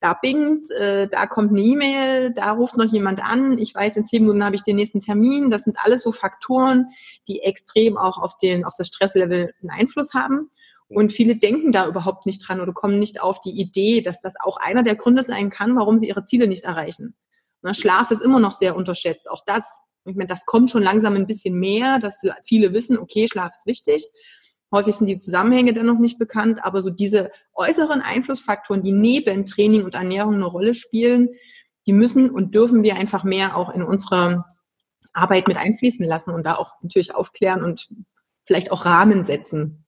da 0.02 0.14
bingt, 0.20 0.68
äh, 0.72 1.06
da 1.08 1.26
kommt 1.26 1.50
eine 1.50 1.60
E-Mail, 1.60 2.34
da 2.34 2.50
ruft 2.50 2.76
noch 2.76 2.92
jemand 2.92 3.22
an, 3.22 3.56
ich 3.56 3.72
weiß, 3.72 3.96
in 3.96 4.04
zehn 4.04 4.22
Minuten 4.22 4.44
habe 4.44 4.56
ich 4.56 4.62
den 4.62 4.74
nächsten 4.74 4.98
Termin. 4.98 5.48
Das 5.48 5.62
sind 5.62 5.78
alles 5.80 6.02
so 6.02 6.10
Faktoren, 6.10 6.88
die 7.28 7.40
extrem 7.42 7.96
auch 7.96 8.18
auf, 8.18 8.36
den, 8.36 8.64
auf 8.64 8.74
das 8.76 8.88
Stresslevel 8.88 9.54
einen 9.60 9.70
Einfluss 9.70 10.12
haben. 10.12 10.50
Und 10.88 11.12
viele 11.12 11.36
denken 11.36 11.70
da 11.70 11.86
überhaupt 11.86 12.26
nicht 12.26 12.46
dran 12.46 12.60
oder 12.60 12.72
kommen 12.72 12.98
nicht 12.98 13.22
auf 13.22 13.40
die 13.40 13.58
Idee, 13.58 14.02
dass 14.02 14.20
das 14.20 14.34
auch 14.42 14.56
einer 14.56 14.82
der 14.82 14.96
Gründe 14.96 15.22
sein 15.22 15.50
kann, 15.50 15.76
warum 15.76 15.98
sie 15.98 16.08
ihre 16.08 16.24
Ziele 16.24 16.48
nicht 16.48 16.64
erreichen. 16.64 17.14
Na, 17.62 17.72
Schlaf 17.72 18.10
ist 18.10 18.22
immer 18.22 18.40
noch 18.40 18.58
sehr 18.58 18.74
unterschätzt. 18.74 19.30
Auch 19.30 19.44
das, 19.46 19.82
ich 20.04 20.16
meine, 20.16 20.26
das 20.26 20.46
kommt 20.46 20.68
schon 20.68 20.82
langsam 20.82 21.14
ein 21.14 21.28
bisschen 21.28 21.58
mehr, 21.58 22.00
dass 22.00 22.20
viele 22.42 22.72
wissen, 22.72 22.98
okay, 22.98 23.28
Schlaf 23.30 23.52
ist 23.54 23.66
wichtig. 23.66 24.04
Häufig 24.72 24.96
sind 24.96 25.06
die 25.06 25.18
Zusammenhänge 25.18 25.74
dann 25.74 25.86
noch 25.86 25.98
nicht 25.98 26.18
bekannt, 26.18 26.60
aber 26.62 26.80
so 26.80 26.90
diese 26.90 27.30
äußeren 27.54 28.00
Einflussfaktoren, 28.00 28.82
die 28.82 28.92
neben 28.92 29.44
Training 29.44 29.84
und 29.84 29.94
Ernährung 29.94 30.34
eine 30.34 30.46
Rolle 30.46 30.74
spielen, 30.74 31.28
die 31.86 31.92
müssen 31.92 32.30
und 32.30 32.54
dürfen 32.54 32.82
wir 32.82 32.96
einfach 32.96 33.22
mehr 33.22 33.56
auch 33.56 33.74
in 33.74 33.82
unsere 33.82 34.44
Arbeit 35.12 35.46
mit 35.46 35.56
einfließen 35.56 36.06
lassen 36.06 36.30
und 36.30 36.44
da 36.44 36.54
auch 36.54 36.74
natürlich 36.80 37.14
aufklären 37.14 37.62
und 37.62 37.88
vielleicht 38.44 38.72
auch 38.72 38.86
Rahmen 38.86 39.24
setzen. 39.24 39.84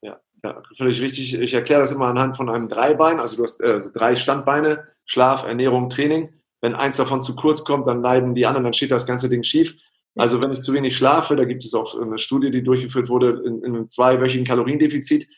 Ja, 0.00 0.20
ja 0.44 0.62
völlig 0.76 1.00
richtig. 1.00 1.34
Ich 1.34 1.54
erkläre 1.54 1.80
das 1.80 1.92
immer 1.92 2.06
anhand 2.06 2.36
von 2.36 2.48
einem 2.48 2.68
Dreibein. 2.68 3.18
Also 3.18 3.36
du 3.36 3.42
hast 3.42 3.60
äh, 3.60 3.72
also 3.72 3.90
drei 3.92 4.14
Standbeine, 4.14 4.84
Schlaf, 5.04 5.44
Ernährung, 5.44 5.88
Training. 5.88 6.28
Wenn 6.60 6.74
eins 6.74 6.96
davon 6.96 7.22
zu 7.22 7.34
kurz 7.34 7.64
kommt, 7.64 7.86
dann 7.86 8.02
leiden 8.02 8.34
die 8.34 8.46
anderen, 8.46 8.64
dann 8.64 8.72
steht 8.72 8.90
das 8.90 9.06
ganze 9.06 9.28
Ding 9.28 9.42
schief. 9.42 9.76
Also 10.18 10.40
wenn 10.40 10.50
ich 10.52 10.60
zu 10.60 10.72
wenig 10.72 10.96
schlafe, 10.96 11.36
da 11.36 11.44
gibt 11.44 11.64
es 11.64 11.74
auch 11.74 11.98
eine 11.98 12.18
Studie, 12.18 12.50
die 12.50 12.62
durchgeführt 12.62 13.08
wurde, 13.08 13.40
in, 13.44 13.62
in 13.62 13.76
einem 13.76 13.88
zweiwöchigen 13.88 14.44
Kaloriendefizit, 14.46 15.28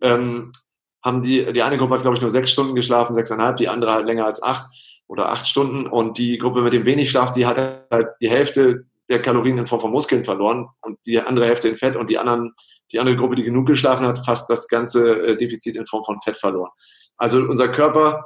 ähm, 0.00 0.52
haben 1.04 1.22
die, 1.22 1.52
die 1.52 1.62
eine 1.62 1.78
Gruppe 1.78 1.94
hat, 1.94 2.02
glaube 2.02 2.16
ich, 2.16 2.22
nur 2.22 2.30
sechs 2.30 2.50
Stunden 2.50 2.74
geschlafen, 2.74 3.14
sechseinhalb, 3.14 3.56
die 3.56 3.68
andere 3.68 3.92
halt 3.92 4.06
länger 4.06 4.24
als 4.24 4.42
acht 4.42 4.70
oder 5.06 5.30
acht 5.30 5.46
Stunden. 5.46 5.86
Und 5.86 6.18
die 6.18 6.38
Gruppe 6.38 6.62
mit 6.62 6.72
dem 6.72 6.86
wenig 6.86 7.10
Schlaf, 7.10 7.32
die 7.32 7.44
hat 7.44 7.58
halt 7.90 8.08
die 8.20 8.30
Hälfte 8.30 8.86
der 9.08 9.20
Kalorien 9.20 9.58
in 9.58 9.66
Form 9.66 9.80
von 9.80 9.90
Muskeln 9.90 10.24
verloren 10.24 10.68
und 10.80 10.98
die 11.04 11.20
andere 11.20 11.46
Hälfte 11.46 11.68
in 11.68 11.76
Fett 11.76 11.96
und 11.96 12.08
die 12.08 12.18
anderen, 12.18 12.52
die 12.92 13.00
andere 13.00 13.16
Gruppe, 13.16 13.34
die 13.34 13.42
genug 13.42 13.66
geschlafen 13.66 14.06
hat, 14.06 14.24
fast 14.24 14.48
das 14.48 14.68
ganze 14.68 15.26
äh, 15.26 15.36
Defizit 15.36 15.76
in 15.76 15.86
Form 15.86 16.04
von 16.04 16.20
Fett 16.20 16.36
verloren. 16.36 16.70
Also 17.16 17.38
unser 17.38 17.68
Körper 17.68 18.24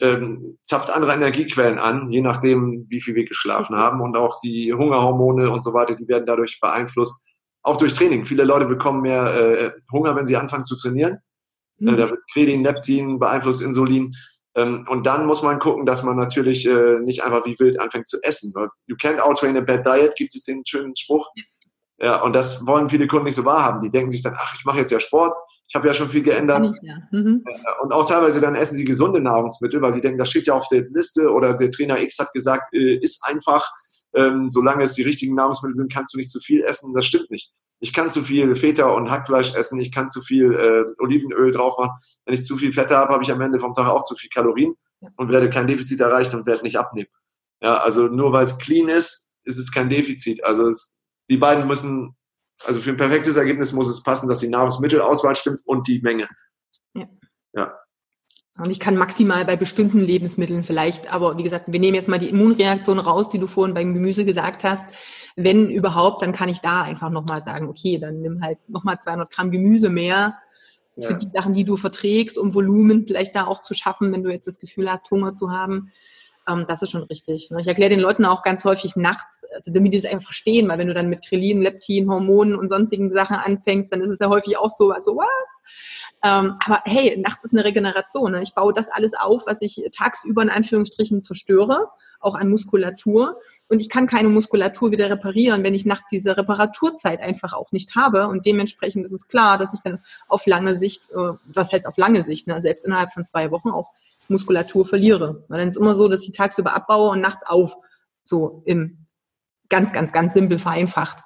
ähm, 0.00 0.58
zapft 0.62 0.90
andere 0.90 1.14
Energiequellen 1.14 1.78
an, 1.78 2.08
je 2.10 2.20
nachdem, 2.20 2.86
wie 2.88 3.00
viel 3.00 3.14
wir 3.14 3.24
geschlafen 3.24 3.76
haben. 3.76 4.00
Und 4.00 4.16
auch 4.16 4.40
die 4.40 4.72
Hungerhormone 4.72 5.50
und 5.50 5.64
so 5.64 5.72
weiter, 5.72 5.94
die 5.94 6.08
werden 6.08 6.26
dadurch 6.26 6.60
beeinflusst. 6.60 7.26
Auch 7.62 7.76
durch 7.76 7.94
Training. 7.94 8.26
Viele 8.26 8.44
Leute 8.44 8.66
bekommen 8.66 9.02
mehr 9.02 9.34
äh, 9.34 9.72
Hunger, 9.90 10.14
wenn 10.14 10.26
sie 10.26 10.36
anfangen 10.36 10.64
zu 10.64 10.76
trainieren. 10.76 11.18
Mhm. 11.78 11.88
Äh, 11.88 11.96
da 11.96 12.10
wird 12.10 12.24
Kredin, 12.32 12.62
Leptin 12.62 13.18
beeinflusst, 13.18 13.62
Insulin. 13.62 14.12
Ähm, 14.54 14.86
und 14.88 15.06
dann 15.06 15.26
muss 15.26 15.42
man 15.42 15.58
gucken, 15.58 15.86
dass 15.86 16.02
man 16.02 16.16
natürlich 16.16 16.66
äh, 16.66 16.98
nicht 17.00 17.22
einfach 17.22 17.44
wie 17.44 17.58
wild 17.58 17.80
anfängt 17.80 18.08
zu 18.08 18.22
essen. 18.22 18.52
You 18.86 18.96
can't 18.96 19.18
outtrain 19.18 19.56
a 19.56 19.60
bad 19.60 19.84
diet, 19.84 20.14
gibt 20.16 20.34
es 20.34 20.44
den 20.44 20.62
schönen 20.66 20.94
Spruch. 20.94 21.28
Ja, 21.98 22.22
und 22.22 22.34
das 22.34 22.66
wollen 22.66 22.90
viele 22.90 23.06
Kunden 23.06 23.24
nicht 23.24 23.34
so 23.34 23.44
wahrhaben. 23.44 23.80
Die 23.80 23.90
denken 23.90 24.10
sich 24.10 24.22
dann, 24.22 24.34
ach, 24.36 24.54
ich 24.56 24.64
mache 24.64 24.78
jetzt 24.78 24.90
ja 24.90 25.00
Sport, 25.00 25.34
ich 25.68 25.74
habe 25.74 25.86
ja 25.86 25.94
schon 25.94 26.08
viel 26.08 26.22
geändert. 26.22 26.70
Ja. 26.82 26.96
Mhm. 27.10 27.44
Äh, 27.46 27.82
und 27.82 27.92
auch 27.92 28.08
teilweise 28.08 28.40
dann 28.40 28.54
essen 28.54 28.76
sie 28.76 28.84
gesunde 28.84 29.20
Nahrungsmittel, 29.20 29.80
weil 29.82 29.92
sie 29.92 30.00
denken, 30.00 30.18
das 30.18 30.30
steht 30.30 30.46
ja 30.46 30.54
auf 30.54 30.68
der 30.68 30.82
Liste 30.90 31.30
oder 31.30 31.54
der 31.54 31.70
Trainer 31.70 32.00
X 32.00 32.18
hat 32.18 32.32
gesagt, 32.32 32.72
äh, 32.72 32.96
ist 32.96 33.24
einfach, 33.26 33.68
ähm, 34.14 34.48
solange 34.50 34.84
es 34.84 34.94
die 34.94 35.02
richtigen 35.02 35.34
Nahrungsmittel 35.34 35.76
sind, 35.76 35.92
kannst 35.92 36.14
du 36.14 36.18
nicht 36.18 36.30
zu 36.30 36.40
viel 36.40 36.62
essen. 36.62 36.94
Das 36.94 37.06
stimmt 37.06 37.30
nicht. 37.30 37.52
Ich 37.80 37.92
kann 37.92 38.08
zu 38.08 38.22
viel 38.22 38.54
Feta 38.54 38.88
und 38.88 39.10
Hackfleisch 39.10 39.54
essen, 39.54 39.78
ich 39.78 39.92
kann 39.92 40.08
zu 40.08 40.22
viel 40.22 40.52
äh, 40.54 41.02
Olivenöl 41.02 41.52
drauf 41.52 41.76
machen. 41.78 41.92
Wenn 42.24 42.34
ich 42.34 42.44
zu 42.44 42.56
viel 42.56 42.72
Fette 42.72 42.96
habe, 42.96 43.12
habe 43.12 43.22
ich 43.22 43.30
am 43.30 43.40
Ende 43.40 43.58
vom 43.58 43.74
Tag 43.74 43.86
auch 43.86 44.02
zu 44.02 44.14
viel 44.14 44.30
Kalorien 44.30 44.74
und 45.16 45.28
werde 45.28 45.50
kein 45.50 45.66
Defizit 45.66 46.00
erreichen 46.00 46.36
und 46.36 46.46
werde 46.46 46.62
nicht 46.62 46.78
abnehmen. 46.78 47.10
Ja, 47.60 47.78
also 47.78 48.08
nur 48.08 48.32
weil 48.32 48.44
es 48.44 48.58
clean 48.58 48.88
ist, 48.88 49.34
ist 49.44 49.58
es 49.58 49.70
kein 49.70 49.90
Defizit. 49.90 50.42
Also 50.42 50.66
es, 50.68 51.00
die 51.28 51.36
beiden 51.36 51.66
müssen 51.66 52.16
also 52.64 52.80
für 52.80 52.90
ein 52.90 52.96
perfektes 52.96 53.36
Ergebnis 53.36 53.72
muss 53.72 53.88
es 53.88 54.02
passen, 54.02 54.28
dass 54.28 54.40
die 54.40 54.48
Nahrungsmittelauswahl 54.48 55.36
stimmt 55.36 55.60
und 55.64 55.86
die 55.86 56.00
Menge. 56.00 56.28
Ja. 56.94 57.06
ja. 57.54 57.74
Und 58.58 58.70
ich 58.70 58.80
kann 58.80 58.96
maximal 58.96 59.44
bei 59.44 59.56
bestimmten 59.56 60.00
Lebensmitteln 60.00 60.62
vielleicht, 60.62 61.12
aber 61.12 61.36
wie 61.36 61.42
gesagt, 61.42 61.70
wir 61.70 61.80
nehmen 61.80 61.94
jetzt 61.94 62.08
mal 62.08 62.18
die 62.18 62.30
Immunreaktion 62.30 62.98
raus, 62.98 63.28
die 63.28 63.38
du 63.38 63.46
vorhin 63.46 63.74
beim 63.74 63.92
Gemüse 63.92 64.24
gesagt 64.24 64.64
hast. 64.64 64.84
Wenn 65.36 65.68
überhaupt, 65.68 66.22
dann 66.22 66.32
kann 66.32 66.48
ich 66.48 66.60
da 66.60 66.82
einfach 66.82 67.10
nochmal 67.10 67.42
sagen, 67.42 67.68
okay, 67.68 67.98
dann 67.98 68.22
nimm 68.22 68.42
halt 68.42 68.58
nochmal 68.68 68.98
200 68.98 69.30
Gramm 69.30 69.50
Gemüse 69.50 69.90
mehr 69.90 70.38
für 70.98 71.12
ja. 71.12 71.18
die 71.18 71.26
Sachen, 71.26 71.52
die 71.52 71.64
du 71.64 71.76
verträgst, 71.76 72.38
um 72.38 72.54
Volumen 72.54 73.06
vielleicht 73.06 73.36
da 73.36 73.46
auch 73.46 73.60
zu 73.60 73.74
schaffen, 73.74 74.10
wenn 74.12 74.22
du 74.22 74.30
jetzt 74.30 74.46
das 74.46 74.58
Gefühl 74.58 74.90
hast, 74.90 75.10
Hunger 75.10 75.34
zu 75.34 75.50
haben. 75.50 75.92
Ähm, 76.48 76.64
das 76.68 76.82
ist 76.82 76.90
schon 76.90 77.02
richtig. 77.04 77.50
Ne? 77.50 77.60
Ich 77.60 77.66
erkläre 77.66 77.90
den 77.90 78.00
Leuten 78.00 78.24
auch 78.24 78.42
ganz 78.42 78.64
häufig 78.64 78.96
nachts, 78.96 79.44
also 79.54 79.72
damit 79.72 79.92
die 79.92 79.98
es 79.98 80.04
einfach 80.04 80.26
verstehen, 80.26 80.68
weil 80.68 80.78
wenn 80.78 80.88
du 80.88 80.94
dann 80.94 81.08
mit 81.08 81.26
Krillin, 81.26 81.60
Leptin, 81.60 82.08
Hormonen 82.10 82.54
und 82.54 82.68
sonstigen 82.68 83.12
Sachen 83.12 83.36
anfängst, 83.36 83.92
dann 83.92 84.00
ist 84.00 84.10
es 84.10 84.18
ja 84.18 84.28
häufig 84.28 84.56
auch 84.56 84.70
so, 84.70 84.90
also 84.90 85.16
was? 85.16 85.62
Ähm, 86.22 86.56
aber 86.64 86.80
hey, 86.84 87.16
nachts 87.18 87.44
ist 87.44 87.52
eine 87.52 87.64
Regeneration. 87.64 88.32
Ne? 88.32 88.42
Ich 88.42 88.54
baue 88.54 88.72
das 88.72 88.88
alles 88.90 89.14
auf, 89.14 89.46
was 89.46 89.60
ich 89.62 89.82
tagsüber 89.92 90.42
in 90.42 90.50
Anführungsstrichen 90.50 91.22
zerstöre, 91.22 91.88
auch 92.20 92.34
an 92.34 92.48
Muskulatur. 92.48 93.40
Und 93.68 93.80
ich 93.80 93.88
kann 93.88 94.06
keine 94.06 94.28
Muskulatur 94.28 94.92
wieder 94.92 95.10
reparieren, 95.10 95.64
wenn 95.64 95.74
ich 95.74 95.84
nachts 95.84 96.08
diese 96.10 96.36
Reparaturzeit 96.36 97.20
einfach 97.20 97.52
auch 97.52 97.72
nicht 97.72 97.96
habe. 97.96 98.28
Und 98.28 98.46
dementsprechend 98.46 99.04
ist 99.04 99.12
es 99.12 99.26
klar, 99.26 99.58
dass 99.58 99.74
ich 99.74 99.80
dann 99.80 99.98
auf 100.28 100.46
lange 100.46 100.78
Sicht, 100.78 101.10
äh, 101.10 101.32
was 101.44 101.72
heißt 101.72 101.86
auf 101.86 101.96
lange 101.96 102.22
Sicht, 102.22 102.46
ne? 102.46 102.62
selbst 102.62 102.84
innerhalb 102.84 103.12
von 103.12 103.24
zwei 103.24 103.50
Wochen 103.50 103.70
auch 103.70 103.90
Muskulatur 104.30 104.84
verliere. 104.84 105.44
Weil 105.48 105.58
dann 105.60 105.68
ist 105.68 105.76
immer 105.76 105.94
so, 105.94 106.08
dass 106.08 106.22
ich 106.22 106.32
tagsüber 106.32 106.74
abbaue 106.74 107.10
und 107.10 107.20
nachts 107.20 107.44
auf. 107.46 107.76
So 108.22 108.62
im 108.64 109.06
ganz, 109.68 109.92
ganz, 109.92 110.12
ganz 110.12 110.34
simpel 110.34 110.58
vereinfacht. 110.58 111.18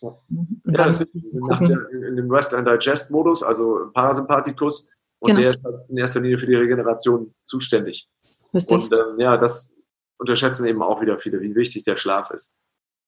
Ja, 0.00 0.08
ja 0.28 0.72
das 0.72 1.00
ist 1.00 1.14
nachts 1.32 1.68
ja 1.68 1.76
in 1.90 2.16
dem 2.16 2.30
Rest 2.30 2.54
and 2.54 2.68
Digest 2.68 3.10
Modus, 3.10 3.42
also 3.42 3.90
Parasympathikus. 3.94 4.90
Und 5.20 5.28
genau. 5.28 5.40
der 5.40 5.50
ist 5.50 5.64
halt 5.64 5.76
in 5.88 5.96
erster 5.96 6.20
Linie 6.20 6.38
für 6.38 6.46
die 6.46 6.54
Regeneration 6.54 7.34
zuständig. 7.44 8.08
Richtig. 8.52 8.70
Und 8.70 8.92
ähm, 8.92 9.18
ja, 9.18 9.36
das 9.36 9.72
unterschätzen 10.18 10.66
eben 10.66 10.82
auch 10.82 11.00
wieder 11.00 11.18
viele, 11.18 11.40
wie 11.40 11.54
wichtig 11.54 11.84
der 11.84 11.96
Schlaf 11.96 12.30
ist. 12.30 12.54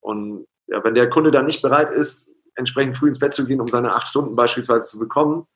Und 0.00 0.46
ja, 0.66 0.82
wenn 0.82 0.94
der 0.94 1.10
Kunde 1.10 1.30
dann 1.30 1.46
nicht 1.46 1.62
bereit 1.62 1.90
ist, 1.90 2.28
entsprechend 2.54 2.96
früh 2.96 3.08
ins 3.08 3.18
Bett 3.18 3.34
zu 3.34 3.46
gehen, 3.46 3.60
um 3.60 3.68
seine 3.68 3.94
acht 3.94 4.08
Stunden 4.08 4.34
beispielsweise 4.34 4.88
zu 4.88 4.98
bekommen, 4.98 5.46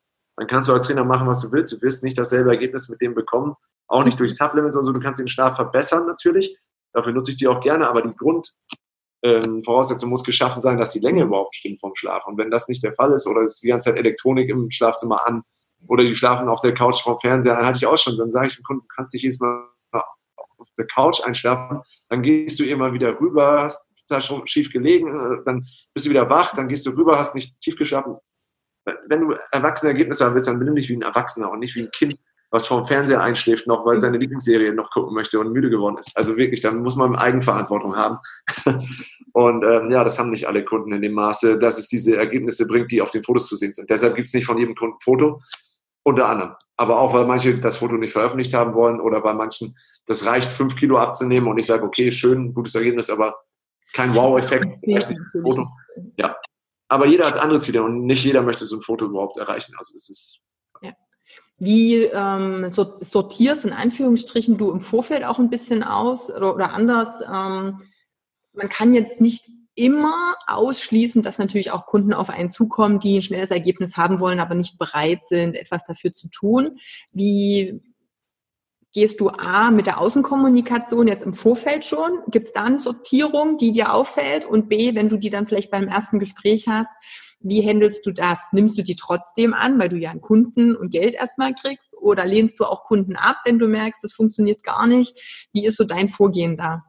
dann 0.41 0.49
kannst 0.49 0.70
du 0.70 0.72
als 0.72 0.86
Trainer 0.86 1.05
machen, 1.05 1.28
was 1.28 1.43
du 1.43 1.53
willst. 1.53 1.70
Du 1.74 1.82
wirst 1.82 2.03
nicht 2.03 2.16
dasselbe 2.16 2.49
Ergebnis 2.49 2.88
mit 2.88 3.03
dem 3.03 3.14
bekommen. 3.14 3.57
Auch 3.88 4.05
nicht 4.05 4.18
durch 4.18 4.34
Supplements 4.34 4.74
und 4.74 4.84
so. 4.84 4.93
Du 4.93 4.99
kannst 4.99 5.20
den 5.20 5.28
Schlaf 5.28 5.57
verbessern 5.57 6.07
natürlich. 6.07 6.57
Dafür 6.95 7.12
nutze 7.12 7.32
ich 7.32 7.36
die 7.36 7.47
auch 7.47 7.61
gerne. 7.61 7.86
Aber 7.86 8.01
die 8.01 8.14
Grundvoraussetzung 8.16 10.07
ähm, 10.07 10.11
muss 10.11 10.24
geschaffen 10.24 10.62
sein, 10.62 10.78
dass 10.78 10.93
die 10.93 11.01
Länge 11.01 11.24
überhaupt 11.24 11.57
stimmt 11.57 11.80
vom 11.80 11.95
Schlaf. 11.95 12.26
Und 12.26 12.38
wenn 12.38 12.51
das 12.51 12.68
nicht 12.68 12.82
der 12.82 12.95
Fall 12.95 13.12
ist 13.12 13.26
oder 13.26 13.43
ist 13.43 13.62
die 13.62 13.68
ganze 13.68 13.91
Zeit 13.91 13.99
Elektronik 13.99 14.49
im 14.49 14.70
Schlafzimmer 14.70 15.26
an 15.26 15.43
oder 15.88 16.05
die 16.05 16.14
schlafen 16.14 16.49
auf 16.49 16.61
der 16.61 16.72
Couch 16.72 17.03
vom 17.03 17.18
Fernseher, 17.20 17.57
dann 17.57 17.66
hatte 17.66 17.76
ich 17.76 17.84
auch 17.84 17.99
schon. 17.99 18.16
Dann 18.16 18.30
sage 18.30 18.47
ich 18.47 18.57
dem 18.57 18.64
Kunden, 18.64 18.80
du 18.80 18.95
kannst 18.97 19.12
dich 19.12 19.20
jedes 19.20 19.41
Mal 19.41 19.68
auf 19.93 20.68
der 20.78 20.86
Couch 20.86 21.22
einschlafen. 21.22 21.82
Dann 22.09 22.22
gehst 22.22 22.59
du 22.59 22.64
immer 22.64 22.95
wieder 22.95 23.20
rüber, 23.20 23.61
hast 23.64 23.91
da 24.09 24.22
schon 24.22 24.47
schief 24.47 24.72
gelegen, 24.72 25.09
äh, 25.09 25.45
dann 25.45 25.66
bist 25.93 26.07
du 26.07 26.11
wieder 26.11 26.30
wach, 26.30 26.55
dann 26.55 26.68
gehst 26.68 26.86
du 26.86 26.93
rüber, 26.93 27.18
hast 27.18 27.34
nicht 27.34 27.61
tief 27.61 27.76
geschlafen 27.76 28.16
wenn 29.09 29.28
du 29.28 29.36
erwachsene 29.53 29.93
Ergebnisse 29.93 30.24
haben 30.24 30.34
willst, 30.34 30.49
dann 30.49 30.59
benimm 30.59 30.76
dich 30.76 30.88
wie 30.88 30.97
ein 30.97 31.03
Erwachsener 31.03 31.51
und 31.51 31.61
nicht 31.61 31.74
wie 31.76 31.82
ein 31.82 31.91
Kind, 31.91 32.18
was 32.51 32.66
vorm 32.66 32.86
Fernseher 32.86 33.22
einschläft 33.22 33.66
noch, 33.66 33.86
weil 33.86 33.99
seine 33.99 34.18
Lieblingsserie 34.18 34.72
noch 34.72 34.91
gucken 34.91 35.14
möchte 35.14 35.38
und 35.38 35.53
müde 35.53 35.70
geworden 35.70 35.99
ist. 35.99 36.11
Also 36.16 36.36
wirklich, 36.36 36.61
dann 36.61 36.82
muss 36.82 36.97
man 36.97 37.14
Eigenverantwortung 37.14 37.97
haben. 37.97 38.18
und 39.32 39.64
ähm, 39.64 39.91
ja, 39.91 40.03
das 40.03 40.18
haben 40.18 40.30
nicht 40.30 40.49
alle 40.49 40.64
Kunden 40.64 40.93
in 40.93 41.03
dem 41.03 41.12
Maße, 41.12 41.59
dass 41.59 41.78
es 41.78 41.86
diese 41.86 42.16
Ergebnisse 42.16 42.66
bringt, 42.66 42.91
die 42.91 43.01
auf 43.01 43.11
den 43.11 43.22
Fotos 43.22 43.47
zu 43.47 43.57
sehen 43.57 43.72
sind. 43.72 43.88
Deshalb 43.88 44.16
gibt 44.16 44.28
es 44.28 44.34
nicht 44.34 44.47
von 44.47 44.59
jedem 44.59 44.74
Kunden 44.74 44.97
ein 44.97 45.01
Foto, 45.01 45.41
unter 46.03 46.28
anderem. 46.28 46.55
Aber 46.76 46.99
auch, 46.99 47.14
weil 47.14 47.26
manche 47.26 47.59
das 47.59 47.78
Foto 47.78 47.97
nicht 47.97 48.12
veröffentlicht 48.12 48.55
haben 48.55 48.74
wollen 48.74 49.01
oder 49.01 49.20
bei 49.20 49.32
manchen, 49.32 49.76
das 50.07 50.26
reicht, 50.26 50.51
fünf 50.51 50.74
Kilo 50.74 50.99
abzunehmen 50.99 51.49
und 51.49 51.59
ich 51.59 51.66
sage, 51.66 51.84
okay, 51.84 52.11
schön, 52.11 52.53
gutes 52.53 52.74
Ergebnis, 52.74 53.11
aber 53.11 53.36
kein 53.93 54.14
Wow-Effekt. 54.14 54.66
Ja, 56.16 56.36
aber 56.91 57.07
jeder 57.07 57.26
hat 57.26 57.38
andere 57.38 57.61
Ziele 57.61 57.84
und 57.84 58.05
nicht 58.05 58.24
jeder 58.24 58.43
möchte 58.43 58.66
so 58.66 58.76
ein 58.76 58.82
Foto 58.82 59.07
überhaupt 59.07 59.36
erreichen. 59.36 59.74
Also 59.78 59.95
das 59.95 60.09
ist. 60.09 60.41
Ja. 60.82 60.93
Wie 61.57 62.03
ähm, 62.03 62.68
sortierst 62.68 63.64
in 63.64 63.72
Anführungsstrichen 63.72 64.59
du 64.59 64.72
im 64.72 64.80
Vorfeld 64.80 65.24
auch 65.24 65.38
ein 65.38 65.51
bisschen 65.51 65.84
aus 65.84 66.30
oder, 66.30 66.53
oder 66.53 66.72
anders? 66.72 67.09
Ähm, 67.22 67.82
man 68.53 68.68
kann 68.68 68.93
jetzt 68.93 69.20
nicht 69.20 69.45
immer 69.76 70.34
ausschließen, 70.49 71.22
dass 71.22 71.38
natürlich 71.38 71.70
auch 71.70 71.86
Kunden 71.86 72.12
auf 72.12 72.28
einen 72.28 72.51
zukommen, 72.51 72.99
die 72.99 73.18
ein 73.18 73.22
schnelles 73.22 73.53
Ergebnis 73.53 73.97
haben 73.97 74.18
wollen, 74.18 74.41
aber 74.41 74.57
nicht 74.57 74.76
bereit 74.76 75.20
sind, 75.28 75.55
etwas 75.55 75.84
dafür 75.84 76.12
zu 76.12 76.28
tun. 76.28 76.80
Wie 77.12 77.80
Gehst 78.93 79.20
du 79.20 79.28
A 79.30 79.70
mit 79.70 79.86
der 79.86 80.01
Außenkommunikation 80.01 81.07
jetzt 81.07 81.24
im 81.24 81.32
Vorfeld 81.32 81.84
schon? 81.84 82.22
Gibt 82.28 82.49
es 82.49 82.53
da 82.53 82.64
eine 82.64 82.78
Sortierung, 82.78 83.57
die 83.57 83.72
dir 83.72 83.95
auffällt? 83.95 84.45
Und 84.45 84.68
B, 84.68 84.97
wenn 84.97 85.09
du 85.09 85.16
die 85.16 85.30
dann 85.30 85.47
vielleicht 85.47 85.70
beim 85.70 85.86
ersten 85.86 86.18
Gespräch 86.18 86.66
hast, 86.66 86.91
wie 87.38 87.66
handelst 87.66 88.05
du 88.05 88.11
das? 88.11 88.38
Nimmst 88.53 88.76
du 88.76 88.82
die 88.82 88.97
trotzdem 88.97 89.55
an, 89.55 89.78
weil 89.78 89.88
du 89.88 89.97
ja 89.97 90.11
einen 90.11 90.20
Kunden 90.20 90.74
und 90.74 90.91
Geld 90.91 91.14
erstmal 91.14 91.55
kriegst? 91.55 91.93
Oder 91.95 92.26
lehnst 92.26 92.59
du 92.59 92.64
auch 92.64 92.84
Kunden 92.84 93.14
ab, 93.14 93.36
wenn 93.45 93.59
du 93.61 93.68
merkst, 93.68 94.03
das 94.03 94.12
funktioniert 94.12 94.62
gar 94.64 94.86
nicht? 94.86 95.49
Wie 95.53 95.64
ist 95.64 95.76
so 95.76 95.84
dein 95.84 96.09
Vorgehen 96.09 96.57
da? 96.57 96.82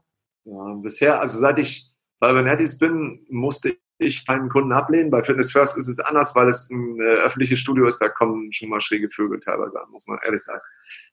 Ja, 0.43 0.73
bisher, 0.73 1.21
also 1.21 1.37
seit 1.37 1.59
ich 1.59 1.91
bei 2.19 2.33
Bernettis 2.33 2.77
bin, 2.77 3.25
musste 3.29 3.77
ich 4.05 4.25
keinen 4.25 4.49
Kunden 4.49 4.71
ablehnen. 4.71 5.09
Bei 5.09 5.23
Fitness 5.23 5.51
First 5.51 5.77
ist 5.77 5.87
es 5.87 5.99
anders, 5.99 6.35
weil 6.35 6.49
es 6.49 6.69
ein 6.69 6.99
äh, 6.99 7.23
öffentliches 7.23 7.59
Studio 7.59 7.87
ist. 7.87 7.99
Da 8.01 8.09
kommen 8.09 8.51
schon 8.51 8.69
mal 8.69 8.81
schräge 8.81 9.09
Vögel 9.09 9.39
teilweise 9.39 9.81
an, 9.81 9.89
muss 9.91 10.07
man 10.07 10.19
ehrlich 10.23 10.43
sagen. 10.43 10.61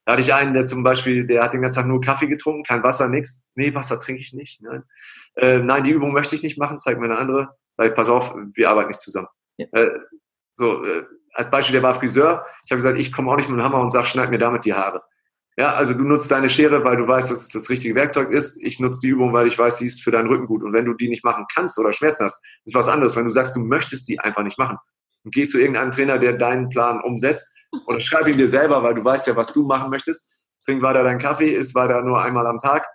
Da 0.05 0.13
hatte 0.13 0.23
ich 0.23 0.35
einen, 0.35 0.55
der 0.55 0.67
zum 0.67 0.83
Beispiel, 0.83 1.27
der 1.27 1.45
hat 1.45 1.53
den 1.53 1.63
ganzen 1.63 1.81
Tag 1.81 1.87
nur 1.87 2.01
Kaffee 2.01 2.27
getrunken, 2.27 2.65
kein 2.65 2.83
Wasser, 2.83 3.09
nichts. 3.09 3.45
Nee, 3.55 3.75
Wasser 3.75 4.01
trinke 4.01 4.21
ich 4.21 4.33
nicht. 4.33 4.61
Nein. 4.63 4.85
Äh, 5.37 5.59
nein, 5.59 5.83
die 5.83 5.93
Übung 5.93 6.13
möchte 6.13 6.37
ich 6.37 6.43
nicht 6.43 6.59
machen, 6.59 6.79
zeig 6.79 6.99
mir 6.99 7.07
eine 7.07 7.19
andere. 7.19 7.57
Sag 7.77 7.89
ich, 7.89 7.95
pass 7.95 8.09
auf, 8.09 8.35
wir 8.55 8.71
arbeiten 8.71 8.89
nicht 8.89 9.01
zusammen. 9.01 9.29
Ja. 9.57 9.67
Äh, 9.73 9.99
so, 10.55 10.83
äh, 10.83 11.05
als 11.35 11.51
Beispiel, 11.51 11.75
der 11.75 11.83
war 11.83 11.95
Friseur. 11.95 12.45
Ich 12.65 12.73
habe 12.73 12.79
gesagt, 12.79 12.99
ich 12.99 13.13
komme 13.13 13.31
auch 13.31 13.37
nicht 13.37 13.49
mit 13.49 13.59
dem 13.59 13.65
Hammer 13.65 13.81
und 13.81 13.91
sag, 13.91 14.07
schneid 14.07 14.31
mir 14.31 14.39
damit 14.39 14.65
die 14.65 14.75
Haare. 14.75 15.03
Ja, 15.59 15.75
also 15.75 15.93
du 15.93 16.05
nutzt 16.05 16.31
deine 16.31 16.49
Schere, 16.49 16.85
weil 16.85 16.97
du 16.97 17.09
weißt, 17.09 17.33
dass 17.33 17.41
es 17.41 17.49
das 17.49 17.69
richtige 17.69 17.97
Werkzeug 17.97 18.31
ist. 18.31 18.63
Ich 18.63 18.79
nutze 18.79 19.01
die 19.01 19.09
Übung, 19.09 19.33
weil 19.33 19.49
ich 19.49 19.59
weiß, 19.59 19.79
sie 19.79 19.87
ist 19.87 20.05
für 20.05 20.13
deinen 20.13 20.29
Rücken 20.29 20.47
gut. 20.47 20.63
Und 20.63 20.73
wenn 20.73 20.85
du 20.85 20.95
die 20.95 21.09
nicht 21.09 21.25
machen 21.25 21.47
kannst 21.53 21.77
oder 21.81 21.93
Schmerzen 21.93 22.25
hast, 22.25 22.41
ist 22.65 22.77
was 22.77 22.87
anderes. 22.87 23.17
Wenn 23.17 23.25
du 23.25 23.31
sagst, 23.31 23.57
du 23.57 23.61
möchtest 23.61 24.07
die 24.09 24.21
einfach 24.21 24.45
nicht 24.45 24.57
machen, 24.57 24.79
und 25.25 25.35
geh 25.35 25.47
zu 25.47 25.59
irgendeinem 25.59 25.91
Trainer, 25.91 26.19
der 26.19 26.35
deinen 26.35 26.69
Plan 26.69 27.01
umsetzt 27.01 27.55
oder 27.87 28.01
schreib 28.01 28.29
ihn 28.29 28.37
dir 28.37 28.49
selber, 28.49 28.83
weil 28.83 28.95
du 28.95 29.05
weißt 29.05 29.27
ja, 29.27 29.37
was 29.37 29.53
du 29.53 29.65
machen 29.65 29.91
möchtest. 29.91 30.29
Trink 30.65 30.81
weiter 30.81 31.03
deinen 31.03 31.19
Kaffee, 31.19 31.51
isst 31.51 31.75
weiter 31.75 32.03
nur 32.03 32.23
einmal 32.23 32.47
am 32.47 32.59
Tag. 32.59 32.87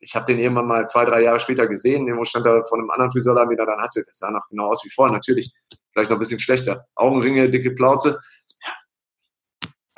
Ich 0.00 0.14
habe 0.14 0.24
den 0.26 0.38
irgendwann 0.38 0.66
mal 0.66 0.86
zwei, 0.86 1.04
drei 1.04 1.22
Jahre 1.22 1.40
später 1.40 1.66
gesehen. 1.66 2.06
Irgendwo 2.06 2.24
stand 2.24 2.46
er 2.46 2.62
von 2.64 2.80
einem 2.80 2.90
anderen 2.90 3.10
Friseurladen, 3.10 3.50
den 3.50 3.58
er 3.58 3.66
dann 3.66 3.80
hatte. 3.80 4.02
Das 4.06 4.18
sah 4.18 4.30
noch 4.30 4.46
genau 4.48 4.66
aus 4.66 4.84
wie 4.84 4.90
vorher. 4.90 5.12
Natürlich, 5.14 5.52
vielleicht 5.92 6.10
noch 6.10 6.16
ein 6.16 6.20
bisschen 6.20 6.40
schlechter. 6.40 6.84
Augenringe, 6.94 7.50
dicke 7.50 7.72
Plauze. 7.72 8.18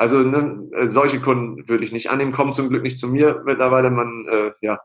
Also 0.02 0.18
ne, 0.18 0.68
äh, 0.72 0.88
solche 0.88 1.20
Kunden 1.20 1.68
würde 1.68 1.84
ich 1.84 1.92
nicht 1.92 2.10
annehmen, 2.10 2.32
kommen 2.32 2.52
zum 2.52 2.68
Glück 2.68 2.82
nicht 2.82 2.98
zu 2.98 3.06
mir 3.06 3.40
mittlerweile. 3.46 3.88
Man, 3.88 4.26
äh, 4.28 4.50
ja, 4.60 4.80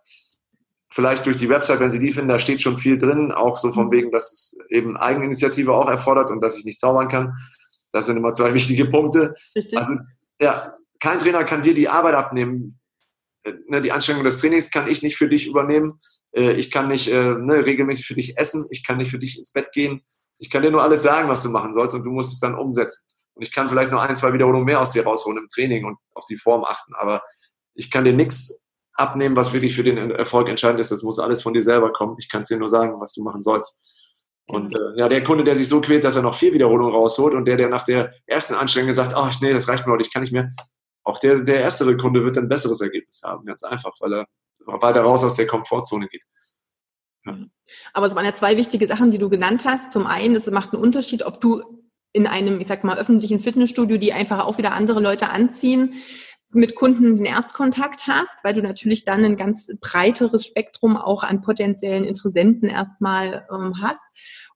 vielleicht 0.91 1.25
durch 1.25 1.37
die 1.37 1.49
Website, 1.49 1.79
wenn 1.79 1.89
Sie 1.89 1.97
die 1.97 2.13
finden, 2.13 2.27
da 2.27 2.37
steht 2.37 2.61
schon 2.61 2.77
viel 2.77 2.99
drin, 2.99 3.31
auch 3.31 3.57
so 3.57 3.71
von 3.71 3.87
mhm. 3.87 3.91
wegen, 3.93 4.11
dass 4.11 4.31
es 4.31 4.59
eben 4.69 4.95
Eigeninitiative 4.95 5.73
auch 5.73 5.89
erfordert 5.89 6.29
und 6.29 6.39
dass 6.39 6.55
ich 6.55 6.65
nicht 6.65 6.79
zaubern 6.79 7.07
kann. 7.07 7.33
Das 7.91 8.05
sind 8.05 8.17
immer 8.17 8.31
zwei 8.33 8.53
wichtige 8.53 8.85
Punkte. 8.85 9.33
Richtig. 9.55 9.75
Also 9.75 9.95
ja, 10.39 10.75
kein 10.99 11.17
Trainer 11.17 11.43
kann 11.45 11.63
dir 11.63 11.73
die 11.73 11.89
Arbeit 11.89 12.13
abnehmen. 12.13 12.79
Äh, 13.43 13.53
ne, 13.69 13.81
die 13.81 13.91
Anstrengung 13.91 14.23
des 14.23 14.39
Trainings 14.39 14.69
kann 14.69 14.87
ich 14.87 15.01
nicht 15.01 15.17
für 15.17 15.27
dich 15.27 15.47
übernehmen. 15.47 15.97
Äh, 16.31 16.51
ich 16.51 16.69
kann 16.69 16.89
nicht 16.89 17.11
ne, 17.11 17.65
regelmäßig 17.65 18.05
für 18.05 18.13
dich 18.13 18.37
essen. 18.37 18.67
Ich 18.69 18.85
kann 18.85 18.97
nicht 18.97 19.09
für 19.09 19.17
dich 19.17 19.35
ins 19.35 19.51
Bett 19.51 19.71
gehen. 19.71 20.03
Ich 20.37 20.51
kann 20.51 20.61
dir 20.61 20.69
nur 20.69 20.83
alles 20.83 21.01
sagen, 21.01 21.27
was 21.27 21.41
du 21.41 21.49
machen 21.49 21.73
sollst 21.73 21.95
und 21.95 22.05
du 22.05 22.11
musst 22.11 22.33
es 22.33 22.39
dann 22.39 22.53
umsetzen. 22.53 23.16
Und 23.37 23.47
ich 23.47 23.53
kann 23.53 23.69
vielleicht 23.69 23.91
noch 23.91 24.01
ein, 24.01 24.15
zwei 24.15 24.33
Wiederholungen 24.33 24.65
mehr 24.65 24.81
aus 24.81 24.91
dir 24.91 25.03
rausholen 25.03 25.37
im 25.37 25.47
Training 25.47 25.85
und 25.85 25.97
auf 26.15 26.25
die 26.25 26.37
Form 26.37 26.63
achten. 26.63 26.93
Aber 26.95 27.21
ich 27.75 27.91
kann 27.91 28.03
dir 28.03 28.13
nichts 28.13 28.65
abnehmen, 28.93 29.35
was 29.35 29.53
wirklich 29.53 29.75
für 29.75 29.83
den 29.83 30.11
Erfolg 30.11 30.49
entscheidend 30.49 30.79
ist. 30.79 30.91
Das 30.91 31.03
muss 31.03 31.19
alles 31.19 31.43
von 31.43 31.53
dir 31.53 31.61
selber 31.61 31.93
kommen. 31.93 32.15
Ich 32.17 32.29
kann 32.29 32.41
es 32.41 32.47
dir 32.47 32.57
nur 32.57 32.67
sagen, 32.67 32.99
was 32.99 33.13
du 33.13 33.23
machen 33.23 33.43
sollst. 33.43 33.79
Und 34.47 34.73
äh, 34.73 34.97
ja, 34.97 35.07
der 35.07 35.23
Kunde, 35.23 35.43
der 35.43 35.53
sich 35.53 35.69
so 35.69 35.81
quält, 35.81 36.03
dass 36.03 36.15
er 36.15 36.23
noch 36.23 36.33
vier 36.33 36.53
Wiederholungen 36.53 36.95
rausholt 36.95 37.35
und 37.35 37.45
der, 37.45 37.57
der 37.57 37.69
nach 37.69 37.83
der 37.83 38.11
ersten 38.25 38.55
Anstrengung 38.55 38.93
sagt, 38.93 39.13
ach 39.13 39.29
oh, 39.31 39.37
nee, 39.41 39.53
das 39.53 39.67
reicht 39.67 39.85
mir 39.85 39.93
heute, 39.93 40.03
ich 40.03 40.11
kann 40.11 40.23
nicht 40.23 40.31
mehr. 40.31 40.51
Auch 41.03 41.19
der, 41.19 41.39
der 41.39 41.61
erstere 41.61 41.95
Kunde 41.95 42.23
wird 42.23 42.37
ein 42.37 42.47
besseres 42.47 42.81
Ergebnis 42.81 43.21
haben, 43.23 43.45
ganz 43.45 43.63
einfach, 43.63 43.91
weil 43.99 44.13
er 44.13 44.25
weiter 44.65 45.01
raus 45.01 45.23
aus 45.23 45.35
der 45.35 45.47
Komfortzone 45.47 46.07
geht. 46.07 46.23
Aber 47.93 48.05
es 48.05 48.15
waren 48.15 48.25
ja 48.25 48.33
zwei 48.33 48.55
wichtige 48.55 48.87
Sachen, 48.87 49.11
die 49.11 49.17
du 49.17 49.29
genannt 49.29 49.65
hast. 49.65 49.91
Zum 49.91 50.07
einen, 50.07 50.35
es 50.35 50.49
macht 50.49 50.73
einen 50.73 50.81
Unterschied, 50.81 51.23
ob 51.23 51.41
du 51.41 51.76
in 52.17 52.25
einem, 52.25 52.59
ich 52.59 52.67
sag 52.67 52.83
mal, 52.83 52.97
öffentlichen 52.97 53.39
Fitnessstudio, 53.39 53.97
die 53.97 54.11
einfach 54.11 54.43
auch 54.43 54.57
wieder 54.57 54.73
andere 54.73 54.99
Leute 54.99 55.29
anziehen, 55.29 55.93
mit 56.49 56.73
Kunden 56.73 57.17
den 57.17 57.25
Erstkontakt 57.25 58.07
hast, 58.07 58.43
weil 58.43 58.55
du 58.55 58.63
natürlich 58.63 59.05
dann 59.05 59.23
ein 59.23 59.37
ganz 59.37 59.69
breiteres 59.79 60.45
Spektrum 60.45 60.97
auch 60.97 61.23
an 61.23 61.41
potenziellen 61.41 62.05
Interessenten 62.05 62.69
erstmal 62.69 63.47
ähm, 63.53 63.75
hast. 63.81 64.01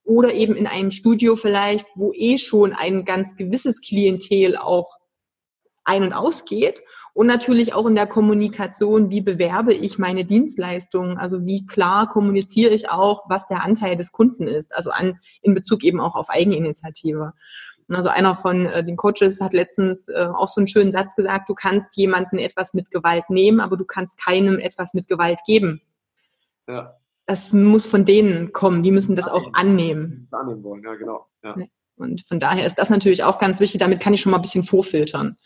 Oder 0.04 0.34
eben 0.34 0.56
in 0.56 0.66
einem 0.66 0.90
Studio 0.90 1.36
vielleicht, 1.36 1.86
wo 1.94 2.12
eh 2.14 2.40
schon 2.40 2.74
ein 2.74 3.06
ganz 3.06 3.36
gewisses 3.36 3.82
Klientel 3.82 4.58
auch 4.58 4.98
ein- 5.84 6.02
und 6.02 6.14
ausgeht 6.14 6.82
und 7.14 7.28
natürlich 7.28 7.74
auch 7.74 7.88
in 7.88 7.96
der 7.96 8.08
Kommunikation, 8.08 9.12
wie 9.12 9.22
bewerbe 9.22 9.74
ich 9.74 10.00
meine 10.00 10.24
Dienstleistungen, 10.26 11.18
also 11.18 11.46
wie 11.46 11.66
klar 11.66 12.08
kommuniziere 12.10 12.74
ich 12.74 12.90
auch, 12.90 13.24
was 13.28 13.48
der 13.48 13.64
Anteil 13.64 13.96
des 13.96 14.12
Kunden 14.12 14.48
ist, 14.48 14.74
also 14.74 14.92
an, 14.92 15.20
in 15.42 15.54
Bezug 15.54 15.84
eben 15.84 16.00
auch 16.00 16.16
auf 16.16 16.30
Eigeninitiative. 16.30 17.34
Also 17.90 18.08
einer 18.08 18.36
von 18.36 18.68
äh, 18.68 18.84
den 18.86 18.96
Coaches 18.96 19.42
hat 19.42 19.52
letztens 19.52 20.08
äh, 20.08 20.28
auch 20.34 20.48
so 20.48 20.62
einen 20.62 20.68
schönen 20.68 20.94
Satz 20.94 21.16
gesagt, 21.16 21.50
du 21.50 21.56
kannst 21.56 21.98
jemanden 21.98 22.38
etwas 22.38 22.74
mit 22.74 22.90
Gewalt 22.90 23.30
nehmen, 23.30 23.60
aber 23.60 23.76
du 23.76 23.84
kannst 23.84 24.18
keinem 24.24 24.60
etwas 24.60 24.94
mit 24.94 25.10
Gewalt 25.10 25.40
geben. 25.46 25.82
Ja. 26.68 26.96
Das 27.26 27.52
muss 27.52 27.86
von 27.86 28.06
denen 28.06 28.54
kommen, 28.54 28.84
die 28.84 28.92
müssen 28.92 29.16
das 29.16 29.28
annehmen. 29.28 29.46
auch 29.46 29.60
annehmen. 29.60 30.28
Annehmen 30.32 30.64
wollen, 30.64 30.84
ja, 30.84 30.96
genau. 30.96 31.28
Ja. 31.44 31.56
Und 32.02 32.28
von 32.28 32.40
daher 32.40 32.66
ist 32.66 32.76
das 32.76 32.90
natürlich 32.90 33.24
auch 33.24 33.40
ganz 33.40 33.60
wichtig, 33.60 33.80
damit 33.80 34.00
kann 34.00 34.14
ich 34.14 34.22
schon 34.22 34.32
mal 34.32 34.38
ein 34.38 34.44
bisschen 34.44 34.64
vorfiltern. 34.64 35.38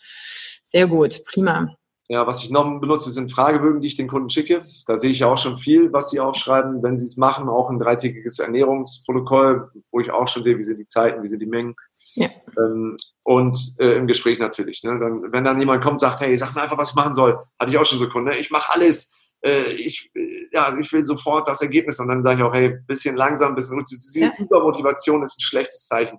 Sehr 0.64 0.86
gut, 0.86 1.24
prima. 1.24 1.76
Ja, 2.08 2.26
was 2.26 2.42
ich 2.44 2.50
noch 2.50 2.80
benutze, 2.80 3.10
sind 3.10 3.32
Fragebögen, 3.32 3.80
die 3.80 3.88
ich 3.88 3.96
den 3.96 4.06
Kunden 4.06 4.30
schicke. 4.30 4.62
Da 4.86 4.96
sehe 4.96 5.10
ich 5.10 5.20
ja 5.20 5.26
auch 5.26 5.38
schon 5.38 5.58
viel, 5.58 5.92
was 5.92 6.10
sie 6.10 6.20
aufschreiben, 6.20 6.82
wenn 6.82 6.98
sie 6.98 7.04
es 7.04 7.16
machen, 7.16 7.48
auch 7.48 7.68
ein 7.68 7.80
dreitägiges 7.80 8.38
Ernährungsprotokoll, 8.38 9.70
wo 9.90 10.00
ich 10.00 10.10
auch 10.12 10.28
schon 10.28 10.44
sehe, 10.44 10.56
wie 10.56 10.62
sind 10.62 10.78
die 10.78 10.86
Zeiten, 10.86 11.22
wie 11.22 11.28
sind 11.28 11.40
die 11.40 11.46
Mengen. 11.46 11.74
Ja. 12.14 12.28
Ähm, 12.58 12.96
und 13.24 13.58
äh, 13.78 13.96
im 13.96 14.06
Gespräch 14.06 14.38
natürlich. 14.38 14.84
Ne? 14.84 14.98
Dann, 15.00 15.32
wenn 15.32 15.44
dann 15.44 15.58
jemand 15.58 15.82
kommt 15.82 15.94
und 15.94 15.98
sagt, 15.98 16.20
hey, 16.20 16.36
sag 16.36 16.54
mir 16.54 16.62
einfach, 16.62 16.78
was 16.78 16.90
ich 16.90 16.96
machen 16.96 17.14
soll, 17.14 17.38
hatte 17.58 17.72
ich 17.72 17.78
auch 17.78 17.84
schon 17.84 17.98
so 17.98 18.08
Kunden, 18.08 18.30
ne? 18.30 18.38
ich 18.38 18.50
mache 18.50 18.72
alles, 18.72 19.12
äh, 19.44 19.72
ich, 19.72 20.10
ja, 20.52 20.78
ich 20.78 20.92
will 20.92 21.02
sofort 21.02 21.48
das 21.48 21.60
Ergebnis. 21.60 21.98
Und 21.98 22.06
dann 22.08 22.22
sage 22.22 22.40
ich 22.40 22.46
auch, 22.46 22.54
hey, 22.54 22.78
bisschen 22.86 23.16
langsam, 23.16 23.56
bisschen 23.56 23.82
diese 23.84 24.20
ja. 24.20 24.30
Übermotivation 24.38 25.24
ist 25.24 25.38
ein 25.38 25.42
schlechtes 25.42 25.86
Zeichen. 25.88 26.18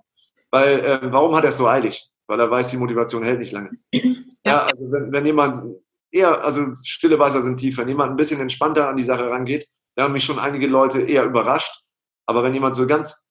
Weil, 0.50 0.80
äh, 0.80 1.12
warum 1.12 1.34
hat 1.34 1.44
er 1.44 1.50
es 1.50 1.58
so 1.58 1.66
eilig? 1.66 2.10
weil 2.28 2.40
er 2.40 2.50
weiß, 2.50 2.70
die 2.70 2.76
Motivation 2.76 3.24
hält 3.24 3.40
nicht 3.40 3.52
lange. 3.52 3.70
Ja, 4.44 4.62
also 4.62 4.90
wenn, 4.92 5.10
wenn 5.12 5.26
jemand 5.26 5.56
eher, 6.10 6.42
also 6.44 6.72
stille 6.84 7.18
Wasser 7.18 7.40
sind 7.40 7.56
tief, 7.56 7.76
wenn 7.78 7.88
jemand 7.88 8.10
ein 8.10 8.16
bisschen 8.16 8.40
entspannter 8.40 8.88
an 8.88 8.96
die 8.96 9.02
Sache 9.02 9.28
rangeht, 9.28 9.66
da 9.94 10.04
haben 10.04 10.12
mich 10.12 10.24
schon 10.24 10.38
einige 10.38 10.66
Leute 10.66 11.02
eher 11.02 11.24
überrascht. 11.24 11.82
Aber 12.26 12.42
wenn 12.42 12.54
jemand 12.54 12.74
so 12.74 12.86
ganz, 12.86 13.30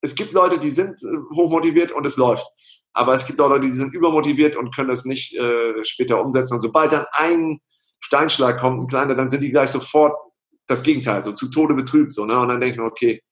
es 0.00 0.14
gibt 0.14 0.32
Leute, 0.32 0.58
die 0.58 0.70
sind 0.70 1.02
äh, 1.02 1.16
hochmotiviert 1.34 1.92
und 1.92 2.06
es 2.06 2.16
läuft. 2.16 2.46
Aber 2.92 3.14
es 3.14 3.26
gibt 3.26 3.40
auch 3.40 3.48
Leute, 3.48 3.66
die 3.66 3.72
sind 3.72 3.94
übermotiviert 3.94 4.56
und 4.56 4.74
können 4.74 4.90
das 4.90 5.04
nicht 5.04 5.34
äh, 5.34 5.84
später 5.84 6.22
umsetzen. 6.22 6.54
Und 6.54 6.60
sobald 6.60 6.92
dann 6.92 7.06
ein 7.12 7.58
Steinschlag 8.00 8.60
kommt, 8.60 8.80
ein 8.80 8.86
kleiner, 8.86 9.14
dann 9.14 9.28
sind 9.28 9.42
die 9.42 9.50
gleich 9.50 9.70
sofort 9.70 10.16
das 10.66 10.82
Gegenteil, 10.82 11.22
so 11.22 11.32
zu 11.32 11.50
Tode 11.50 11.74
betrübt. 11.74 12.12
So, 12.12 12.26
ne? 12.26 12.38
Und 12.38 12.48
dann 12.48 12.60
denke 12.60 12.74
ich 12.74 12.80
mir, 12.80 12.86
okay, 12.86 13.22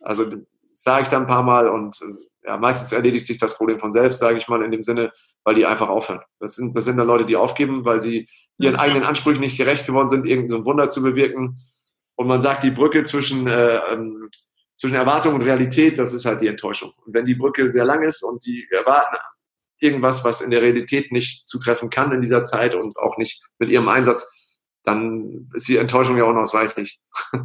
also 0.00 0.26
sage 0.72 1.02
ich 1.02 1.08
dann 1.08 1.22
ein 1.22 1.28
paar 1.28 1.42
Mal 1.42 1.68
und 1.68 2.00
äh, 2.02 2.29
ja, 2.44 2.56
meistens 2.56 2.92
erledigt 2.92 3.26
sich 3.26 3.38
das 3.38 3.56
Problem 3.56 3.78
von 3.78 3.92
selbst, 3.92 4.18
sage 4.18 4.38
ich 4.38 4.48
mal, 4.48 4.62
in 4.62 4.70
dem 4.70 4.82
Sinne, 4.82 5.12
weil 5.44 5.54
die 5.54 5.66
einfach 5.66 5.88
aufhören. 5.88 6.20
Das 6.38 6.54
sind, 6.56 6.74
das 6.74 6.84
sind 6.84 6.96
dann 6.96 7.06
Leute, 7.06 7.26
die 7.26 7.36
aufgeben, 7.36 7.84
weil 7.84 8.00
sie 8.00 8.28
ihren 8.58 8.76
eigenen 8.76 9.04
Ansprüchen 9.04 9.40
nicht 9.40 9.58
gerecht 9.58 9.86
geworden 9.86 10.08
sind, 10.08 10.26
irgendein 10.26 10.48
so 10.48 10.56
ein 10.58 10.66
Wunder 10.66 10.88
zu 10.88 11.02
bewirken. 11.02 11.56
Und 12.16 12.26
man 12.26 12.40
sagt, 12.40 12.64
die 12.64 12.70
Brücke 12.70 13.02
zwischen, 13.02 13.46
äh, 13.46 13.76
ähm, 13.92 14.22
zwischen 14.76 14.96
Erwartung 14.96 15.34
und 15.34 15.42
Realität, 15.42 15.98
das 15.98 16.12
ist 16.12 16.24
halt 16.24 16.40
die 16.40 16.48
Enttäuschung. 16.48 16.92
Und 17.04 17.14
wenn 17.14 17.26
die 17.26 17.34
Brücke 17.34 17.68
sehr 17.68 17.84
lang 17.84 18.02
ist 18.02 18.22
und 18.22 18.44
die 18.46 18.66
erwarten 18.70 19.16
irgendwas, 19.78 20.24
was 20.24 20.40
in 20.40 20.50
der 20.50 20.62
Realität 20.62 21.12
nicht 21.12 21.48
zutreffen 21.48 21.90
kann 21.90 22.12
in 22.12 22.20
dieser 22.20 22.42
Zeit 22.44 22.74
und 22.74 22.98
auch 22.98 23.16
nicht 23.16 23.42
mit 23.58 23.70
ihrem 23.70 23.88
Einsatz, 23.88 24.30
dann 24.84 25.50
ist 25.54 25.68
die 25.68 25.76
Enttäuschung 25.76 26.16
ja 26.16 26.24
unausweichlich. 26.24 27.00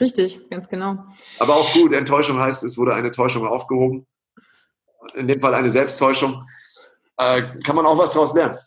Richtig, 0.00 0.40
ganz 0.50 0.68
genau. 0.68 1.04
Aber 1.38 1.54
auch 1.54 1.72
gut, 1.72 1.92
Enttäuschung 1.92 2.40
heißt, 2.40 2.64
es 2.64 2.76
wurde 2.76 2.94
eine 2.94 3.10
Täuschung 3.10 3.46
aufgehoben 3.46 4.06
in 5.14 5.26
dem 5.26 5.40
Fall 5.40 5.54
eine 5.54 5.70
Selbsttäuschung, 5.70 6.42
äh, 7.18 7.42
kann 7.64 7.76
man 7.76 7.86
auch 7.86 7.98
was 7.98 8.12
daraus 8.12 8.34
lernen. 8.34 8.58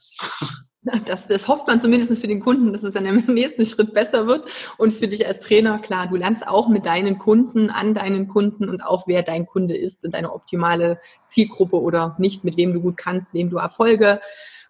Das, 1.05 1.27
das 1.27 1.47
hofft 1.47 1.67
man 1.67 1.81
zumindest 1.81 2.19
für 2.21 2.27
den 2.27 2.39
Kunden, 2.39 2.71
dass 2.71 2.83
es 2.83 2.93
dann 2.93 3.05
im 3.05 3.25
nächsten 3.33 3.65
Schritt 3.65 3.93
besser 3.93 4.27
wird. 4.27 4.45
Und 4.77 4.93
für 4.93 5.07
dich 5.07 5.27
als 5.27 5.39
Trainer, 5.39 5.79
klar, 5.79 6.07
du 6.07 6.15
lernst 6.15 6.47
auch 6.47 6.69
mit 6.69 6.85
deinen 6.85 7.19
Kunden, 7.19 7.69
an 7.69 7.93
deinen 7.93 8.27
Kunden 8.27 8.69
und 8.69 8.81
auch 8.81 9.05
wer 9.05 9.21
dein 9.21 9.45
Kunde 9.45 9.75
ist 9.75 10.05
und 10.05 10.13
deine 10.13 10.31
optimale 10.33 10.99
Zielgruppe 11.27 11.79
oder 11.79 12.15
nicht, 12.17 12.43
mit 12.43 12.57
wem 12.57 12.73
du 12.73 12.81
gut 12.81 12.97
kannst, 12.97 13.33
wem 13.33 13.49
du 13.49 13.57
Erfolge 13.57 14.21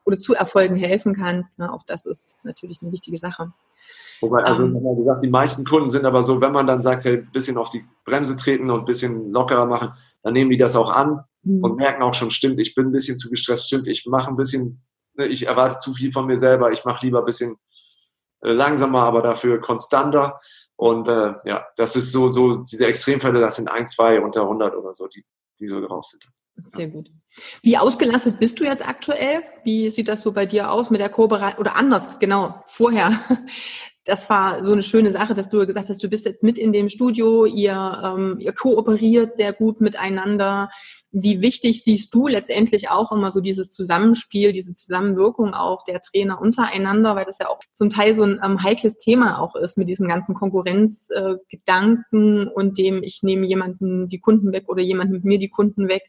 oder 0.03 0.19
zu 0.19 0.33
Erfolgen 0.33 0.75
helfen 0.75 1.15
kannst. 1.15 1.59
Ne? 1.59 1.71
Auch 1.71 1.83
das 1.83 2.05
ist 2.05 2.39
natürlich 2.43 2.81
eine 2.81 2.91
wichtige 2.91 3.19
Sache. 3.19 3.53
Wobei, 4.21 4.43
also 4.43 4.65
ähm. 4.65 4.75
haben 4.75 4.95
gesagt, 4.95 5.23
die 5.23 5.29
meisten 5.29 5.63
Kunden 5.63 5.89
sind 5.89 6.05
aber 6.05 6.23
so, 6.23 6.41
wenn 6.41 6.51
man 6.51 6.67
dann 6.67 6.81
sagt, 6.81 7.05
hey, 7.05 7.17
ein 7.17 7.31
bisschen 7.31 7.57
auf 7.57 7.69
die 7.69 7.85
Bremse 8.03 8.35
treten 8.35 8.69
und 8.69 8.79
ein 8.79 8.85
bisschen 8.85 9.31
lockerer 9.31 9.65
machen, 9.67 9.93
dann 10.23 10.33
nehmen 10.33 10.49
die 10.49 10.57
das 10.57 10.75
auch 10.75 10.91
an 10.91 11.23
mhm. 11.43 11.63
und 11.63 11.75
merken 11.77 12.03
auch 12.03 12.13
schon, 12.13 12.31
stimmt, 12.31 12.59
ich 12.59 12.75
bin 12.75 12.87
ein 12.87 12.91
bisschen 12.91 13.17
zu 13.17 13.29
gestresst, 13.29 13.67
stimmt, 13.67 13.87
ich 13.87 14.05
mache 14.05 14.29
ein 14.29 14.37
bisschen, 14.37 14.79
ne, 15.15 15.27
ich 15.27 15.47
erwarte 15.47 15.79
zu 15.79 15.93
viel 15.93 16.11
von 16.11 16.25
mir 16.25 16.37
selber, 16.37 16.71
ich 16.71 16.85
mache 16.85 17.05
lieber 17.05 17.19
ein 17.19 17.25
bisschen 17.25 17.57
äh, 18.41 18.51
langsamer, 18.51 19.01
aber 19.01 19.21
dafür 19.21 19.59
konstanter. 19.61 20.39
Und 20.75 21.07
äh, 21.07 21.33
ja, 21.43 21.67
das 21.75 21.95
ist 21.95 22.11
so, 22.11 22.29
so 22.29 22.55
diese 22.55 22.85
Extremfälle, 22.85 23.41
das 23.41 23.57
sind 23.57 23.67
ein, 23.67 23.87
zwei 23.87 24.21
unter 24.21 24.43
100 24.43 24.75
oder 24.75 24.93
so, 24.93 25.07
die, 25.07 25.25
die 25.59 25.67
so 25.67 25.79
raus 25.79 26.11
sind. 26.11 26.25
Sehr 26.75 26.87
gut. 26.87 27.09
Wie 27.61 27.77
ausgelastet 27.77 28.39
bist 28.39 28.59
du 28.59 28.63
jetzt 28.63 28.87
aktuell? 28.87 29.43
Wie 29.63 29.89
sieht 29.91 30.07
das 30.07 30.21
so 30.21 30.31
bei 30.31 30.45
dir 30.45 30.71
aus 30.71 30.89
mit 30.89 30.99
der 30.99 31.09
Kooperation? 31.09 31.59
Oder 31.59 31.75
anders, 31.75 32.19
genau, 32.19 32.63
vorher. 32.65 33.19
Das 34.05 34.29
war 34.29 34.63
so 34.63 34.71
eine 34.71 34.81
schöne 34.81 35.11
Sache, 35.11 35.33
dass 35.33 35.49
du 35.49 35.65
gesagt 35.67 35.89
hast, 35.89 36.01
du 36.01 36.09
bist 36.09 36.25
jetzt 36.25 36.41
mit 36.41 36.57
in 36.57 36.73
dem 36.73 36.89
Studio, 36.89 37.45
ihr, 37.45 38.01
ähm, 38.03 38.37
ihr 38.39 38.53
kooperiert 38.53 39.35
sehr 39.35 39.53
gut 39.53 39.81
miteinander. 39.81 40.69
Wie 41.11 41.41
wichtig 41.41 41.83
siehst 41.83 42.13
du 42.13 42.27
letztendlich 42.27 42.89
auch 42.89 43.11
immer 43.11 43.31
so 43.31 43.41
dieses 43.41 43.71
Zusammenspiel, 43.71 44.51
diese 44.51 44.73
Zusammenwirkung 44.73 45.53
auch 45.53 45.83
der 45.83 46.01
Trainer 46.01 46.39
untereinander, 46.39 47.15
weil 47.15 47.25
das 47.25 47.39
ja 47.39 47.49
auch 47.49 47.59
zum 47.73 47.89
Teil 47.89 48.15
so 48.15 48.23
ein 48.23 48.39
ähm, 48.43 48.63
heikles 48.63 48.97
Thema 48.97 49.39
auch 49.39 49.55
ist 49.55 49.77
mit 49.77 49.89
diesem 49.89 50.07
ganzen 50.07 50.33
Konkurrenzgedanken 50.33 52.47
äh, 52.47 52.51
und 52.51 52.77
dem, 52.77 53.03
ich 53.03 53.21
nehme 53.23 53.47
jemanden 53.47 54.07
die 54.07 54.19
Kunden 54.19 54.53
weg 54.53 54.69
oder 54.69 54.81
jemand 54.81 55.11
mit 55.11 55.25
mir 55.25 55.39
die 55.39 55.49
Kunden 55.49 55.87
weg. 55.87 56.03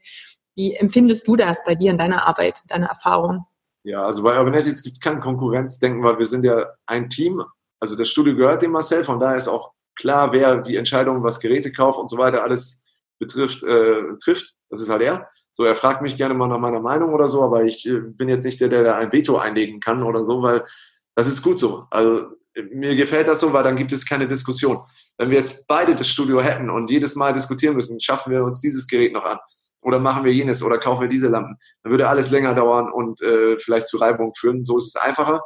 Wie 0.54 0.74
empfindest 0.74 1.26
du 1.26 1.36
das 1.36 1.64
bei 1.64 1.74
dir 1.74 1.90
in 1.90 1.98
deiner 1.98 2.26
Arbeit, 2.26 2.62
deiner 2.68 2.88
Erfahrung? 2.88 3.46
Ja, 3.82 4.04
also 4.04 4.22
bei 4.22 4.38
Urbanetics 4.38 4.82
gibt 4.82 4.96
es 4.96 5.00
kein 5.00 5.20
Konkurrenzdenken, 5.20 6.02
weil 6.02 6.18
wir 6.18 6.26
sind 6.26 6.44
ja 6.44 6.66
ein 6.86 7.08
Team. 7.08 7.42
Also 7.80 7.96
das 7.96 8.08
Studio 8.08 8.36
gehört 8.36 8.62
dem 8.62 8.72
Marcel, 8.72 9.04
von 9.04 9.18
daher 9.18 9.36
ist 9.36 9.48
auch 9.48 9.72
klar, 9.96 10.32
wer 10.32 10.58
die 10.58 10.76
Entscheidung, 10.76 11.22
was 11.22 11.40
Geräte 11.40 11.72
kauft 11.72 11.98
und 11.98 12.08
so 12.08 12.18
weiter, 12.18 12.42
alles 12.42 12.84
betrifft, 13.18 13.62
äh, 13.62 14.02
trifft. 14.22 14.54
Das 14.68 14.80
ist 14.80 14.90
halt 14.90 15.02
er. 15.02 15.28
So, 15.50 15.64
er 15.64 15.76
fragt 15.76 16.00
mich 16.02 16.16
gerne 16.16 16.34
mal 16.34 16.46
nach 16.46 16.58
meiner 16.58 16.80
Meinung 16.80 17.12
oder 17.12 17.28
so, 17.28 17.42
aber 17.42 17.64
ich 17.64 17.86
äh, 17.86 18.00
bin 18.00 18.28
jetzt 18.28 18.44
nicht 18.44 18.60
der, 18.60 18.68
der 18.68 18.84
da 18.84 18.94
ein 18.94 19.12
Veto 19.12 19.36
einlegen 19.36 19.80
kann 19.80 20.02
oder 20.02 20.22
so, 20.22 20.42
weil 20.42 20.64
das 21.14 21.26
ist 21.26 21.42
gut 21.42 21.58
so. 21.58 21.86
Also 21.90 22.30
mir 22.72 22.96
gefällt 22.96 23.28
das 23.28 23.40
so, 23.40 23.52
weil 23.52 23.62
dann 23.62 23.76
gibt 23.76 23.92
es 23.92 24.06
keine 24.06 24.26
Diskussion. 24.26 24.80
Wenn 25.18 25.30
wir 25.30 25.38
jetzt 25.38 25.66
beide 25.68 25.94
das 25.94 26.08
Studio 26.08 26.40
hätten 26.40 26.70
und 26.70 26.90
jedes 26.90 27.14
Mal 27.16 27.32
diskutieren 27.32 27.74
müssen, 27.74 28.00
schaffen 28.00 28.32
wir 28.32 28.44
uns 28.44 28.60
dieses 28.60 28.86
Gerät 28.86 29.12
noch 29.12 29.24
an 29.24 29.38
oder 29.82 29.98
machen 29.98 30.24
wir 30.24 30.32
jenes 30.32 30.62
oder 30.62 30.78
kaufen 30.78 31.02
wir 31.02 31.08
diese 31.08 31.28
Lampen, 31.28 31.56
dann 31.82 31.90
würde 31.90 32.08
alles 32.08 32.30
länger 32.30 32.54
dauern 32.54 32.90
und 32.90 33.20
äh, 33.22 33.58
vielleicht 33.58 33.86
zu 33.86 33.96
Reibung 33.96 34.34
führen. 34.34 34.64
So 34.64 34.76
ist 34.76 34.88
es 34.88 34.96
einfacher. 34.96 35.42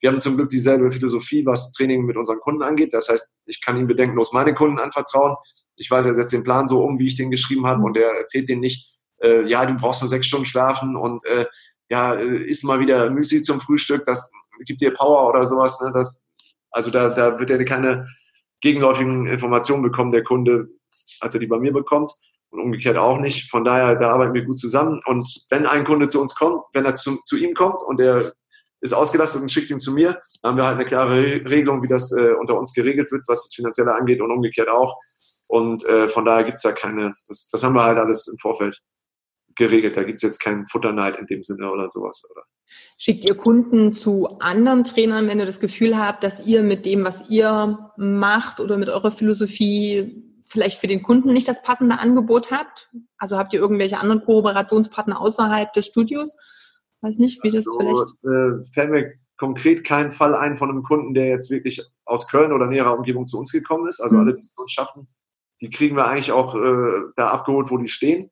Wir 0.00 0.10
haben 0.10 0.20
zum 0.20 0.36
Glück 0.36 0.48
dieselbe 0.48 0.90
Philosophie, 0.90 1.44
was 1.44 1.72
Training 1.72 2.04
mit 2.04 2.16
unseren 2.16 2.38
Kunden 2.38 2.62
angeht. 2.62 2.92
Das 2.94 3.08
heißt, 3.08 3.34
ich 3.46 3.60
kann 3.60 3.76
ihm 3.76 3.86
bedenkenlos 3.86 4.32
meine 4.32 4.54
Kunden 4.54 4.78
anvertrauen 4.78 5.36
ich 5.78 5.90
weiß, 5.90 6.06
er 6.06 6.14
setzt 6.14 6.32
den 6.32 6.42
Plan 6.42 6.66
so 6.66 6.82
um, 6.82 6.98
wie 6.98 7.06
ich 7.06 7.14
den 7.14 7.30
geschrieben 7.30 7.66
habe 7.66 7.82
und 7.82 7.96
er 7.96 8.10
erzählt 8.18 8.48
den 8.48 8.60
nicht, 8.60 8.88
äh, 9.22 9.42
ja, 9.48 9.64
du 9.64 9.74
brauchst 9.74 10.02
nur 10.02 10.08
sechs 10.08 10.26
Stunden 10.26 10.44
schlafen 10.44 10.96
und 10.96 11.24
äh, 11.24 11.46
ja, 11.88 12.14
äh, 12.14 12.42
isst 12.42 12.64
mal 12.64 12.80
wieder 12.80 13.10
Müsli 13.10 13.40
zum 13.40 13.60
Frühstück, 13.60 14.04
das 14.04 14.30
gibt 14.66 14.80
dir 14.80 14.92
Power 14.92 15.28
oder 15.28 15.46
sowas. 15.46 15.80
Ne? 15.80 15.90
Das, 15.94 16.24
also 16.70 16.90
da, 16.90 17.08
da 17.08 17.38
wird 17.38 17.50
er 17.50 17.64
keine 17.64 18.06
gegenläufigen 18.60 19.26
Informationen 19.26 19.82
bekommen, 19.82 20.10
der 20.10 20.24
Kunde, 20.24 20.68
als 21.20 21.34
er 21.34 21.40
die 21.40 21.46
bei 21.46 21.58
mir 21.58 21.72
bekommt 21.72 22.10
und 22.50 22.60
umgekehrt 22.60 22.96
auch 22.96 23.20
nicht. 23.20 23.50
Von 23.50 23.64
daher, 23.64 23.94
da 23.94 24.10
arbeiten 24.10 24.34
wir 24.34 24.44
gut 24.44 24.58
zusammen. 24.58 25.00
Und 25.06 25.46
wenn 25.48 25.64
ein 25.64 25.84
Kunde 25.84 26.08
zu 26.08 26.20
uns 26.20 26.34
kommt, 26.34 26.64
wenn 26.72 26.84
er 26.84 26.94
zu, 26.94 27.18
zu 27.24 27.36
ihm 27.36 27.54
kommt 27.54 27.80
und 27.86 28.00
er 28.00 28.32
ist 28.80 28.92
ausgelastet 28.92 29.42
und 29.42 29.50
schickt 29.50 29.70
ihn 29.70 29.80
zu 29.80 29.92
mir, 29.92 30.20
dann 30.42 30.50
haben 30.50 30.56
wir 30.58 30.66
halt 30.66 30.76
eine 30.76 30.86
klare 30.86 31.22
Regelung, 31.48 31.82
wie 31.82 31.88
das 31.88 32.12
äh, 32.12 32.32
unter 32.38 32.56
uns 32.58 32.72
geregelt 32.72 33.10
wird, 33.10 33.26
was 33.26 33.44
das 33.44 33.54
Finanzielle 33.54 33.94
angeht 33.94 34.20
und 34.20 34.30
umgekehrt 34.30 34.68
auch. 34.68 34.98
Und 35.48 35.84
äh, 35.86 36.08
von 36.08 36.24
daher 36.24 36.44
gibt 36.44 36.58
es 36.58 36.62
ja 36.62 36.72
keine, 36.72 37.14
das, 37.26 37.48
das 37.48 37.62
haben 37.64 37.74
wir 37.74 37.82
halt 37.82 37.98
alles 37.98 38.28
im 38.28 38.38
Vorfeld 38.38 38.80
geregelt. 39.56 39.96
Da 39.96 40.04
gibt 40.04 40.18
es 40.18 40.22
jetzt 40.22 40.38
keinen 40.38 40.66
Futterneid 40.68 41.16
in 41.18 41.26
dem 41.26 41.42
Sinne 41.42 41.70
oder 41.70 41.88
sowas. 41.88 42.22
Oder? 42.30 42.42
Schickt 42.96 43.24
ihr 43.24 43.34
Kunden 43.34 43.94
zu 43.94 44.38
anderen 44.40 44.84
Trainern, 44.84 45.26
wenn 45.26 45.40
ihr 45.40 45.46
das 45.46 45.60
Gefühl 45.60 45.98
habt, 45.98 46.22
dass 46.22 46.46
ihr 46.46 46.62
mit 46.62 46.86
dem, 46.86 47.04
was 47.04 47.28
ihr 47.28 47.92
macht 47.96 48.60
oder 48.60 48.76
mit 48.76 48.88
eurer 48.88 49.10
Philosophie 49.10 50.24
vielleicht 50.44 50.78
für 50.78 50.86
den 50.86 51.02
Kunden 51.02 51.32
nicht 51.32 51.48
das 51.48 51.62
passende 51.62 51.98
Angebot 51.98 52.50
habt? 52.50 52.90
Also 53.16 53.36
habt 53.36 53.52
ihr 53.52 53.60
irgendwelche 53.60 53.98
anderen 53.98 54.24
Kooperationspartner 54.24 55.20
außerhalb 55.20 55.72
des 55.72 55.86
Studios? 55.86 56.36
Weiß 57.00 57.18
nicht, 57.18 57.42
wie 57.42 57.50
das 57.50 57.66
also, 57.66 57.78
vielleicht. 57.78 58.24
Äh, 58.24 58.72
fällt 58.72 58.90
mir 58.90 59.12
konkret 59.36 59.84
kein 59.84 60.10
Fall 60.10 60.34
ein 60.34 60.56
von 60.56 60.70
einem 60.70 60.82
Kunden, 60.82 61.14
der 61.14 61.28
jetzt 61.28 61.50
wirklich 61.50 61.80
aus 62.04 62.28
Köln 62.28 62.52
oder 62.52 62.66
näherer 62.66 62.96
Umgebung 62.96 63.24
zu 63.24 63.38
uns 63.38 63.52
gekommen 63.52 63.86
ist. 63.86 64.00
Also 64.00 64.16
mhm. 64.16 64.22
alle, 64.22 64.34
die 64.34 64.40
es 64.40 64.54
uns 64.56 64.72
schaffen, 64.72 65.08
die 65.60 65.70
kriegen 65.70 65.96
wir 65.96 66.06
eigentlich 66.06 66.32
auch 66.32 66.54
äh, 66.54 67.02
da 67.16 67.26
abgeholt, 67.26 67.70
wo 67.70 67.78
die 67.78 67.88
stehen. 67.88 68.30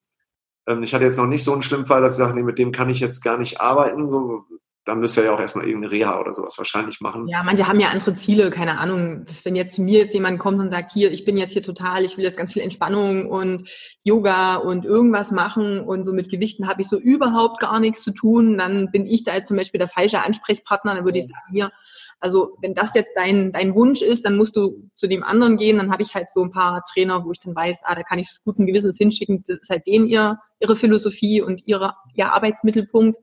Ähm, 0.66 0.82
ich 0.82 0.94
hatte 0.94 1.04
jetzt 1.04 1.18
noch 1.18 1.26
nicht 1.26 1.44
so 1.44 1.52
einen 1.52 1.62
schlimmen 1.62 1.86
Fall, 1.86 2.02
dass 2.02 2.12
ich 2.12 2.18
sage, 2.18 2.34
nee, 2.34 2.42
mit 2.42 2.58
dem 2.58 2.72
kann 2.72 2.90
ich 2.90 3.00
jetzt 3.00 3.22
gar 3.22 3.38
nicht 3.38 3.60
arbeiten. 3.60 4.08
So, 4.08 4.44
dann 4.86 5.00
müsste 5.00 5.20
er 5.20 5.26
ja 5.26 5.34
auch 5.34 5.40
erstmal 5.40 5.66
irgendeine 5.66 5.92
Reha 5.92 6.20
oder 6.20 6.32
sowas 6.32 6.56
wahrscheinlich 6.58 7.00
machen. 7.00 7.26
Ja, 7.26 7.42
manche 7.42 7.66
haben 7.66 7.80
ja 7.80 7.88
andere 7.88 8.14
Ziele, 8.14 8.50
keine 8.50 8.78
Ahnung. 8.78 9.26
Wenn 9.42 9.56
jetzt 9.56 9.74
zu 9.74 9.82
mir 9.82 9.98
jetzt 9.98 10.14
jemand 10.14 10.38
kommt 10.38 10.60
und 10.60 10.70
sagt, 10.70 10.92
hier, 10.92 11.10
ich 11.10 11.24
bin 11.24 11.36
jetzt 11.36 11.52
hier 11.52 11.62
total, 11.62 12.04
ich 12.04 12.16
will 12.16 12.24
jetzt 12.24 12.36
ganz 12.38 12.52
viel 12.52 12.62
Entspannung 12.62 13.28
und 13.28 13.68
Yoga 14.04 14.54
und 14.54 14.84
irgendwas 14.84 15.32
machen 15.32 15.80
und 15.80 16.04
so 16.04 16.12
mit 16.12 16.30
Gewichten 16.30 16.68
habe 16.68 16.82
ich 16.82 16.88
so 16.88 16.98
überhaupt 16.98 17.58
gar 17.58 17.80
nichts 17.80 18.02
zu 18.02 18.12
tun, 18.12 18.56
dann 18.56 18.92
bin 18.92 19.06
ich 19.06 19.24
da 19.24 19.34
jetzt 19.34 19.48
zum 19.48 19.56
Beispiel 19.56 19.78
der 19.78 19.88
falsche 19.88 20.22
Ansprechpartner, 20.22 20.94
dann 20.94 21.04
würde 21.04 21.18
ich 21.18 21.26
sagen, 21.26 21.52
hier, 21.52 21.72
also 22.20 22.56
wenn 22.60 22.74
das 22.74 22.94
jetzt 22.94 23.10
dein, 23.14 23.52
dein 23.52 23.74
Wunsch 23.74 24.02
ist, 24.02 24.24
dann 24.24 24.36
musst 24.36 24.56
du 24.56 24.88
zu 24.96 25.06
dem 25.06 25.22
anderen 25.22 25.56
gehen, 25.56 25.76
dann 25.76 25.92
habe 25.92 26.02
ich 26.02 26.14
halt 26.14 26.32
so 26.32 26.42
ein 26.42 26.50
paar 26.50 26.82
Trainer, 26.92 27.24
wo 27.24 27.32
ich 27.32 27.40
dann 27.40 27.54
weiß, 27.54 27.80
ah, 27.84 27.94
da 27.94 28.02
kann 28.02 28.18
ich 28.18 28.28
gut 28.44 28.58
ein 28.58 28.66
gewisses 28.66 28.96
hinschicken, 28.96 29.44
das 29.46 29.58
ist 29.58 29.70
halt 29.70 29.86
denen 29.86 30.06
ihr, 30.06 30.38
ihre 30.60 30.76
Philosophie 30.76 31.42
und 31.42 31.66
ihre, 31.66 31.94
ihr 32.14 32.32
Arbeitsmittelpunkt 32.32 33.18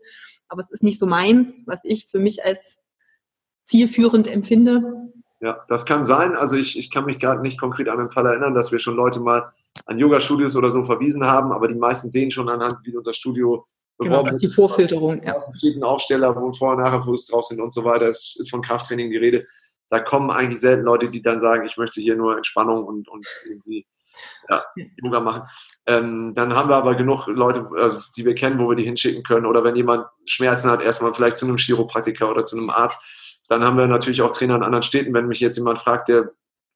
aber 0.53 0.61
es 0.61 0.69
ist 0.69 0.83
nicht 0.83 0.99
so 0.99 1.07
meins, 1.07 1.57
was 1.65 1.83
ich 1.83 2.07
für 2.07 2.19
mich 2.19 2.45
als 2.45 2.77
zielführend 3.65 4.27
empfinde. 4.27 4.83
Ja, 5.41 5.65
das 5.67 5.85
kann 5.85 6.05
sein. 6.05 6.35
Also 6.35 6.55
ich, 6.55 6.77
ich 6.77 6.91
kann 6.91 7.05
mich 7.05 7.17
gerade 7.17 7.41
nicht 7.41 7.59
konkret 7.59 7.89
an 7.89 7.97
den 7.97 8.11
Fall 8.11 8.27
erinnern, 8.27 8.53
dass 8.53 8.71
wir 8.71 8.77
schon 8.77 8.95
Leute 8.95 9.19
mal 9.19 9.51
an 9.87 9.97
Yoga-Studios 9.97 10.55
oder 10.55 10.69
so 10.69 10.83
verwiesen 10.83 11.23
haben, 11.23 11.51
aber 11.51 11.67
die 11.67 11.75
meisten 11.75 12.11
sehen 12.11 12.29
schon 12.29 12.49
anhand, 12.49 12.75
wie 12.83 12.95
unser 12.95 13.13
Studio 13.13 13.65
genau, 13.99 14.23
die 14.23 14.47
Vorfilterung. 14.47 15.21
Ja. 15.23 15.35
Aufsteller, 15.83 16.35
wo 16.35 16.51
vorher 16.53 16.77
und 16.77 16.83
nachher 16.83 17.01
Fotos 17.01 17.27
drauf 17.27 17.45
sind 17.45 17.61
und 17.61 17.73
so 17.73 17.83
weiter. 17.83 18.07
Es 18.07 18.35
ist 18.39 18.49
von 18.49 18.61
Krafttraining 18.61 19.09
die 19.09 19.17
Rede. 19.17 19.45
Da 19.89 19.99
kommen 19.99 20.31
eigentlich 20.31 20.59
selten 20.59 20.83
Leute, 20.83 21.07
die 21.07 21.21
dann 21.21 21.39
sagen, 21.39 21.65
ich 21.65 21.77
möchte 21.77 22.01
hier 22.01 22.15
nur 22.15 22.35
Entspannung 22.35 22.85
und, 22.85 23.07
und 23.07 23.27
irgendwie 23.45 23.85
ja, 24.49 24.63
Yoga 25.03 25.19
machen. 25.19 25.43
Ähm, 25.85 26.33
dann 26.33 26.55
haben 26.55 26.69
wir 26.69 26.75
aber 26.75 26.95
genug 26.95 27.27
Leute, 27.27 27.69
also, 27.77 27.99
die 28.15 28.25
wir 28.25 28.35
kennen, 28.35 28.59
wo 28.59 28.69
wir 28.69 28.75
die 28.75 28.83
hinschicken 28.83 29.23
können. 29.23 29.45
Oder 29.45 29.63
wenn 29.63 29.75
jemand 29.75 30.05
Schmerzen 30.25 30.69
hat, 30.69 30.81
erstmal 30.81 31.13
vielleicht 31.13 31.37
zu 31.37 31.45
einem 31.45 31.57
Chiropraktiker 31.57 32.29
oder 32.29 32.43
zu 32.43 32.57
einem 32.57 32.69
Arzt. 32.69 33.41
Dann 33.49 33.63
haben 33.63 33.77
wir 33.77 33.87
natürlich 33.87 34.21
auch 34.21 34.31
Trainer 34.31 34.55
in 34.55 34.63
anderen 34.63 34.83
Städten. 34.83 35.13
Wenn 35.13 35.27
mich 35.27 35.39
jetzt 35.39 35.57
jemand 35.57 35.79
fragt, 35.79 36.07
der 36.07 36.29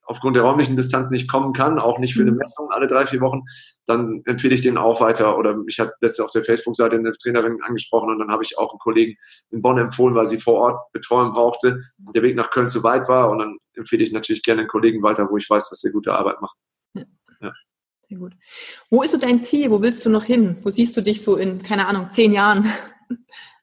aufgrund 0.08 0.36
der 0.36 0.44
räumlichen 0.44 0.76
Distanz 0.76 1.10
nicht 1.10 1.30
kommen 1.30 1.54
kann, 1.54 1.80
auch 1.80 2.00
nicht 2.00 2.14
für 2.14 2.22
eine 2.22 2.32
mhm. 2.32 2.38
Messung 2.38 2.70
alle 2.72 2.88
drei, 2.88 3.06
vier 3.06 3.22
Wochen, 3.22 3.42
dann 3.86 4.22
empfehle 4.26 4.56
ich 4.56 4.62
den 4.62 4.78
auch 4.78 5.02
weiter. 5.02 5.38
Oder 5.38 5.56
mich 5.56 5.80
hat 5.80 5.92
letzte 6.02 6.24
auf 6.24 6.32
der 6.32 6.44
Facebook-Seite 6.44 6.96
eine 6.96 7.12
Trainerin 7.12 7.62
angesprochen 7.62 8.10
und 8.10 8.20
dann 8.20 8.30
habe 8.30 8.44
ich 8.44 8.58
auch 8.58 8.72
einen 8.72 8.80
Kollegen 8.80 9.16
in 9.52 9.62
Bonn 9.62 9.78
empfohlen, 9.78 10.16
weil 10.16 10.28
sie 10.28 10.38
vor 10.38 10.56
Ort 10.56 10.92
Betreuung 10.94 11.34
brauchte. 11.34 11.82
Der 12.16 12.24
Weg 12.24 12.36
nach 12.36 12.50
Köln 12.50 12.70
zu 12.70 12.84
weit 12.84 13.08
war 13.08 13.30
und 13.30 13.40
dann 13.40 13.58
empfehle 13.76 14.04
ich 14.04 14.12
natürlich 14.12 14.44
gerne 14.44 14.62
einen 14.62 14.70
Kollegen 14.70 15.04
weiter, 15.04 15.28
wo 15.30 15.38
ich 15.38 15.50
weiß, 15.50 15.70
dass 15.70 15.84
er 15.84 15.92
gute 15.92 16.14
Arbeit 16.14 16.42
macht. 16.42 16.58
Ja. 17.40 17.54
Sehr 18.10 18.18
gut. 18.18 18.34
Wo 18.90 19.04
ist 19.04 19.12
so 19.12 19.18
dein 19.18 19.44
Ziel? 19.44 19.70
Wo 19.70 19.82
willst 19.82 20.06
du 20.06 20.10
noch 20.10 20.24
hin? 20.24 20.58
Wo 20.62 20.72
siehst 20.72 20.96
du 20.96 21.02
dich 21.02 21.24
so 21.24 21.36
in, 21.36 21.62
keine 21.62 21.88
Ahnung, 21.88 22.10
zehn 22.12 22.32
Jahren? 22.32 22.72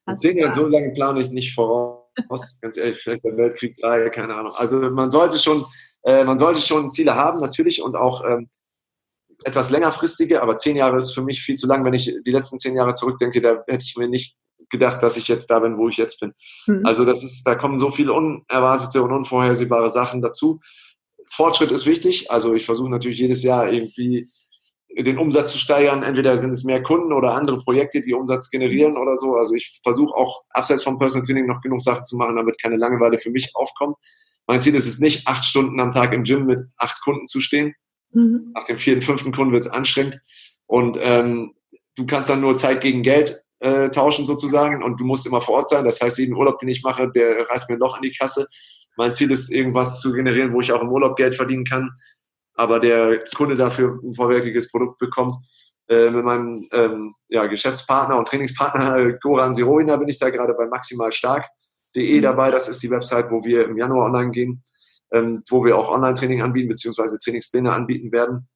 In 0.07 0.17
zehn 0.17 0.37
Jahren, 0.37 0.53
so 0.53 0.67
lange 0.67 0.93
plane 0.93 1.21
ich 1.23 1.31
nicht 1.31 1.55
voraus. 1.55 2.05
Ganz 2.61 2.77
ehrlich, 2.77 2.99
vielleicht 2.99 3.25
der 3.25 3.37
Weltkrieg 3.37 3.75
3, 3.81 4.11
keine 4.11 4.35
Ahnung. 4.35 4.53
Also 4.57 4.79
man 4.91 5.11
sollte 5.11 5.39
schon, 5.39 5.65
äh, 6.05 6.25
man 6.25 6.39
sollte 6.39 6.61
schon 6.61 6.91
Ziele 6.91 7.15
haben, 7.15 7.41
natürlich, 7.41 7.83
und 7.83 7.97
auch 7.97 8.25
ähm, 8.25 8.49
etwas 9.45 9.71
längerfristige, 9.71 10.43
aber 10.43 10.57
zehn 10.57 10.77
Jahre 10.77 10.97
ist 10.97 11.13
für 11.13 11.23
mich 11.23 11.43
viel 11.43 11.57
zu 11.57 11.67
lang. 11.67 11.85
Wenn 11.85 11.95
ich 11.95 12.15
die 12.25 12.31
letzten 12.31 12.59
zehn 12.59 12.77
Jahre 12.77 12.95
zurückdenke, 12.95 13.41
da 13.41 13.63
hätte 13.67 13.85
ich 13.85 13.97
mir 13.97 14.09
nicht 14.09 14.37
gedacht, 14.71 15.03
dass 15.03 15.17
ich 15.17 15.29
jetzt 15.29 15.51
da 15.51 15.59
bin, 15.59 15.77
wo 15.77 15.89
ich 15.89 15.97
jetzt 15.97 16.21
bin. 16.21 16.33
Mhm. 16.67 16.87
Also 16.87 17.05
das 17.05 17.23
ist, 17.25 17.45
da 17.45 17.55
kommen 17.55 17.79
so 17.79 17.91
viele 17.91 18.13
unerwartete 18.13 19.03
und 19.03 19.13
unvorhersehbare 19.13 19.91
Sachen 19.91 20.23
dazu. 20.23 20.61
Fortschritt 21.31 21.73
ist 21.73 21.87
wichtig. 21.87 22.31
Also 22.31 22.55
ich 22.55 22.65
versuche 22.65 22.91
natürlich 22.91 23.19
jedes 23.19 23.43
Jahr 23.43 23.71
irgendwie 23.71 24.27
den 24.97 25.19
Umsatz 25.19 25.53
zu 25.53 25.59
steigern. 25.59 26.03
Entweder 26.03 26.39
sind 26.39 26.53
es 26.53 26.65
mehr 26.65 26.83
Kunden 26.83 27.13
oder 27.13 27.35
andere 27.35 27.59
Projekte, 27.59 28.01
die 28.01 28.15
Umsatz 28.15 28.51
generieren 28.51 28.97
oder 28.97 29.17
so. 29.17 29.35
Also 29.35 29.55
ich 29.55 29.81
versuche 29.83 30.15
auch 30.15 30.43
abseits 30.51 30.83
vom 30.83 30.99
Personal 30.99 31.27
Training 31.27 31.47
noch 31.47 31.61
genug 31.61 31.81
Sachen 31.81 32.05
zu 32.05 32.17
machen, 32.17 32.37
damit 32.37 32.61
keine 32.61 32.77
Langeweile 32.77 33.19
für 33.19 33.31
mich 33.31 33.51
aufkommt. 33.55 33.97
Mein 34.47 34.61
Ziel 34.61 34.75
ist 34.75 34.87
es 34.87 34.99
nicht, 34.99 35.27
acht 35.27 35.45
Stunden 35.45 35.81
am 35.81 35.91
Tag 35.91 36.13
im 36.13 36.25
Gym 36.25 36.47
mit 36.47 36.61
acht 36.79 37.01
Kunden 37.03 37.27
zu 37.27 37.41
stehen. 37.41 37.75
Mhm. 38.13 38.53
Nach 38.55 38.65
dem 38.65 38.79
vierten, 38.79 39.03
fünften 39.03 39.33
Kunden 39.33 39.53
wird 39.53 39.65
es 39.65 39.71
anstrengend. 39.71 40.21
Und 40.67 40.99
ähm, 41.01 41.55
du 41.97 42.07
kannst 42.07 42.31
dann 42.31 42.41
nur 42.41 42.57
Zeit 42.57 42.81
gegen 42.81 43.03
Geld 43.03 43.43
äh, 43.61 43.89
tauschen 43.91 44.27
sozusagen 44.27 44.83
und 44.83 45.01
du 45.01 45.05
musst 45.05 45.27
immer 45.27 45.41
vor 45.41 45.57
Ort 45.57 45.69
sein. 45.69 45.85
Das 45.85 46.01
heißt, 46.01 46.19
jeden 46.19 46.35
Urlaub, 46.35 46.59
den 46.59 46.69
ich 46.69 46.83
mache, 46.83 47.11
der 47.11 47.49
reißt 47.49 47.69
mir 47.69 47.77
ein 47.77 47.81
Loch 47.81 47.97
in 47.97 48.03
die 48.03 48.13
Kasse. 48.13 48.47
Mein 48.97 49.15
Ziel 49.15 49.31
ist, 49.31 49.51
irgendwas 49.51 50.01
zu 50.01 50.13
generieren, 50.13 50.53
wo 50.53 50.61
ich 50.61 50.73
auch 50.73 50.83
im 50.83 50.91
Urlaub 50.91 51.17
Geld 51.17 51.35
verdienen 51.35 51.65
kann, 51.65 51.91
aber 52.55 52.79
der 52.79 53.25
Kunde 53.35 53.57
dafür 53.57 53.99
ein 54.03 54.15
vollwertiges 54.15 54.71
Produkt 54.71 54.99
bekommt. 54.99 55.35
Äh, 55.87 56.11
mit 56.11 56.25
meinem 56.25 56.63
ähm, 56.73 57.13
ja, 57.29 57.47
Geschäftspartner 57.47 58.17
und 58.17 58.27
Trainingspartner 58.27 58.97
äh, 58.97 59.19
Goran 59.21 59.53
Siroina 59.53 59.97
bin 59.97 60.09
ich 60.09 60.19
da 60.19 60.31
gerade 60.31 60.55
bei 60.55 60.67
maximalstark.de 60.67 61.64
mhm. 61.97 62.23
dabei. 62.23 62.51
Das 62.51 62.69
ist 62.69 62.83
die 62.83 62.91
Website, 62.91 63.31
wo 63.31 63.45
wir 63.45 63.65
im 63.65 63.77
Januar 63.77 64.07
online 64.07 64.31
gehen, 64.31 64.63
ähm, 65.13 65.43
wo 65.49 65.65
wir 65.65 65.77
auch 65.77 65.89
Online-Training 65.89 66.43
anbieten, 66.43 66.69
beziehungsweise 66.69 67.19
Trainingspläne 67.19 67.73
anbieten 67.73 68.13
werden. 68.13 68.49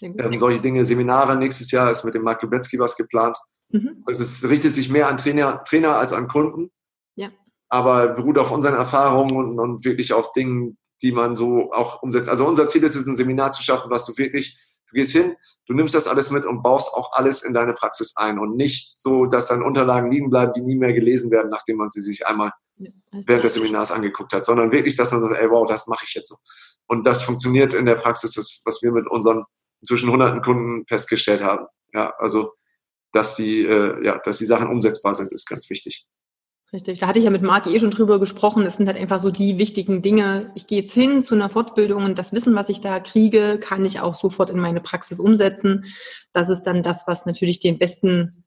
Ähm, 0.00 0.36
solche 0.36 0.60
Dinge, 0.60 0.84
Seminare 0.84 1.36
nächstes 1.36 1.70
Jahr 1.70 1.90
ist 1.90 2.04
mit 2.04 2.14
dem 2.14 2.22
Mark 2.22 2.42
Lubetzky 2.42 2.78
was 2.78 2.96
geplant. 2.96 3.36
Mhm. 3.70 4.02
Das 4.06 4.18
ist, 4.18 4.48
richtet 4.48 4.74
sich 4.74 4.90
mehr 4.90 5.08
an 5.08 5.16
Trainer, 5.16 5.62
Trainer 5.64 5.96
als 5.96 6.12
an 6.12 6.26
Kunden. 6.28 6.70
Ja 7.14 7.30
aber 7.72 8.08
beruht 8.08 8.36
auf 8.36 8.50
unseren 8.50 8.74
Erfahrungen 8.74 9.34
und, 9.34 9.58
und 9.58 9.84
wirklich 9.86 10.12
auf 10.12 10.30
Dingen, 10.32 10.76
die 11.00 11.10
man 11.10 11.34
so 11.34 11.72
auch 11.72 12.02
umsetzt. 12.02 12.28
Also 12.28 12.46
unser 12.46 12.66
Ziel 12.66 12.84
ist 12.84 12.94
es, 12.94 13.06
ein 13.06 13.16
Seminar 13.16 13.50
zu 13.50 13.62
schaffen, 13.62 13.90
was 13.90 14.04
du 14.04 14.12
wirklich, 14.18 14.58
du 14.90 14.94
gehst 14.94 15.12
hin, 15.12 15.34
du 15.66 15.74
nimmst 15.74 15.94
das 15.94 16.08
alles 16.08 16.30
mit 16.30 16.44
und 16.44 16.62
baust 16.62 16.94
auch 16.94 17.12
alles 17.12 17.42
in 17.42 17.54
deine 17.54 17.72
Praxis 17.72 18.16
ein 18.16 18.38
und 18.38 18.56
nicht 18.56 18.92
so, 18.96 19.26
dass 19.26 19.48
dann 19.48 19.62
Unterlagen 19.62 20.10
liegen 20.10 20.30
bleiben, 20.30 20.52
die 20.52 20.62
nie 20.62 20.76
mehr 20.76 20.92
gelesen 20.92 21.30
werden, 21.30 21.50
nachdem 21.50 21.76
man 21.76 21.88
sie 21.88 22.00
sich 22.00 22.26
einmal 22.26 22.52
ja, 22.76 22.90
während 23.12 23.44
des 23.44 23.54
Seminars 23.54 23.92
angeguckt 23.92 24.32
hat, 24.32 24.44
sondern 24.44 24.72
wirklich, 24.72 24.94
dass 24.94 25.12
man 25.12 25.22
sagt, 25.22 25.36
ey, 25.36 25.50
wow, 25.50 25.68
das 25.68 25.86
mache 25.86 26.04
ich 26.06 26.14
jetzt 26.14 26.28
so. 26.28 26.36
Und 26.86 27.06
das 27.06 27.22
funktioniert 27.22 27.74
in 27.74 27.86
der 27.86 27.94
Praxis, 27.94 28.34
das, 28.34 28.60
was 28.64 28.82
wir 28.82 28.92
mit 28.92 29.06
unseren 29.08 29.44
inzwischen 29.80 30.10
hunderten 30.10 30.42
Kunden 30.42 30.86
festgestellt 30.86 31.42
haben. 31.42 31.66
Ja, 31.92 32.14
also, 32.18 32.54
dass 33.12 33.36
die, 33.36 33.62
äh, 33.62 34.04
ja, 34.04 34.18
dass 34.18 34.38
die 34.38 34.46
Sachen 34.46 34.68
umsetzbar 34.68 35.14
sind, 35.14 35.32
ist 35.32 35.46
ganz 35.46 35.68
wichtig. 35.70 36.06
Richtig, 36.72 37.00
da 37.00 37.06
hatte 37.06 37.18
ich 37.18 37.26
ja 37.26 37.30
mit 37.30 37.42
Marc 37.42 37.66
eh 37.66 37.78
schon 37.78 37.90
drüber 37.90 38.18
gesprochen. 38.18 38.64
Es 38.64 38.76
sind 38.76 38.86
halt 38.86 38.96
einfach 38.96 39.20
so 39.20 39.30
die 39.30 39.58
wichtigen 39.58 40.00
Dinge. 40.00 40.50
Ich 40.54 40.66
gehe 40.66 40.80
jetzt 40.80 40.94
hin 40.94 41.22
zu 41.22 41.34
einer 41.34 41.50
Fortbildung 41.50 42.04
und 42.04 42.18
das 42.18 42.32
Wissen, 42.32 42.54
was 42.54 42.70
ich 42.70 42.80
da 42.80 42.98
kriege, 42.98 43.58
kann 43.58 43.84
ich 43.84 44.00
auch 44.00 44.14
sofort 44.14 44.48
in 44.48 44.58
meine 44.58 44.80
Praxis 44.80 45.20
umsetzen. 45.20 45.84
Das 46.32 46.48
ist 46.48 46.62
dann 46.62 46.82
das, 46.82 47.06
was 47.06 47.26
natürlich 47.26 47.60
den 47.60 47.78
besten 47.78 48.44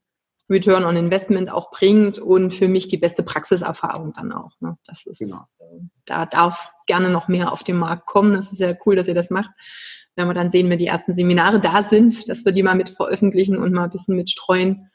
Return 0.50 0.86
on 0.86 0.96
Investment 0.96 1.52
auch 1.52 1.70
bringt 1.70 2.18
und 2.18 2.52
für 2.52 2.68
mich 2.68 2.88
die 2.88 2.98
beste 2.98 3.22
Praxiserfahrung 3.22 4.14
dann 4.14 4.32
auch. 4.32 4.60
Ne? 4.60 4.76
Das 4.86 5.06
ist, 5.06 5.20
genau. 5.20 5.42
Da 6.06 6.26
darf 6.26 6.72
gerne 6.88 7.10
noch 7.10 7.28
mehr 7.28 7.52
auf 7.52 7.64
den 7.64 7.78
Markt 7.78 8.08
kommen. 8.08 8.34
Das 8.34 8.52
ist 8.52 8.60
ja 8.60 8.74
cool, 8.88 8.96
dass 8.96 9.08
ihr 9.08 9.16
das 9.16 9.30
macht. 9.30 9.52
Wenn 10.16 10.28
wir 10.28 10.34
dann 10.34 10.50
sehen, 10.52 10.70
wenn 10.72 10.80
die 10.80 10.88
ersten 10.88 11.14
Seminare 11.14 11.60
da 11.60 11.84
sind, 11.84 12.28
dass 12.28 12.44
wir 12.44 12.54
die 12.54 12.64
mal 12.64 12.76
mit 12.76 12.90
veröffentlichen 12.90 13.58
und 13.58 13.72
mal 13.72 13.84
ein 13.84 13.90
bisschen 13.92 14.16
mitstreuen 14.16 14.90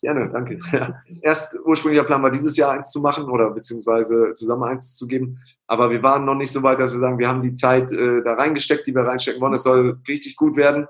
Gerne, 0.00 0.22
danke. 0.30 0.58
Ja. 0.72 0.98
Erst 1.22 1.58
ursprünglicher 1.64 2.04
Plan 2.04 2.22
war, 2.22 2.30
dieses 2.30 2.56
Jahr 2.56 2.72
eins 2.72 2.90
zu 2.90 3.00
machen 3.00 3.24
oder 3.24 3.50
beziehungsweise 3.50 4.32
zusammen 4.32 4.62
eins 4.64 4.96
zu 4.96 5.08
geben. 5.08 5.40
Aber 5.66 5.90
wir 5.90 6.02
waren 6.02 6.24
noch 6.24 6.36
nicht 6.36 6.52
so 6.52 6.62
weit, 6.62 6.78
dass 6.78 6.92
wir 6.92 7.00
sagen, 7.00 7.18
wir 7.18 7.28
haben 7.28 7.42
die 7.42 7.52
Zeit 7.52 7.90
äh, 7.90 8.22
da 8.22 8.34
reingesteckt, 8.34 8.86
die 8.86 8.94
wir 8.94 9.02
reinstecken 9.02 9.40
wollen. 9.40 9.54
Es 9.54 9.64
soll 9.64 10.00
richtig 10.06 10.36
gut 10.36 10.56
werden. 10.56 10.86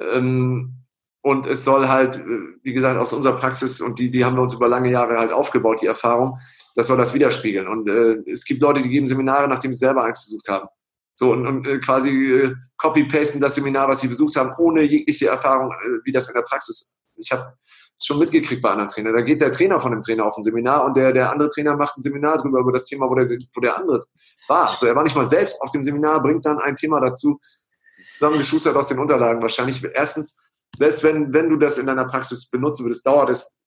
Ähm, 0.00 0.76
und 1.22 1.46
es 1.46 1.64
soll 1.64 1.88
halt, 1.88 2.16
äh, 2.16 2.22
wie 2.62 2.72
gesagt, 2.72 2.98
aus 2.98 3.12
unserer 3.12 3.36
Praxis 3.36 3.82
und 3.82 3.98
die, 3.98 4.08
die 4.08 4.24
haben 4.24 4.36
wir 4.36 4.42
uns 4.42 4.54
über 4.54 4.68
lange 4.68 4.90
Jahre 4.90 5.18
halt 5.18 5.32
aufgebaut, 5.32 5.82
die 5.82 5.86
Erfahrung, 5.86 6.38
das 6.74 6.86
soll 6.86 6.96
das 6.96 7.12
widerspiegeln. 7.12 7.68
Und 7.68 7.88
äh, 7.88 8.30
es 8.30 8.44
gibt 8.44 8.62
Leute, 8.62 8.80
die 8.80 8.88
geben 8.88 9.06
Seminare, 9.06 9.46
nachdem 9.46 9.72
sie 9.72 9.80
selber 9.80 10.04
eins 10.04 10.24
besucht 10.24 10.48
haben. 10.48 10.68
So 11.16 11.32
und, 11.32 11.46
und 11.46 11.66
äh, 11.66 11.78
quasi 11.78 12.10
äh, 12.10 12.54
copy-pasten 12.78 13.40
das 13.40 13.54
Seminar, 13.54 13.88
was 13.88 14.00
sie 14.00 14.08
besucht 14.08 14.36
haben, 14.36 14.54
ohne 14.56 14.80
jegliche 14.80 15.28
Erfahrung, 15.28 15.72
äh, 15.72 15.98
wie 16.04 16.12
das 16.12 16.28
in 16.28 16.34
der 16.34 16.42
Praxis. 16.42 16.98
Ich 17.16 17.30
habe 17.30 17.52
schon 18.02 18.18
mitgekriegt 18.18 18.62
bei 18.62 18.70
anderen 18.70 18.88
Trainern. 18.88 19.14
Da 19.14 19.20
geht 19.20 19.40
der 19.40 19.50
Trainer 19.50 19.78
von 19.78 19.92
dem 19.92 20.00
Trainer 20.00 20.24
auf 20.26 20.36
ein 20.36 20.42
Seminar 20.42 20.84
und 20.84 20.96
der, 20.96 21.12
der 21.12 21.30
andere 21.30 21.48
Trainer 21.48 21.76
macht 21.76 21.96
ein 21.96 22.02
Seminar 22.02 22.38
drüber, 22.38 22.60
über 22.60 22.72
das 22.72 22.84
Thema, 22.84 23.08
wo 23.08 23.14
der, 23.14 23.26
wo 23.26 23.60
der 23.60 23.76
andere 23.76 24.00
war. 24.48 24.74
So, 24.76 24.86
er 24.86 24.96
war 24.96 25.02
nicht 25.02 25.16
mal 25.16 25.24
selbst 25.24 25.60
auf 25.60 25.70
dem 25.70 25.84
Seminar, 25.84 26.22
bringt 26.22 26.46
dann 26.46 26.58
ein 26.58 26.76
Thema 26.76 27.00
dazu, 27.00 27.38
zusammengeschustert 28.08 28.76
aus 28.76 28.88
den 28.88 28.98
Unterlagen 28.98 29.42
wahrscheinlich. 29.42 29.84
Erstens, 29.94 30.38
selbst 30.76 31.02
wenn, 31.02 31.32
wenn 31.32 31.50
du 31.50 31.56
das 31.56 31.78
in 31.78 31.86
deiner 31.86 32.06
Praxis 32.06 32.50
benutzen 32.50 32.84
würdest, 32.84 33.06
dauert 33.06 33.30
es 33.30 33.58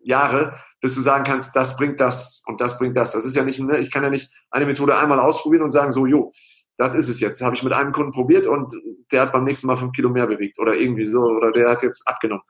Jahre, 0.00 0.54
bis 0.80 0.94
du 0.94 1.00
sagen 1.00 1.24
kannst, 1.24 1.54
das 1.56 1.76
bringt 1.76 2.00
das 2.00 2.42
und 2.46 2.60
das 2.60 2.78
bringt 2.78 2.96
das. 2.96 3.12
Das 3.12 3.24
ist 3.24 3.36
ja 3.36 3.44
nicht, 3.44 3.58
ne, 3.58 3.78
ich 3.78 3.90
kann 3.90 4.04
ja 4.04 4.10
nicht 4.10 4.30
eine 4.50 4.66
Methode 4.66 4.96
einmal 4.96 5.18
ausprobieren 5.18 5.62
und 5.62 5.70
sagen, 5.70 5.90
so, 5.90 6.06
jo, 6.06 6.32
das 6.76 6.94
ist 6.94 7.08
es 7.08 7.20
jetzt. 7.20 7.42
Habe 7.42 7.56
ich 7.56 7.62
mit 7.62 7.72
einem 7.72 7.92
Kunden 7.92 8.12
probiert 8.12 8.46
und 8.46 8.72
der 9.10 9.22
hat 9.22 9.32
beim 9.32 9.44
nächsten 9.44 9.66
Mal 9.66 9.76
fünf 9.76 9.92
Kilo 9.92 10.08
mehr 10.10 10.26
bewegt 10.26 10.58
oder 10.60 10.74
irgendwie 10.74 11.04
so 11.04 11.20
oder 11.20 11.50
der 11.50 11.68
hat 11.68 11.82
jetzt 11.82 12.06
abgenommen. 12.06 12.44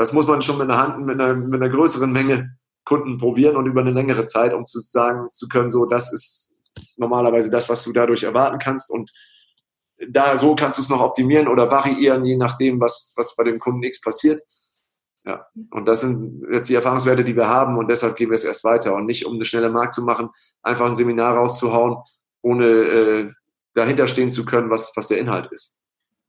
Das 0.00 0.14
muss 0.14 0.26
man 0.26 0.40
schon 0.40 0.56
mit 0.56 0.70
einer 0.70 0.80
Hand, 0.80 1.04
mit 1.04 1.20
einer, 1.20 1.34
mit 1.34 1.60
einer 1.60 1.68
größeren 1.70 2.10
Menge 2.10 2.56
Kunden 2.84 3.18
probieren 3.18 3.54
und 3.54 3.66
über 3.66 3.82
eine 3.82 3.90
längere 3.90 4.24
Zeit, 4.24 4.54
um 4.54 4.64
zu 4.64 4.80
sagen 4.80 5.28
zu 5.28 5.46
können, 5.46 5.68
so, 5.68 5.84
das 5.84 6.10
ist 6.10 6.54
normalerweise 6.96 7.50
das, 7.50 7.68
was 7.68 7.84
du 7.84 7.92
dadurch 7.92 8.22
erwarten 8.22 8.58
kannst 8.58 8.90
und 8.90 9.12
da 10.08 10.38
so 10.38 10.54
kannst 10.54 10.78
du 10.78 10.82
es 10.82 10.88
noch 10.88 11.02
optimieren 11.02 11.48
oder 11.48 11.70
variieren, 11.70 12.24
je 12.24 12.38
nachdem, 12.38 12.80
was, 12.80 13.12
was 13.14 13.36
bei 13.36 13.44
dem 13.44 13.58
Kunden 13.58 13.82
X 13.82 14.00
passiert. 14.00 14.40
Ja, 15.26 15.44
und 15.70 15.84
das 15.84 16.00
sind 16.00 16.46
jetzt 16.50 16.70
die 16.70 16.76
Erfahrungswerte, 16.76 17.22
die 17.22 17.36
wir 17.36 17.48
haben 17.48 17.76
und 17.76 17.88
deshalb 17.88 18.16
gehen 18.16 18.30
wir 18.30 18.36
es 18.36 18.44
erst 18.44 18.64
weiter 18.64 18.94
und 18.94 19.04
nicht 19.04 19.26
um 19.26 19.34
eine 19.34 19.44
schnelle 19.44 19.68
Markt 19.68 19.92
zu 19.92 20.02
machen, 20.02 20.30
einfach 20.62 20.86
ein 20.86 20.96
Seminar 20.96 21.36
rauszuhauen, 21.36 21.98
ohne 22.40 22.64
äh, 22.64 23.30
dahinter 23.74 24.06
stehen 24.06 24.30
zu 24.30 24.46
können, 24.46 24.70
was, 24.70 24.96
was 24.96 25.08
der 25.08 25.18
Inhalt 25.18 25.48
ist. 25.52 25.79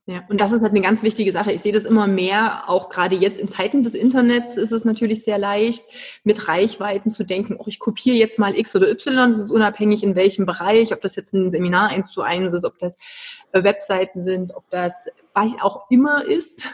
Ja, 0.06 0.24
und 0.28 0.40
das 0.40 0.50
ist 0.50 0.62
halt 0.62 0.72
eine 0.72 0.80
ganz 0.80 1.04
wichtige 1.04 1.30
Sache. 1.30 1.52
Ich 1.52 1.62
sehe 1.62 1.72
das 1.72 1.84
immer 1.84 2.08
mehr, 2.08 2.68
auch 2.68 2.88
gerade 2.88 3.14
jetzt 3.14 3.38
in 3.38 3.48
Zeiten 3.48 3.84
des 3.84 3.94
Internets 3.94 4.56
ist 4.56 4.72
es 4.72 4.84
natürlich 4.84 5.22
sehr 5.22 5.38
leicht, 5.38 5.84
mit 6.24 6.48
Reichweiten 6.48 7.08
zu 7.08 7.22
denken, 7.22 7.54
oh, 7.56 7.66
ich 7.68 7.78
kopiere 7.78 8.16
jetzt 8.16 8.36
mal 8.36 8.58
X 8.58 8.74
oder 8.74 8.90
Y, 8.90 9.30
das 9.30 9.38
ist 9.38 9.52
unabhängig 9.52 10.02
in 10.02 10.16
welchem 10.16 10.44
Bereich, 10.44 10.92
ob 10.92 11.02
das 11.02 11.14
jetzt 11.14 11.32
ein 11.34 11.52
Seminar 11.52 11.90
eins 11.90 12.10
zu 12.10 12.22
eins 12.22 12.52
ist, 12.52 12.64
ob 12.64 12.78
das 12.78 12.98
äh, 13.52 13.62
Webseiten 13.62 14.22
sind, 14.22 14.56
ob 14.56 14.68
das 14.70 14.92
was 15.34 15.52
auch 15.60 15.84
immer 15.88 16.24
ist. 16.24 16.64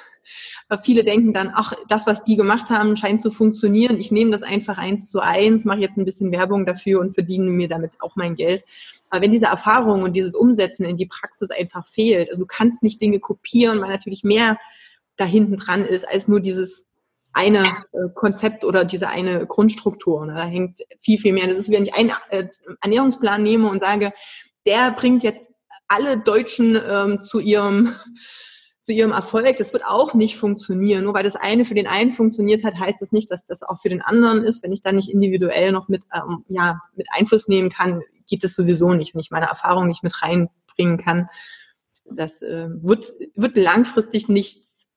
Viele 0.82 1.04
denken 1.04 1.32
dann, 1.32 1.52
ach, 1.54 1.72
das, 1.88 2.06
was 2.06 2.24
die 2.24 2.36
gemacht 2.36 2.70
haben, 2.70 2.96
scheint 2.96 3.22
zu 3.22 3.30
funktionieren. 3.30 3.98
Ich 3.98 4.12
nehme 4.12 4.30
das 4.30 4.42
einfach 4.42 4.76
eins 4.76 5.10
zu 5.10 5.20
eins, 5.20 5.64
mache 5.64 5.80
jetzt 5.80 5.96
ein 5.96 6.04
bisschen 6.04 6.32
Werbung 6.32 6.66
dafür 6.66 7.00
und 7.00 7.14
verdiene 7.14 7.50
mir 7.50 7.68
damit 7.68 7.92
auch 8.00 8.16
mein 8.16 8.36
Geld. 8.36 8.64
Aber 9.10 9.22
wenn 9.22 9.30
diese 9.30 9.46
Erfahrung 9.46 10.02
und 10.02 10.14
dieses 10.14 10.34
Umsetzen 10.34 10.84
in 10.84 10.96
die 10.96 11.06
Praxis 11.06 11.50
einfach 11.50 11.86
fehlt, 11.86 12.28
also 12.28 12.40
du 12.40 12.46
kannst 12.46 12.82
nicht 12.82 13.00
Dinge 13.00 13.20
kopieren, 13.20 13.80
weil 13.80 13.90
natürlich 13.90 14.24
mehr 14.24 14.58
da 15.16 15.24
hinten 15.24 15.56
dran 15.56 15.84
ist, 15.84 16.06
als 16.06 16.28
nur 16.28 16.40
dieses 16.40 16.86
eine 17.32 17.64
äh, 17.92 18.08
Konzept 18.14 18.64
oder 18.64 18.84
diese 18.84 19.08
eine 19.08 19.46
Grundstruktur. 19.46 20.26
Ne? 20.26 20.34
Da 20.34 20.44
hängt 20.44 20.80
viel, 20.98 21.18
viel 21.18 21.32
mehr. 21.32 21.46
Das 21.46 21.58
ist, 21.58 21.70
wenn 21.70 21.84
ich 21.84 21.94
einen 21.94 22.12
äh, 22.30 22.48
Ernährungsplan 22.80 23.42
nehme 23.42 23.68
und 23.68 23.80
sage, 23.80 24.12
der 24.66 24.90
bringt 24.92 25.22
jetzt 25.22 25.42
alle 25.88 26.18
Deutschen 26.18 26.78
ähm, 26.84 27.20
zu 27.20 27.40
ihrem 27.40 27.94
zu 28.82 28.94
ihrem 28.94 29.12
Erfolg, 29.12 29.58
das 29.58 29.74
wird 29.74 29.84
auch 29.84 30.14
nicht 30.14 30.38
funktionieren. 30.38 31.04
Nur 31.04 31.12
weil 31.12 31.22
das 31.22 31.36
eine 31.36 31.66
für 31.66 31.74
den 31.74 31.86
einen 31.86 32.10
funktioniert 32.10 32.64
hat, 32.64 32.78
heißt 32.78 33.02
das 33.02 33.12
nicht, 33.12 33.30
dass 33.30 33.44
das 33.44 33.62
auch 33.62 33.78
für 33.78 33.90
den 33.90 34.00
anderen 34.00 34.42
ist. 34.44 34.62
Wenn 34.62 34.72
ich 34.72 34.80
da 34.80 34.92
nicht 34.92 35.10
individuell 35.10 35.72
noch 35.72 35.88
mit, 35.88 36.04
ähm, 36.14 36.46
ja, 36.48 36.80
mit 36.96 37.06
Einfluss 37.14 37.48
nehmen 37.48 37.68
kann, 37.68 38.00
geht 38.28 38.44
es 38.44 38.54
sowieso 38.54 38.92
nicht, 38.94 39.14
wenn 39.14 39.20
ich 39.20 39.30
meine 39.30 39.46
Erfahrung 39.46 39.88
nicht 39.88 40.02
mit 40.02 40.22
reinbringen 40.22 40.98
kann. 40.98 41.28
Das 42.04 42.42
äh, 42.42 42.68
wird, 42.70 43.12
wird 43.34 43.56
langfristig 43.56 44.28
nichts 44.28 44.88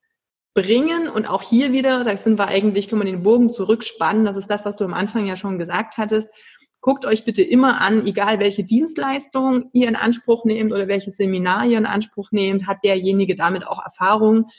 bringen. 0.54 1.08
Und 1.10 1.30
auch 1.30 1.42
hier 1.42 1.72
wieder, 1.72 2.04
da 2.04 2.16
sind 2.18 2.38
wir 2.38 2.48
eigentlich, 2.48 2.90
können 2.90 3.02
wir 3.02 3.12
den 3.12 3.24
Bogen 3.24 3.50
zurückspannen. 3.50 4.26
Das 4.26 4.38
ist 4.38 4.48
das, 4.48 4.66
was 4.66 4.76
du 4.76 4.84
am 4.84 4.94
Anfang 4.94 5.26
ja 5.26 5.38
schon 5.38 5.60
gesagt 5.60 5.98
hattest. 5.98 6.30
Guckt 6.82 7.06
euch 7.06 7.26
bitte 7.26 7.44
immer 7.44 7.80
an, 7.80 8.08
egal 8.08 8.40
welche 8.40 8.64
Dienstleistung 8.64 9.70
ihr 9.72 9.88
in 9.88 9.96
Anspruch 9.96 10.46
nehmt 10.46 10.72
oder 10.72 10.88
welches 10.88 11.18
Seminar 11.18 11.66
ihr 11.66 11.78
in 11.78 11.86
Anspruch 11.86 12.32
nehmt, 12.32 12.66
hat 12.66 12.84
derjenige 12.84 13.36
damit 13.36 13.68
auch 13.68 13.84
Erfahrung? 13.84 14.50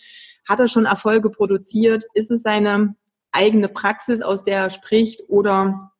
Hat 0.48 0.60
er 0.60 0.68
schon 0.68 0.86
Erfolge 0.86 1.30
produziert? 1.30 2.04
Ist 2.14 2.30
es 2.30 2.42
seine 2.42 2.94
eigene 3.32 3.68
Praxis, 3.68 4.22
aus 4.22 4.44
der 4.44 4.56
er 4.58 4.70
spricht 4.70 5.22
oder 5.28 5.91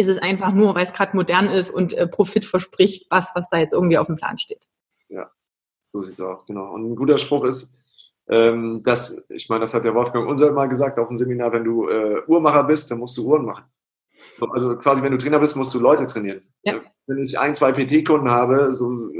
ist 0.00 0.08
es 0.08 0.18
einfach 0.18 0.52
nur, 0.52 0.74
weil 0.74 0.84
es 0.84 0.94
gerade 0.94 1.14
modern 1.14 1.46
ist 1.46 1.70
und 1.70 1.92
äh, 1.92 2.06
Profit 2.06 2.46
verspricht, 2.46 3.06
was, 3.10 3.32
was 3.34 3.48
da 3.50 3.58
jetzt 3.58 3.74
irgendwie 3.74 3.98
auf 3.98 4.06
dem 4.06 4.16
Plan 4.16 4.38
steht? 4.38 4.66
Ja, 5.08 5.30
so 5.84 6.00
sieht 6.00 6.14
es 6.14 6.20
aus, 6.20 6.46
genau. 6.46 6.72
Und 6.72 6.90
ein 6.90 6.96
guter 6.96 7.18
Spruch 7.18 7.44
ist, 7.44 7.74
ähm, 8.28 8.82
dass, 8.82 9.22
ich 9.28 9.50
meine, 9.50 9.60
das 9.60 9.74
hat 9.74 9.84
der 9.84 9.94
Wolfgang 9.94 10.26
Unser 10.26 10.52
mal 10.52 10.68
gesagt 10.68 10.98
auf 10.98 11.08
dem 11.08 11.18
Seminar, 11.18 11.52
wenn 11.52 11.64
du 11.64 11.88
äh, 11.88 12.22
Uhrmacher 12.26 12.64
bist, 12.64 12.90
dann 12.90 12.98
musst 12.98 13.18
du 13.18 13.26
Uhren 13.26 13.44
machen. 13.44 13.64
Also 14.40 14.76
quasi, 14.76 15.02
wenn 15.02 15.12
du 15.12 15.18
Trainer 15.18 15.38
bist, 15.38 15.56
musst 15.56 15.74
du 15.74 15.78
Leute 15.78 16.06
trainieren. 16.06 16.42
Ja. 16.62 16.80
Wenn 17.06 17.18
ich 17.18 17.38
ein, 17.38 17.52
zwei 17.52 17.72
PT-Kunden 17.72 18.30
habe, 18.30 18.72
so, 18.72 19.10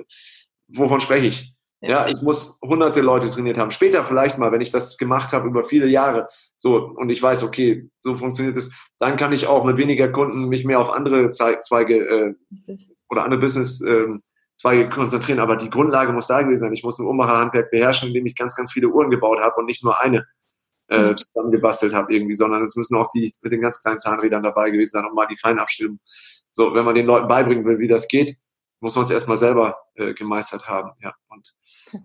wovon 0.68 1.00
spreche 1.00 1.26
ich? 1.26 1.54
Ja. 1.82 2.08
ich 2.08 2.20
muss 2.22 2.58
hunderte 2.62 3.00
Leute 3.00 3.30
trainiert 3.30 3.56
haben. 3.56 3.70
Später 3.70 4.04
vielleicht 4.04 4.36
mal, 4.36 4.52
wenn 4.52 4.60
ich 4.60 4.70
das 4.70 4.98
gemacht 4.98 5.32
habe 5.32 5.48
über 5.48 5.64
viele 5.64 5.86
Jahre, 5.86 6.28
so 6.56 6.76
und 6.76 7.08
ich 7.08 7.22
weiß, 7.22 7.42
okay, 7.42 7.88
so 7.96 8.16
funktioniert 8.16 8.56
es, 8.56 8.70
dann 8.98 9.16
kann 9.16 9.32
ich 9.32 9.46
auch 9.46 9.64
mit 9.64 9.78
weniger 9.78 10.08
Kunden 10.08 10.48
mich 10.48 10.64
mehr 10.64 10.78
auf 10.78 10.90
andere 10.90 11.30
Zweige 11.30 11.96
äh, 11.96 12.34
oder 13.08 13.24
andere 13.24 13.40
Business 13.40 13.80
äh, 13.82 14.08
Zweige 14.54 14.90
konzentrieren. 14.90 15.40
Aber 15.40 15.56
die 15.56 15.70
Grundlage 15.70 16.12
muss 16.12 16.26
da 16.26 16.42
gewesen 16.42 16.60
sein. 16.60 16.72
Ich 16.74 16.84
muss 16.84 16.98
ein 16.98 17.06
Uhrmacherhandwerk 17.06 17.70
beherrschen, 17.70 18.08
indem 18.08 18.26
ich 18.26 18.36
ganz, 18.36 18.54
ganz 18.54 18.72
viele 18.72 18.88
Uhren 18.88 19.10
gebaut 19.10 19.40
habe 19.40 19.56
und 19.56 19.64
nicht 19.64 19.82
nur 19.82 19.98
eine 19.98 20.26
äh, 20.88 21.10
mhm. 21.10 21.16
zusammengebastelt 21.16 21.94
habe 21.94 22.12
irgendwie, 22.12 22.34
sondern 22.34 22.62
es 22.62 22.76
müssen 22.76 22.96
auch 22.96 23.08
die 23.08 23.32
mit 23.40 23.52
den 23.52 23.62
ganz 23.62 23.80
kleinen 23.80 23.98
Zahnrädern 23.98 24.42
dabei 24.42 24.70
gewesen 24.70 24.92
sein, 24.92 25.06
um 25.06 25.14
mal 25.14 25.26
die 25.26 25.36
Feinabstimmung. 25.36 25.98
So, 26.50 26.74
wenn 26.74 26.84
man 26.84 26.94
den 26.94 27.06
Leuten 27.06 27.28
beibringen 27.28 27.64
will, 27.64 27.78
wie 27.78 27.88
das 27.88 28.06
geht, 28.08 28.36
muss 28.80 28.96
man 28.96 29.04
es 29.04 29.10
erstmal 29.10 29.36
selber 29.36 29.78
äh, 29.94 30.12
gemeistert 30.14 30.68
haben. 30.68 30.90
Ja. 31.00 31.14
Und 31.28 31.54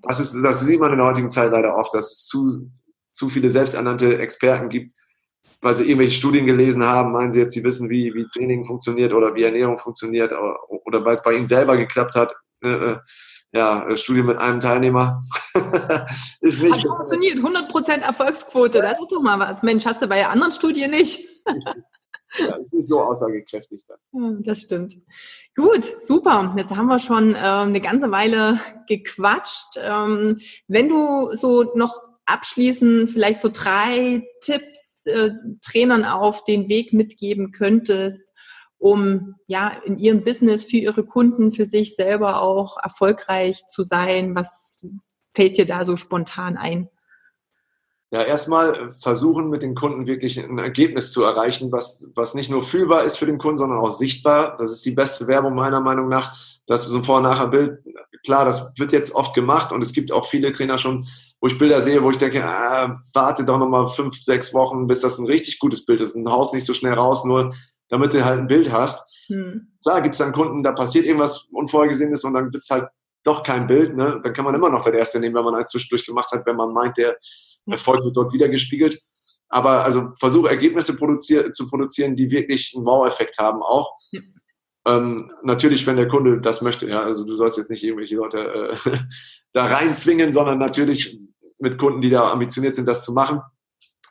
das 0.01 0.19
ist, 0.19 0.35
das 0.43 0.61
sieht 0.61 0.79
man 0.79 0.91
in 0.91 0.97
der 0.97 1.07
heutigen 1.07 1.29
Zeit 1.29 1.51
leider 1.51 1.75
oft, 1.75 1.93
dass 1.93 2.11
es 2.11 2.25
zu, 2.25 2.69
zu 3.11 3.29
viele 3.29 3.49
selbsternannte 3.49 4.17
Experten 4.19 4.69
gibt, 4.69 4.93
weil 5.61 5.75
sie 5.75 5.85
irgendwelche 5.85 6.13
Studien 6.13 6.45
gelesen 6.45 6.83
haben, 6.83 7.11
meinen 7.11 7.31
sie 7.31 7.41
jetzt, 7.41 7.53
sie 7.53 7.63
wissen, 7.63 7.89
wie, 7.89 8.13
wie 8.13 8.25
Training 8.27 8.65
funktioniert 8.65 9.13
oder 9.13 9.33
wie 9.35 9.43
Ernährung 9.43 9.77
funktioniert 9.77 10.31
oder, 10.31 10.57
oder 10.85 11.05
weil 11.05 11.13
es 11.13 11.23
bei 11.23 11.33
ihnen 11.33 11.47
selber 11.47 11.77
geklappt 11.77 12.15
hat. 12.15 12.35
Äh, 12.63 12.69
äh 12.69 12.97
ja, 13.51 13.95
Studie 13.95 14.21
mit 14.21 14.37
einem 14.37 14.59
Teilnehmer 14.59 15.21
ist 16.41 16.61
nicht. 16.61 16.75
Hat 16.75 16.81
funktioniert, 16.81 17.37
100% 17.37 18.01
Erfolgsquote, 18.01 18.81
das 18.81 18.99
ist 18.99 19.09
doch 19.09 19.21
mal 19.21 19.39
was. 19.39 19.63
Mensch, 19.63 19.85
hast 19.85 20.01
du 20.01 20.07
bei 20.07 20.27
anderen 20.27 20.51
Studien 20.51 20.91
nicht? 20.91 21.25
ja, 22.39 22.55
ist 22.55 22.73
nicht 22.73 22.87
so 22.87 23.01
aussagekräftig 23.01 23.83
dann. 23.87 24.43
Das 24.43 24.61
stimmt. 24.61 24.97
Gut, 25.55 25.85
super. 26.01 26.53
Jetzt 26.57 26.75
haben 26.75 26.87
wir 26.87 26.99
schon 26.99 27.35
äh, 27.35 27.37
eine 27.37 27.81
ganze 27.81 28.11
Weile 28.11 28.59
gequatscht. 28.87 29.77
Ähm, 29.77 30.39
wenn 30.67 30.89
du 30.89 31.35
so 31.35 31.71
noch 31.75 31.99
abschließend 32.25 33.09
vielleicht 33.09 33.41
so 33.41 33.49
drei 33.51 34.23
Tipps 34.41 35.05
äh, 35.05 35.31
Trainern 35.61 36.05
auf 36.05 36.43
den 36.43 36.67
Weg 36.67 36.93
mitgeben 36.93 37.51
könntest, 37.51 38.31
um 38.77 39.35
ja 39.47 39.69
in 39.85 39.97
ihrem 39.97 40.23
Business 40.23 40.65
für 40.65 40.77
ihre 40.77 41.05
Kunden, 41.05 41.51
für 41.51 41.65
sich 41.65 41.95
selber 41.95 42.41
auch 42.41 42.77
erfolgreich 42.81 43.67
zu 43.67 43.83
sein? 43.83 44.35
Was 44.35 44.83
fällt 45.33 45.57
dir 45.57 45.65
da 45.65 45.85
so 45.85 45.97
spontan 45.97 46.57
ein? 46.57 46.89
Ja, 48.11 48.21
erstmal 48.21 48.91
versuchen 49.01 49.49
mit 49.49 49.63
den 49.63 49.75
Kunden 49.75 50.05
wirklich 50.05 50.39
ein 50.39 50.59
Ergebnis 50.59 51.11
zu 51.11 51.23
erreichen, 51.23 51.71
was, 51.71 52.07
was 52.15 52.35
nicht 52.35 52.49
nur 52.51 52.61
fühlbar 52.61 53.03
ist 53.03 53.17
für 53.17 53.25
den 53.25 53.39
Kunden, 53.39 53.57
sondern 53.57 53.79
auch 53.79 53.89
sichtbar. 53.89 54.55
Das 54.57 54.71
ist 54.71 54.85
die 54.85 54.91
beste 54.91 55.27
Werbung 55.27 55.55
meiner 55.55 55.81
Meinung 55.81 56.07
nach. 56.07 56.37
Das 56.67 56.83
so 56.83 56.97
ein 56.97 57.03
Vor-Nachher-Bild, 57.03 57.79
klar, 58.23 58.45
das 58.45 58.73
wird 58.77 58.91
jetzt 58.91 59.13
oft 59.13 59.33
gemacht 59.33 59.71
und 59.71 59.81
es 59.81 59.93
gibt 59.93 60.11
auch 60.11 60.27
viele 60.27 60.51
Trainer 60.51 60.77
schon, 60.77 61.05
wo 61.41 61.47
ich 61.47 61.57
Bilder 61.57 61.81
sehe, 61.81 62.03
wo 62.03 62.09
ich 62.09 62.17
denke, 62.17 62.43
ah, 62.43 63.01
warte 63.13 63.43
doch 63.43 63.59
nochmal 63.59 63.87
fünf, 63.87 64.21
sechs 64.21 64.53
Wochen, 64.53 64.87
bis 64.87 65.01
das 65.01 65.17
ein 65.17 65.27
richtig 65.27 65.59
gutes 65.59 65.85
Bild 65.85 66.01
ist. 66.01 66.15
Ein 66.15 66.29
Haus 66.29 66.53
nicht 66.53 66.65
so 66.65 66.73
schnell 66.73 66.93
raus, 66.93 67.25
nur 67.25 67.53
damit 67.89 68.13
du 68.13 68.23
halt 68.23 68.39
ein 68.39 68.47
Bild 68.47 68.71
hast. 68.71 69.07
Hm. 69.27 69.67
Klar 69.83 70.01
gibt 70.01 70.15
es 70.15 70.19
dann 70.19 70.31
Kunden, 70.31 70.63
da 70.63 70.71
passiert 70.71 71.05
irgendwas 71.05 71.47
Unvorhergesehenes 71.51 72.23
und 72.23 72.33
dann 72.33 72.53
wird 72.53 72.63
es 72.63 72.69
halt 72.69 72.87
doch 73.25 73.43
kein 73.43 73.67
Bild. 73.67 73.95
Ne? 73.95 74.19
Dann 74.23 74.33
kann 74.33 74.45
man 74.45 74.55
immer 74.55 74.69
noch 74.69 74.83
das 74.83 74.93
erste 74.93 75.19
nehmen, 75.19 75.35
wenn 75.35 75.43
man 75.43 75.55
eins 75.55 75.71
zwischendurch 75.71 76.05
gemacht 76.05 76.31
hat, 76.31 76.45
wenn 76.45 76.55
man 76.55 76.71
meint, 76.71 76.97
der 76.97 77.17
Erfolg 77.69 78.03
wird 78.03 78.15
dort 78.15 78.33
wieder 78.33 78.47
gespiegelt. 78.47 78.99
Aber 79.49 79.83
also 79.83 80.11
versuche 80.19 80.49
Ergebnisse 80.49 80.95
produzier 80.95 81.51
zu 81.51 81.67
produzieren, 81.67 82.15
die 82.15 82.31
wirklich 82.31 82.73
einen 82.75 82.85
Wow-Effekt 82.85 83.37
haben 83.37 83.61
auch. 83.61 83.97
Ja. 84.11 84.21
Ähm, 84.87 85.31
natürlich, 85.43 85.87
wenn 85.87 85.97
der 85.97 86.07
Kunde 86.07 86.39
das 86.39 86.61
möchte, 86.61 86.87
ja, 86.87 87.01
also 87.01 87.25
du 87.25 87.35
sollst 87.35 87.57
jetzt 87.57 87.71
nicht 87.71 87.83
irgendwelche 87.83 88.15
Leute 88.15 88.37
äh, 88.37 88.97
da 89.51 89.65
reinzwingen, 89.65 90.31
sondern 90.31 90.59
natürlich 90.59 91.19
mit 91.57 91.79
Kunden, 91.79 92.01
die 92.01 92.11
da 92.11 92.31
ambitioniert 92.31 92.75
sind, 92.75 92.87
das 92.87 93.03
zu 93.03 93.13
machen. 93.13 93.41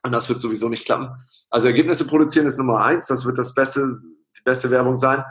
Und 0.05 0.13
das 0.13 0.29
wird 0.29 0.41
sowieso 0.41 0.69
nicht 0.69 0.85
klappen. 0.85 1.09
Also 1.51 1.69
Ergebnisse 1.69 2.07
produzieren 2.07 2.47
ist 2.47 2.59
Nummer 2.59 2.85
eins. 2.85 3.07
Das 3.07 3.25
wird 3.25 3.39
das 3.39 3.55
beste, 3.55 4.01
die 4.37 4.43
beste 4.45 4.71
Werbung 4.71 4.97
sein. 4.97 5.25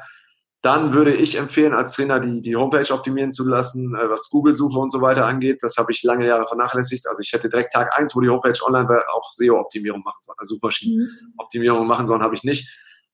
Dann 0.63 0.93
würde 0.93 1.13
ich 1.13 1.37
empfehlen, 1.37 1.73
als 1.73 1.93
Trainer 1.93 2.21
die, 2.21 2.41
die 2.41 2.55
Homepage 2.55 2.89
optimieren 2.93 3.33
zu 3.33 3.45
lassen, 3.45 3.95
äh, 3.95 4.09
was 4.09 4.29
Google-Suche 4.29 4.79
und 4.79 4.93
so 4.93 5.01
weiter 5.01 5.25
angeht. 5.25 5.61
Das 5.61 5.75
habe 5.75 5.91
ich 5.91 6.03
lange 6.03 6.25
Jahre 6.25 6.47
vernachlässigt. 6.47 7.05
Also 7.05 7.21
ich 7.21 7.33
hätte 7.33 7.49
direkt 7.49 7.73
Tag 7.73 7.99
eins, 7.99 8.15
wo 8.15 8.21
die 8.21 8.29
Homepage 8.29 8.57
online 8.65 8.87
wäre, 8.87 9.03
auch 9.13 9.29
SEO-Optimierung 9.33 10.01
machen 10.03 10.19
sollen, 10.21 10.37
also 10.39 10.55
Suchmaschinenoptimierung 10.55 11.85
machen 11.85 12.07
sollen, 12.07 12.23
habe 12.23 12.33
ich 12.33 12.45
nicht. 12.45 12.69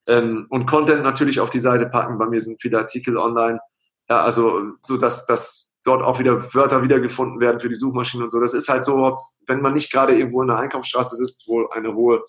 Ähm, 0.07 0.45
und 0.51 0.67
Content 0.67 1.01
natürlich 1.01 1.39
auf 1.39 1.49
die 1.49 1.59
Seite 1.59 1.87
packen. 1.87 2.19
Bei 2.19 2.27
mir 2.27 2.39
sind 2.39 2.61
viele 2.61 2.77
Artikel 2.77 3.17
online. 3.17 3.59
Ja, 4.07 4.21
also 4.21 4.73
so 4.83 4.97
dass, 4.97 5.25
dass 5.25 5.71
dort 5.83 6.03
auch 6.03 6.19
wieder 6.19 6.39
Wörter 6.53 6.83
wiedergefunden 6.83 7.39
werden 7.39 7.59
für 7.59 7.69
die 7.69 7.75
Suchmaschinen 7.75 8.25
und 8.25 8.29
so. 8.29 8.39
Das 8.39 8.53
ist 8.53 8.69
halt 8.69 8.85
so, 8.85 9.17
wenn 9.47 9.61
man 9.61 9.73
nicht 9.73 9.91
gerade 9.91 10.15
irgendwo 10.15 10.41
in 10.41 10.47
der 10.49 10.59
Einkaufsstraße 10.59 11.15
sitzt, 11.15 11.47
wo 11.47 11.67
eine 11.69 11.95
hohe 11.95 12.21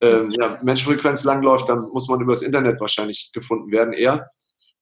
ähm, 0.00 0.30
ja, 0.32 0.58
Menschenfrequenz 0.64 1.22
langläuft, 1.22 1.68
dann 1.68 1.88
muss 1.90 2.08
man 2.08 2.20
übers 2.20 2.42
Internet 2.42 2.80
wahrscheinlich 2.80 3.30
gefunden 3.32 3.70
werden 3.70 3.92
eher. 3.92 4.28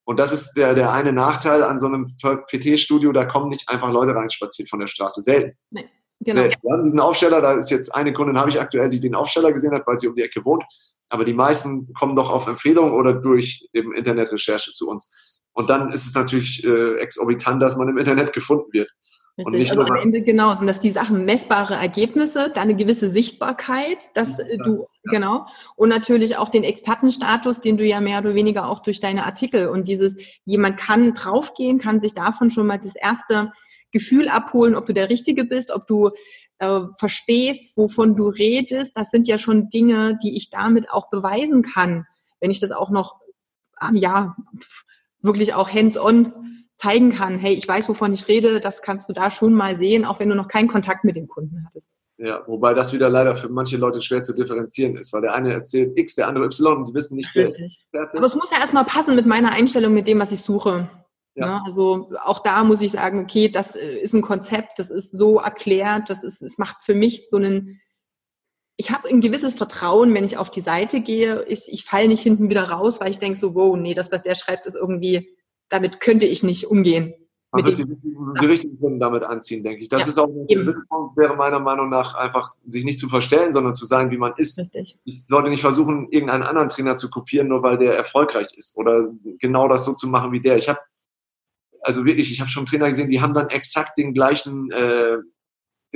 Und 0.07 0.19
das 0.19 0.31
ist 0.31 0.53
der, 0.53 0.73
der 0.73 0.93
eine 0.93 1.11
Nachteil 1.11 1.63
an 1.63 1.79
so 1.79 1.87
einem 1.87 2.15
PT-Studio, 2.15 3.11
da 3.11 3.25
kommen 3.25 3.49
nicht 3.49 3.67
einfach 3.67 3.91
Leute 3.91 4.15
reinspaziert 4.15 4.69
von 4.69 4.79
der 4.79 4.87
Straße. 4.87 5.21
Selten. 5.21 5.57
Nee, 5.69 5.89
genau. 6.21 6.43
Selten. 6.43 6.61
Wir 6.61 6.71
haben 6.71 6.83
diesen 6.85 6.99
Aufsteller, 7.01 7.41
da 7.41 7.51
ist 7.55 7.69
jetzt 7.71 7.93
eine 7.93 8.13
Kundin, 8.13 8.39
habe 8.39 8.49
ich 8.49 8.57
aktuell, 8.57 8.89
die 8.89 9.01
den 9.01 9.15
Aufsteller 9.15 9.51
gesehen 9.51 9.73
hat, 9.73 9.85
weil 9.85 9.97
sie 9.97 10.07
um 10.07 10.15
die 10.15 10.21
Ecke 10.21 10.45
wohnt. 10.45 10.63
Aber 11.09 11.25
die 11.25 11.33
meisten 11.33 11.91
kommen 11.91 12.15
doch 12.15 12.29
auf 12.29 12.47
Empfehlung 12.47 12.93
oder 12.93 13.11
durch 13.11 13.67
eben 13.73 13.93
Internetrecherche 13.93 14.71
zu 14.71 14.89
uns. 14.89 15.41
Und 15.51 15.69
dann 15.69 15.91
ist 15.91 16.05
es 16.05 16.15
natürlich 16.15 16.63
äh, 16.63 16.99
exorbitant, 16.99 17.61
dass 17.61 17.75
man 17.75 17.89
im 17.89 17.97
Internet 17.97 18.31
gefunden 18.31 18.71
wird. 18.71 18.89
Richtig. 19.37 19.45
Und 19.45 19.59
nicht 19.59 19.71
also 19.71 19.83
am 19.83 19.95
Ende 19.97 20.21
genau 20.23 20.55
sind 20.55 20.65
das 20.65 20.79
die 20.79 20.89
Sachen 20.89 21.23
messbare 21.23 21.75
Ergebnisse, 21.75 22.49
dann 22.49 22.63
eine 22.63 22.75
gewisse 22.75 23.11
Sichtbarkeit, 23.11 24.09
dass 24.15 24.39
ja, 24.39 24.57
du 24.63 24.87
ja. 25.03 25.11
genau 25.11 25.45
und 25.75 25.89
natürlich 25.89 26.37
auch 26.37 26.49
den 26.49 26.63
Expertenstatus, 26.63 27.61
den 27.61 27.77
du 27.77 27.85
ja 27.85 28.01
mehr 28.01 28.17
oder 28.17 28.33
weniger 28.33 28.67
auch 28.67 28.79
durch 28.79 28.99
deine 28.99 29.27
Artikel 29.27 29.67
und 29.67 29.87
dieses 29.87 30.15
jemand 30.45 30.77
kann 30.77 31.13
draufgehen, 31.13 31.77
kann 31.77 31.99
sich 31.99 32.15
davon 32.15 32.49
schon 32.49 32.65
mal 32.65 32.79
das 32.79 32.95
erste 32.95 33.51
Gefühl 33.91 34.27
abholen, 34.27 34.75
ob 34.75 34.87
du 34.87 34.93
der 34.93 35.11
Richtige 35.11 35.45
bist, 35.45 35.69
ob 35.69 35.85
du 35.85 36.09
äh, 36.57 36.81
verstehst, 36.97 37.77
wovon 37.77 38.15
du 38.15 38.29
redest. 38.29 38.93
Das 38.95 39.11
sind 39.11 39.27
ja 39.27 39.37
schon 39.37 39.69
Dinge, 39.69 40.17
die 40.23 40.35
ich 40.35 40.49
damit 40.49 40.89
auch 40.89 41.11
beweisen 41.11 41.61
kann, 41.61 42.07
wenn 42.39 42.49
ich 42.49 42.59
das 42.59 42.71
auch 42.71 42.89
noch 42.89 43.17
ja 43.93 44.35
wirklich 45.21 45.53
auch 45.53 45.71
hands-on 45.71 46.56
zeigen 46.77 47.11
kann, 47.11 47.39
hey, 47.39 47.53
ich 47.53 47.67
weiß, 47.67 47.89
wovon 47.89 48.13
ich 48.13 48.27
rede, 48.27 48.59
das 48.59 48.81
kannst 48.81 49.09
du 49.09 49.13
da 49.13 49.31
schon 49.31 49.53
mal 49.53 49.77
sehen, 49.77 50.05
auch 50.05 50.19
wenn 50.19 50.29
du 50.29 50.35
noch 50.35 50.47
keinen 50.47 50.67
Kontakt 50.67 51.03
mit 51.03 51.15
dem 51.15 51.27
Kunden 51.27 51.63
hattest. 51.65 51.89
Ja, 52.19 52.41
wobei 52.47 52.73
das 52.73 52.93
wieder 52.93 53.09
leider 53.09 53.35
für 53.35 53.49
manche 53.49 53.77
Leute 53.77 54.01
schwer 54.01 54.23
zu 54.23 54.33
differenzieren 54.33 54.95
ist, 54.97 55.13
weil 55.13 55.21
der 55.21 55.35
eine 55.35 55.53
erzählt 55.53 55.97
X, 55.97 56.15
der 56.15 56.27
andere 56.27 56.45
Y 56.45 56.77
und 56.77 56.89
die 56.89 56.93
wissen 56.93 57.15
nicht, 57.15 57.29
wer 57.35 57.47
Richtig. 57.47 57.85
ist. 57.91 58.15
Aber 58.15 58.25
es 58.25 58.33
muss 58.33 58.51
ja 58.51 58.59
erstmal 58.59 58.85
passen 58.85 59.15
mit 59.15 59.27
meiner 59.27 59.51
Einstellung, 59.51 59.93
mit 59.93 60.07
dem, 60.07 60.19
was 60.19 60.31
ich 60.31 60.41
suche. 60.41 60.89
Ja. 61.35 61.45
Ne? 61.45 61.61
Also 61.65 62.11
auch 62.23 62.39
da 62.39 62.63
muss 62.63 62.81
ich 62.81 62.91
sagen, 62.91 63.21
okay, 63.21 63.49
das 63.49 63.75
äh, 63.75 63.97
ist 63.97 64.13
ein 64.13 64.23
Konzept, 64.23 64.79
das 64.79 64.89
ist 64.89 65.11
so 65.11 65.39
erklärt, 65.39 66.09
das 66.09 66.23
ist, 66.23 66.41
es 66.41 66.57
macht 66.57 66.77
für 66.81 66.95
mich 66.95 67.27
so 67.29 67.37
einen, 67.37 67.79
ich 68.77 68.89
habe 68.89 69.09
ein 69.09 69.21
gewisses 69.21 69.53
Vertrauen, 69.53 70.13
wenn 70.15 70.23
ich 70.23 70.37
auf 70.37 70.49
die 70.49 70.61
Seite 70.61 71.01
gehe, 71.01 71.43
ich, 71.43 71.71
ich 71.71 71.85
falle 71.85 72.07
nicht 72.07 72.21
hinten 72.21 72.49
wieder 72.49 72.63
raus, 72.63 72.99
weil 72.99 73.11
ich 73.11 73.19
denke 73.19 73.37
so, 73.37 73.53
wow, 73.53 73.77
nee, 73.77 73.93
das, 73.93 74.11
was 74.11 74.23
der 74.23 74.33
schreibt, 74.33 74.65
ist 74.65 74.75
irgendwie 74.75 75.36
damit 75.69 75.99
könnte 75.99 76.25
ich 76.25 76.43
nicht 76.43 76.67
umgehen. 76.67 77.13
Man 77.51 77.65
wird 77.65 77.77
die, 77.77 77.85
die, 77.85 78.45
richtigen 78.45 78.77
Kunden 78.77 78.99
damit 78.99 79.23
anziehen, 79.23 79.63
denke 79.63 79.81
ich. 79.81 79.87
Das 79.87 80.03
ja, 80.03 80.09
ist 80.09 80.17
auch 80.19 80.27
der 80.27 80.73
Punkt, 80.89 81.17
wäre 81.17 81.35
meiner 81.35 81.59
Meinung 81.59 81.89
nach 81.89 82.13
einfach, 82.15 82.49
sich 82.67 82.83
nicht 82.83 82.99
zu 82.99 83.07
verstellen, 83.07 83.53
sondern 83.53 83.73
zu 83.73 83.85
sein, 83.85 84.11
wie 84.11 84.17
man 84.17 84.33
ist. 84.35 84.59
Richtig. 84.59 84.99
Ich 85.05 85.25
sollte 85.25 85.49
nicht 85.49 85.61
versuchen, 85.61 86.09
irgendeinen 86.11 86.43
anderen 86.43 86.67
Trainer 86.67 86.97
zu 86.97 87.09
kopieren, 87.09 87.47
nur 87.47 87.63
weil 87.63 87.77
der 87.77 87.95
erfolgreich 87.95 88.53
ist 88.57 88.75
oder 88.77 89.09
genau 89.39 89.69
das 89.69 89.85
so 89.85 89.93
zu 89.93 90.07
machen 90.07 90.33
wie 90.33 90.41
der. 90.41 90.57
Ich 90.57 90.67
habe, 90.67 90.79
also 91.81 92.03
wirklich, 92.03 92.33
ich 92.33 92.41
habe 92.41 92.49
schon 92.49 92.65
Trainer 92.65 92.89
gesehen, 92.89 93.09
die 93.09 93.21
haben 93.21 93.33
dann 93.33 93.49
exakt 93.49 93.97
den 93.97 94.13
gleichen, 94.13 94.69
äh, 94.71 95.17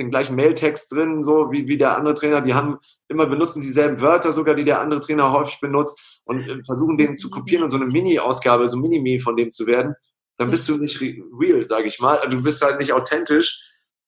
den 0.02 0.10
gleichen 0.10 0.36
Mailtext 0.36 0.92
drin, 0.92 1.22
so 1.22 1.50
wie, 1.50 1.66
wie 1.66 1.78
der 1.78 1.96
andere 1.96 2.14
Trainer. 2.14 2.40
Die 2.40 2.54
haben 2.54 2.78
immer 3.08 3.26
benutzen 3.26 3.60
dieselben 3.60 4.00
Wörter 4.00 4.32
sogar, 4.32 4.54
die 4.54 4.64
der 4.64 4.80
andere 4.80 5.00
Trainer 5.00 5.32
häufig 5.32 5.60
benutzt 5.60 6.20
und 6.24 6.48
äh, 6.48 6.62
versuchen 6.64 6.98
den 6.98 7.16
zu 7.16 7.30
kopieren 7.30 7.62
und 7.62 7.70
so 7.70 7.76
eine 7.76 7.86
Mini-Ausgabe, 7.86 8.68
so 8.68 8.78
Mini-Me 8.78 9.20
von 9.20 9.36
dem 9.36 9.50
zu 9.50 9.66
werden, 9.66 9.94
dann 10.36 10.50
bist 10.50 10.68
du 10.68 10.76
nicht 10.76 11.00
real, 11.00 11.64
sage 11.64 11.86
ich 11.86 12.00
mal. 12.00 12.18
Du 12.28 12.42
bist 12.42 12.62
halt 12.62 12.78
nicht 12.78 12.92
authentisch 12.92 13.62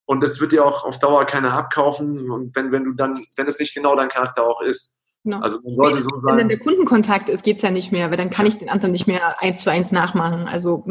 und 0.07 0.22
das 0.22 0.40
wird 0.40 0.53
dir 0.53 0.64
auch 0.64 0.84
auf 0.84 0.99
Dauer 0.99 1.24
keiner 1.24 1.53
abkaufen 1.53 2.30
und 2.30 2.55
wenn, 2.57 2.72
wenn 2.72 2.84
du 2.84 2.92
dann, 2.92 3.18
wenn 3.36 3.47
es 3.47 3.59
nicht 3.59 3.74
genau 3.74 3.95
dein 3.97 4.09
Charakter 4.09 4.47
auch 4.47 4.62
ist. 4.62 4.99
Genau. 5.24 5.40
Also 5.40 5.59
man 5.62 5.74
sollte 5.74 6.01
so 6.01 6.11
sagen. 6.11 6.26
Wenn 6.26 6.38
dann 6.38 6.49
der 6.49 6.59
Kundenkontakt 6.59 7.28
ist, 7.28 7.45
geht 7.45 7.57
es 7.57 7.62
ja 7.62 7.70
nicht 7.70 7.92
mehr, 7.92 8.11
weil 8.11 8.18
dann 8.18 8.30
kann 8.30 8.47
ich 8.47 8.59
den 8.59 8.68
anderen 8.68 8.92
nicht 8.92 9.07
mehr 9.07 9.40
eins 9.40 9.62
zu 9.62 9.70
eins 9.70 9.90
nachmachen. 9.90 10.47
Also 10.47 10.84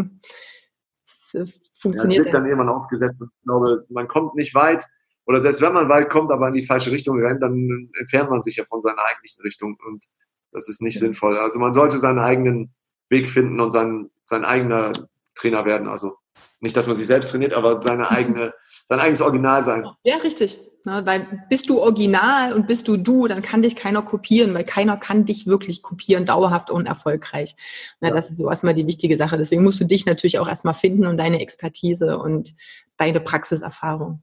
funktioniert. 1.84 2.20
Ja, 2.20 2.24
wird 2.26 2.34
dann 2.34 2.48
irgendwann 2.48 2.70
aufgesetzt 2.70 3.22
und 3.22 3.30
ich 3.32 3.44
glaube, 3.44 3.86
man 3.90 4.08
kommt 4.08 4.36
nicht 4.36 4.56
weit, 4.56 4.84
oder 5.26 5.40
selbst 5.40 5.62
wenn 5.62 5.74
man 5.74 5.88
weit 5.90 6.10
kommt, 6.10 6.32
aber 6.32 6.48
in 6.48 6.54
die 6.54 6.66
falsche 6.66 6.92
Richtung 6.92 7.20
rennt, 7.20 7.42
dann 7.42 7.90
entfernt 8.00 8.30
man 8.30 8.42
sich 8.42 8.56
ja 8.58 8.64
von 8.64 8.82
seiner 8.82 9.04
eigentlichen 9.06 9.42
Richtung 9.44 9.78
und 9.88 10.04
das 10.52 10.68
ist 10.68 10.82
nicht 10.82 10.96
ja. 10.96 11.02
sinnvoll. 11.02 11.38
Also 11.38 11.60
man 11.60 11.74
sollte 11.74 11.98
seinen 11.98 12.20
eigenen 12.20 12.74
Weg 13.10 13.30
finden 13.30 13.60
und 13.60 13.72
sein, 13.72 14.10
sein 14.26 14.44
eigener 14.44 14.92
Trainer 15.36 15.66
werden. 15.66 15.88
Also 15.88 16.18
nicht, 16.60 16.76
dass 16.76 16.88
man 16.88 16.96
sich 16.96 17.08
selbst 17.08 17.32
trainiert, 17.32 17.54
aber 17.54 17.82
seine 17.82 18.10
eigene, 18.10 18.54
sein 18.86 19.00
eigenes 19.00 19.22
Original 19.22 19.64
sein. 19.64 19.88
Ja, 20.04 20.18
richtig. 20.18 20.60
Na, 20.86 21.06
weil 21.06 21.46
bist 21.50 21.70
du 21.70 21.80
original 21.80 22.52
und 22.52 22.68
bist 22.68 22.90
du 22.90 22.98
du, 22.98 23.28
dann 23.28 23.42
kann 23.42 23.62
dich 23.62 23.78
keiner 23.78 24.02
kopieren, 24.02 24.54
weil 24.54 24.66
keiner 24.66 24.98
kann 24.98 25.24
dich 25.24 25.48
wirklich 25.48 25.82
kopieren, 25.82 26.26
dauerhaft 26.26 26.70
und 26.70 26.88
erfolgreich. 26.88 27.56
Na, 28.02 28.10
ja. 28.10 28.14
Das 28.14 28.30
ist 28.30 28.38
so 28.38 28.50
erstmal 28.50 28.74
die 28.74 28.86
wichtige 28.86 29.16
Sache. 29.16 29.38
Deswegen 29.38 29.64
musst 29.64 29.80
du 29.80 29.86
dich 29.86 30.06
natürlich 30.06 30.40
auch 30.40 30.48
erstmal 30.48 30.74
finden 30.74 31.08
und 31.08 31.18
deine 31.18 31.40
Expertise 31.40 32.18
und 32.18 32.54
deine 32.98 33.22
Praxiserfahrung. 33.22 34.22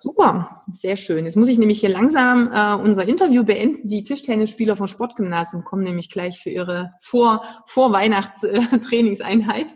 Super, 0.00 0.62
sehr 0.72 0.96
schön. 0.96 1.24
Jetzt 1.24 1.36
muss 1.36 1.48
ich 1.48 1.58
nämlich 1.58 1.80
hier 1.80 1.90
langsam 1.90 2.50
äh, 2.52 2.74
unser 2.74 3.06
Interview 3.06 3.44
beenden. 3.44 3.88
Die 3.88 4.02
Tischtennisspieler 4.02 4.76
vom 4.76 4.86
Sportgymnasium 4.86 5.64
kommen 5.64 5.82
nämlich 5.82 6.10
gleich 6.10 6.40
für 6.40 6.50
ihre 6.50 6.92
Vor 7.00 7.44
Vorweihnachtstrainingseinheit. 7.66 9.74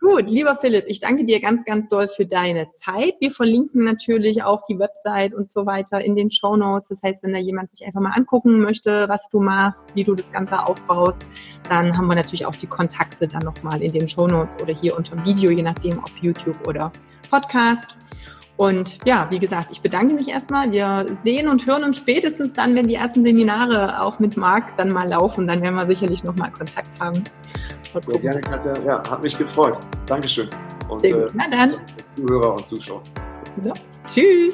Gut, 0.00 0.28
lieber 0.28 0.56
Philipp, 0.56 0.86
ich 0.88 0.98
danke 0.98 1.24
dir 1.24 1.40
ganz, 1.40 1.64
ganz 1.64 1.88
doll 1.88 2.08
für 2.08 2.26
deine 2.26 2.72
Zeit. 2.72 3.14
Wir 3.20 3.30
verlinken 3.30 3.84
natürlich 3.84 4.42
auch 4.42 4.64
die 4.64 4.78
Website 4.78 5.34
und 5.34 5.50
so 5.50 5.66
weiter 5.66 6.02
in 6.02 6.16
den 6.16 6.30
Show 6.30 6.56
Notes. 6.56 6.88
Das 6.88 7.02
heißt, 7.02 7.22
wenn 7.22 7.32
da 7.32 7.38
jemand 7.38 7.70
sich 7.70 7.86
einfach 7.86 8.00
mal 8.00 8.12
angucken 8.12 8.60
möchte, 8.60 9.08
was 9.08 9.28
du 9.28 9.40
machst, 9.40 9.94
wie 9.94 10.04
du 10.04 10.14
das 10.14 10.32
Ganze 10.32 10.66
aufbaust, 10.66 11.22
dann 11.68 11.96
haben 11.96 12.06
wir 12.06 12.16
natürlich 12.16 12.46
auch 12.46 12.56
die 12.56 12.66
Kontakte 12.66 13.28
dann 13.28 13.42
nochmal 13.42 13.82
in 13.82 13.92
den 13.92 14.08
Show 14.08 14.26
Notes 14.26 14.60
oder 14.60 14.74
hier 14.74 14.96
unter 14.96 15.16
dem 15.16 15.24
Video, 15.24 15.50
je 15.50 15.62
nachdem, 15.62 15.98
ob 15.98 16.10
YouTube 16.20 16.66
oder 16.66 16.90
Podcast. 17.30 17.96
Und 18.60 18.98
ja, 19.06 19.26
wie 19.30 19.38
gesagt, 19.38 19.68
ich 19.70 19.80
bedanke 19.80 20.12
mich 20.12 20.28
erstmal. 20.28 20.70
Wir 20.70 21.06
sehen 21.24 21.48
und 21.48 21.66
hören 21.66 21.82
uns 21.82 21.96
spätestens 21.96 22.52
dann, 22.52 22.74
wenn 22.74 22.86
die 22.86 22.94
ersten 22.94 23.24
Seminare 23.24 24.02
auch 24.02 24.18
mit 24.18 24.36
Marc 24.36 24.76
dann 24.76 24.90
mal 24.90 25.08
laufen. 25.08 25.48
Dann 25.48 25.62
werden 25.62 25.76
wir 25.76 25.86
sicherlich 25.86 26.24
nochmal 26.24 26.50
Kontakt 26.50 27.00
haben. 27.00 27.24
Sehr 28.04 28.18
gerne, 28.20 28.40
Katja. 28.42 28.74
Ja, 28.84 29.02
hat 29.10 29.22
mich 29.22 29.38
gefreut. 29.38 29.78
Dankeschön. 30.04 30.50
Und. 30.90 31.02
Äh, 31.02 31.26
Na 31.32 31.44
dann. 31.50 31.72
Zuhörer 32.16 32.56
und 32.56 32.66
Zuschauer. 32.66 33.02
Ja. 33.64 33.72
Tschüss. 34.06 34.52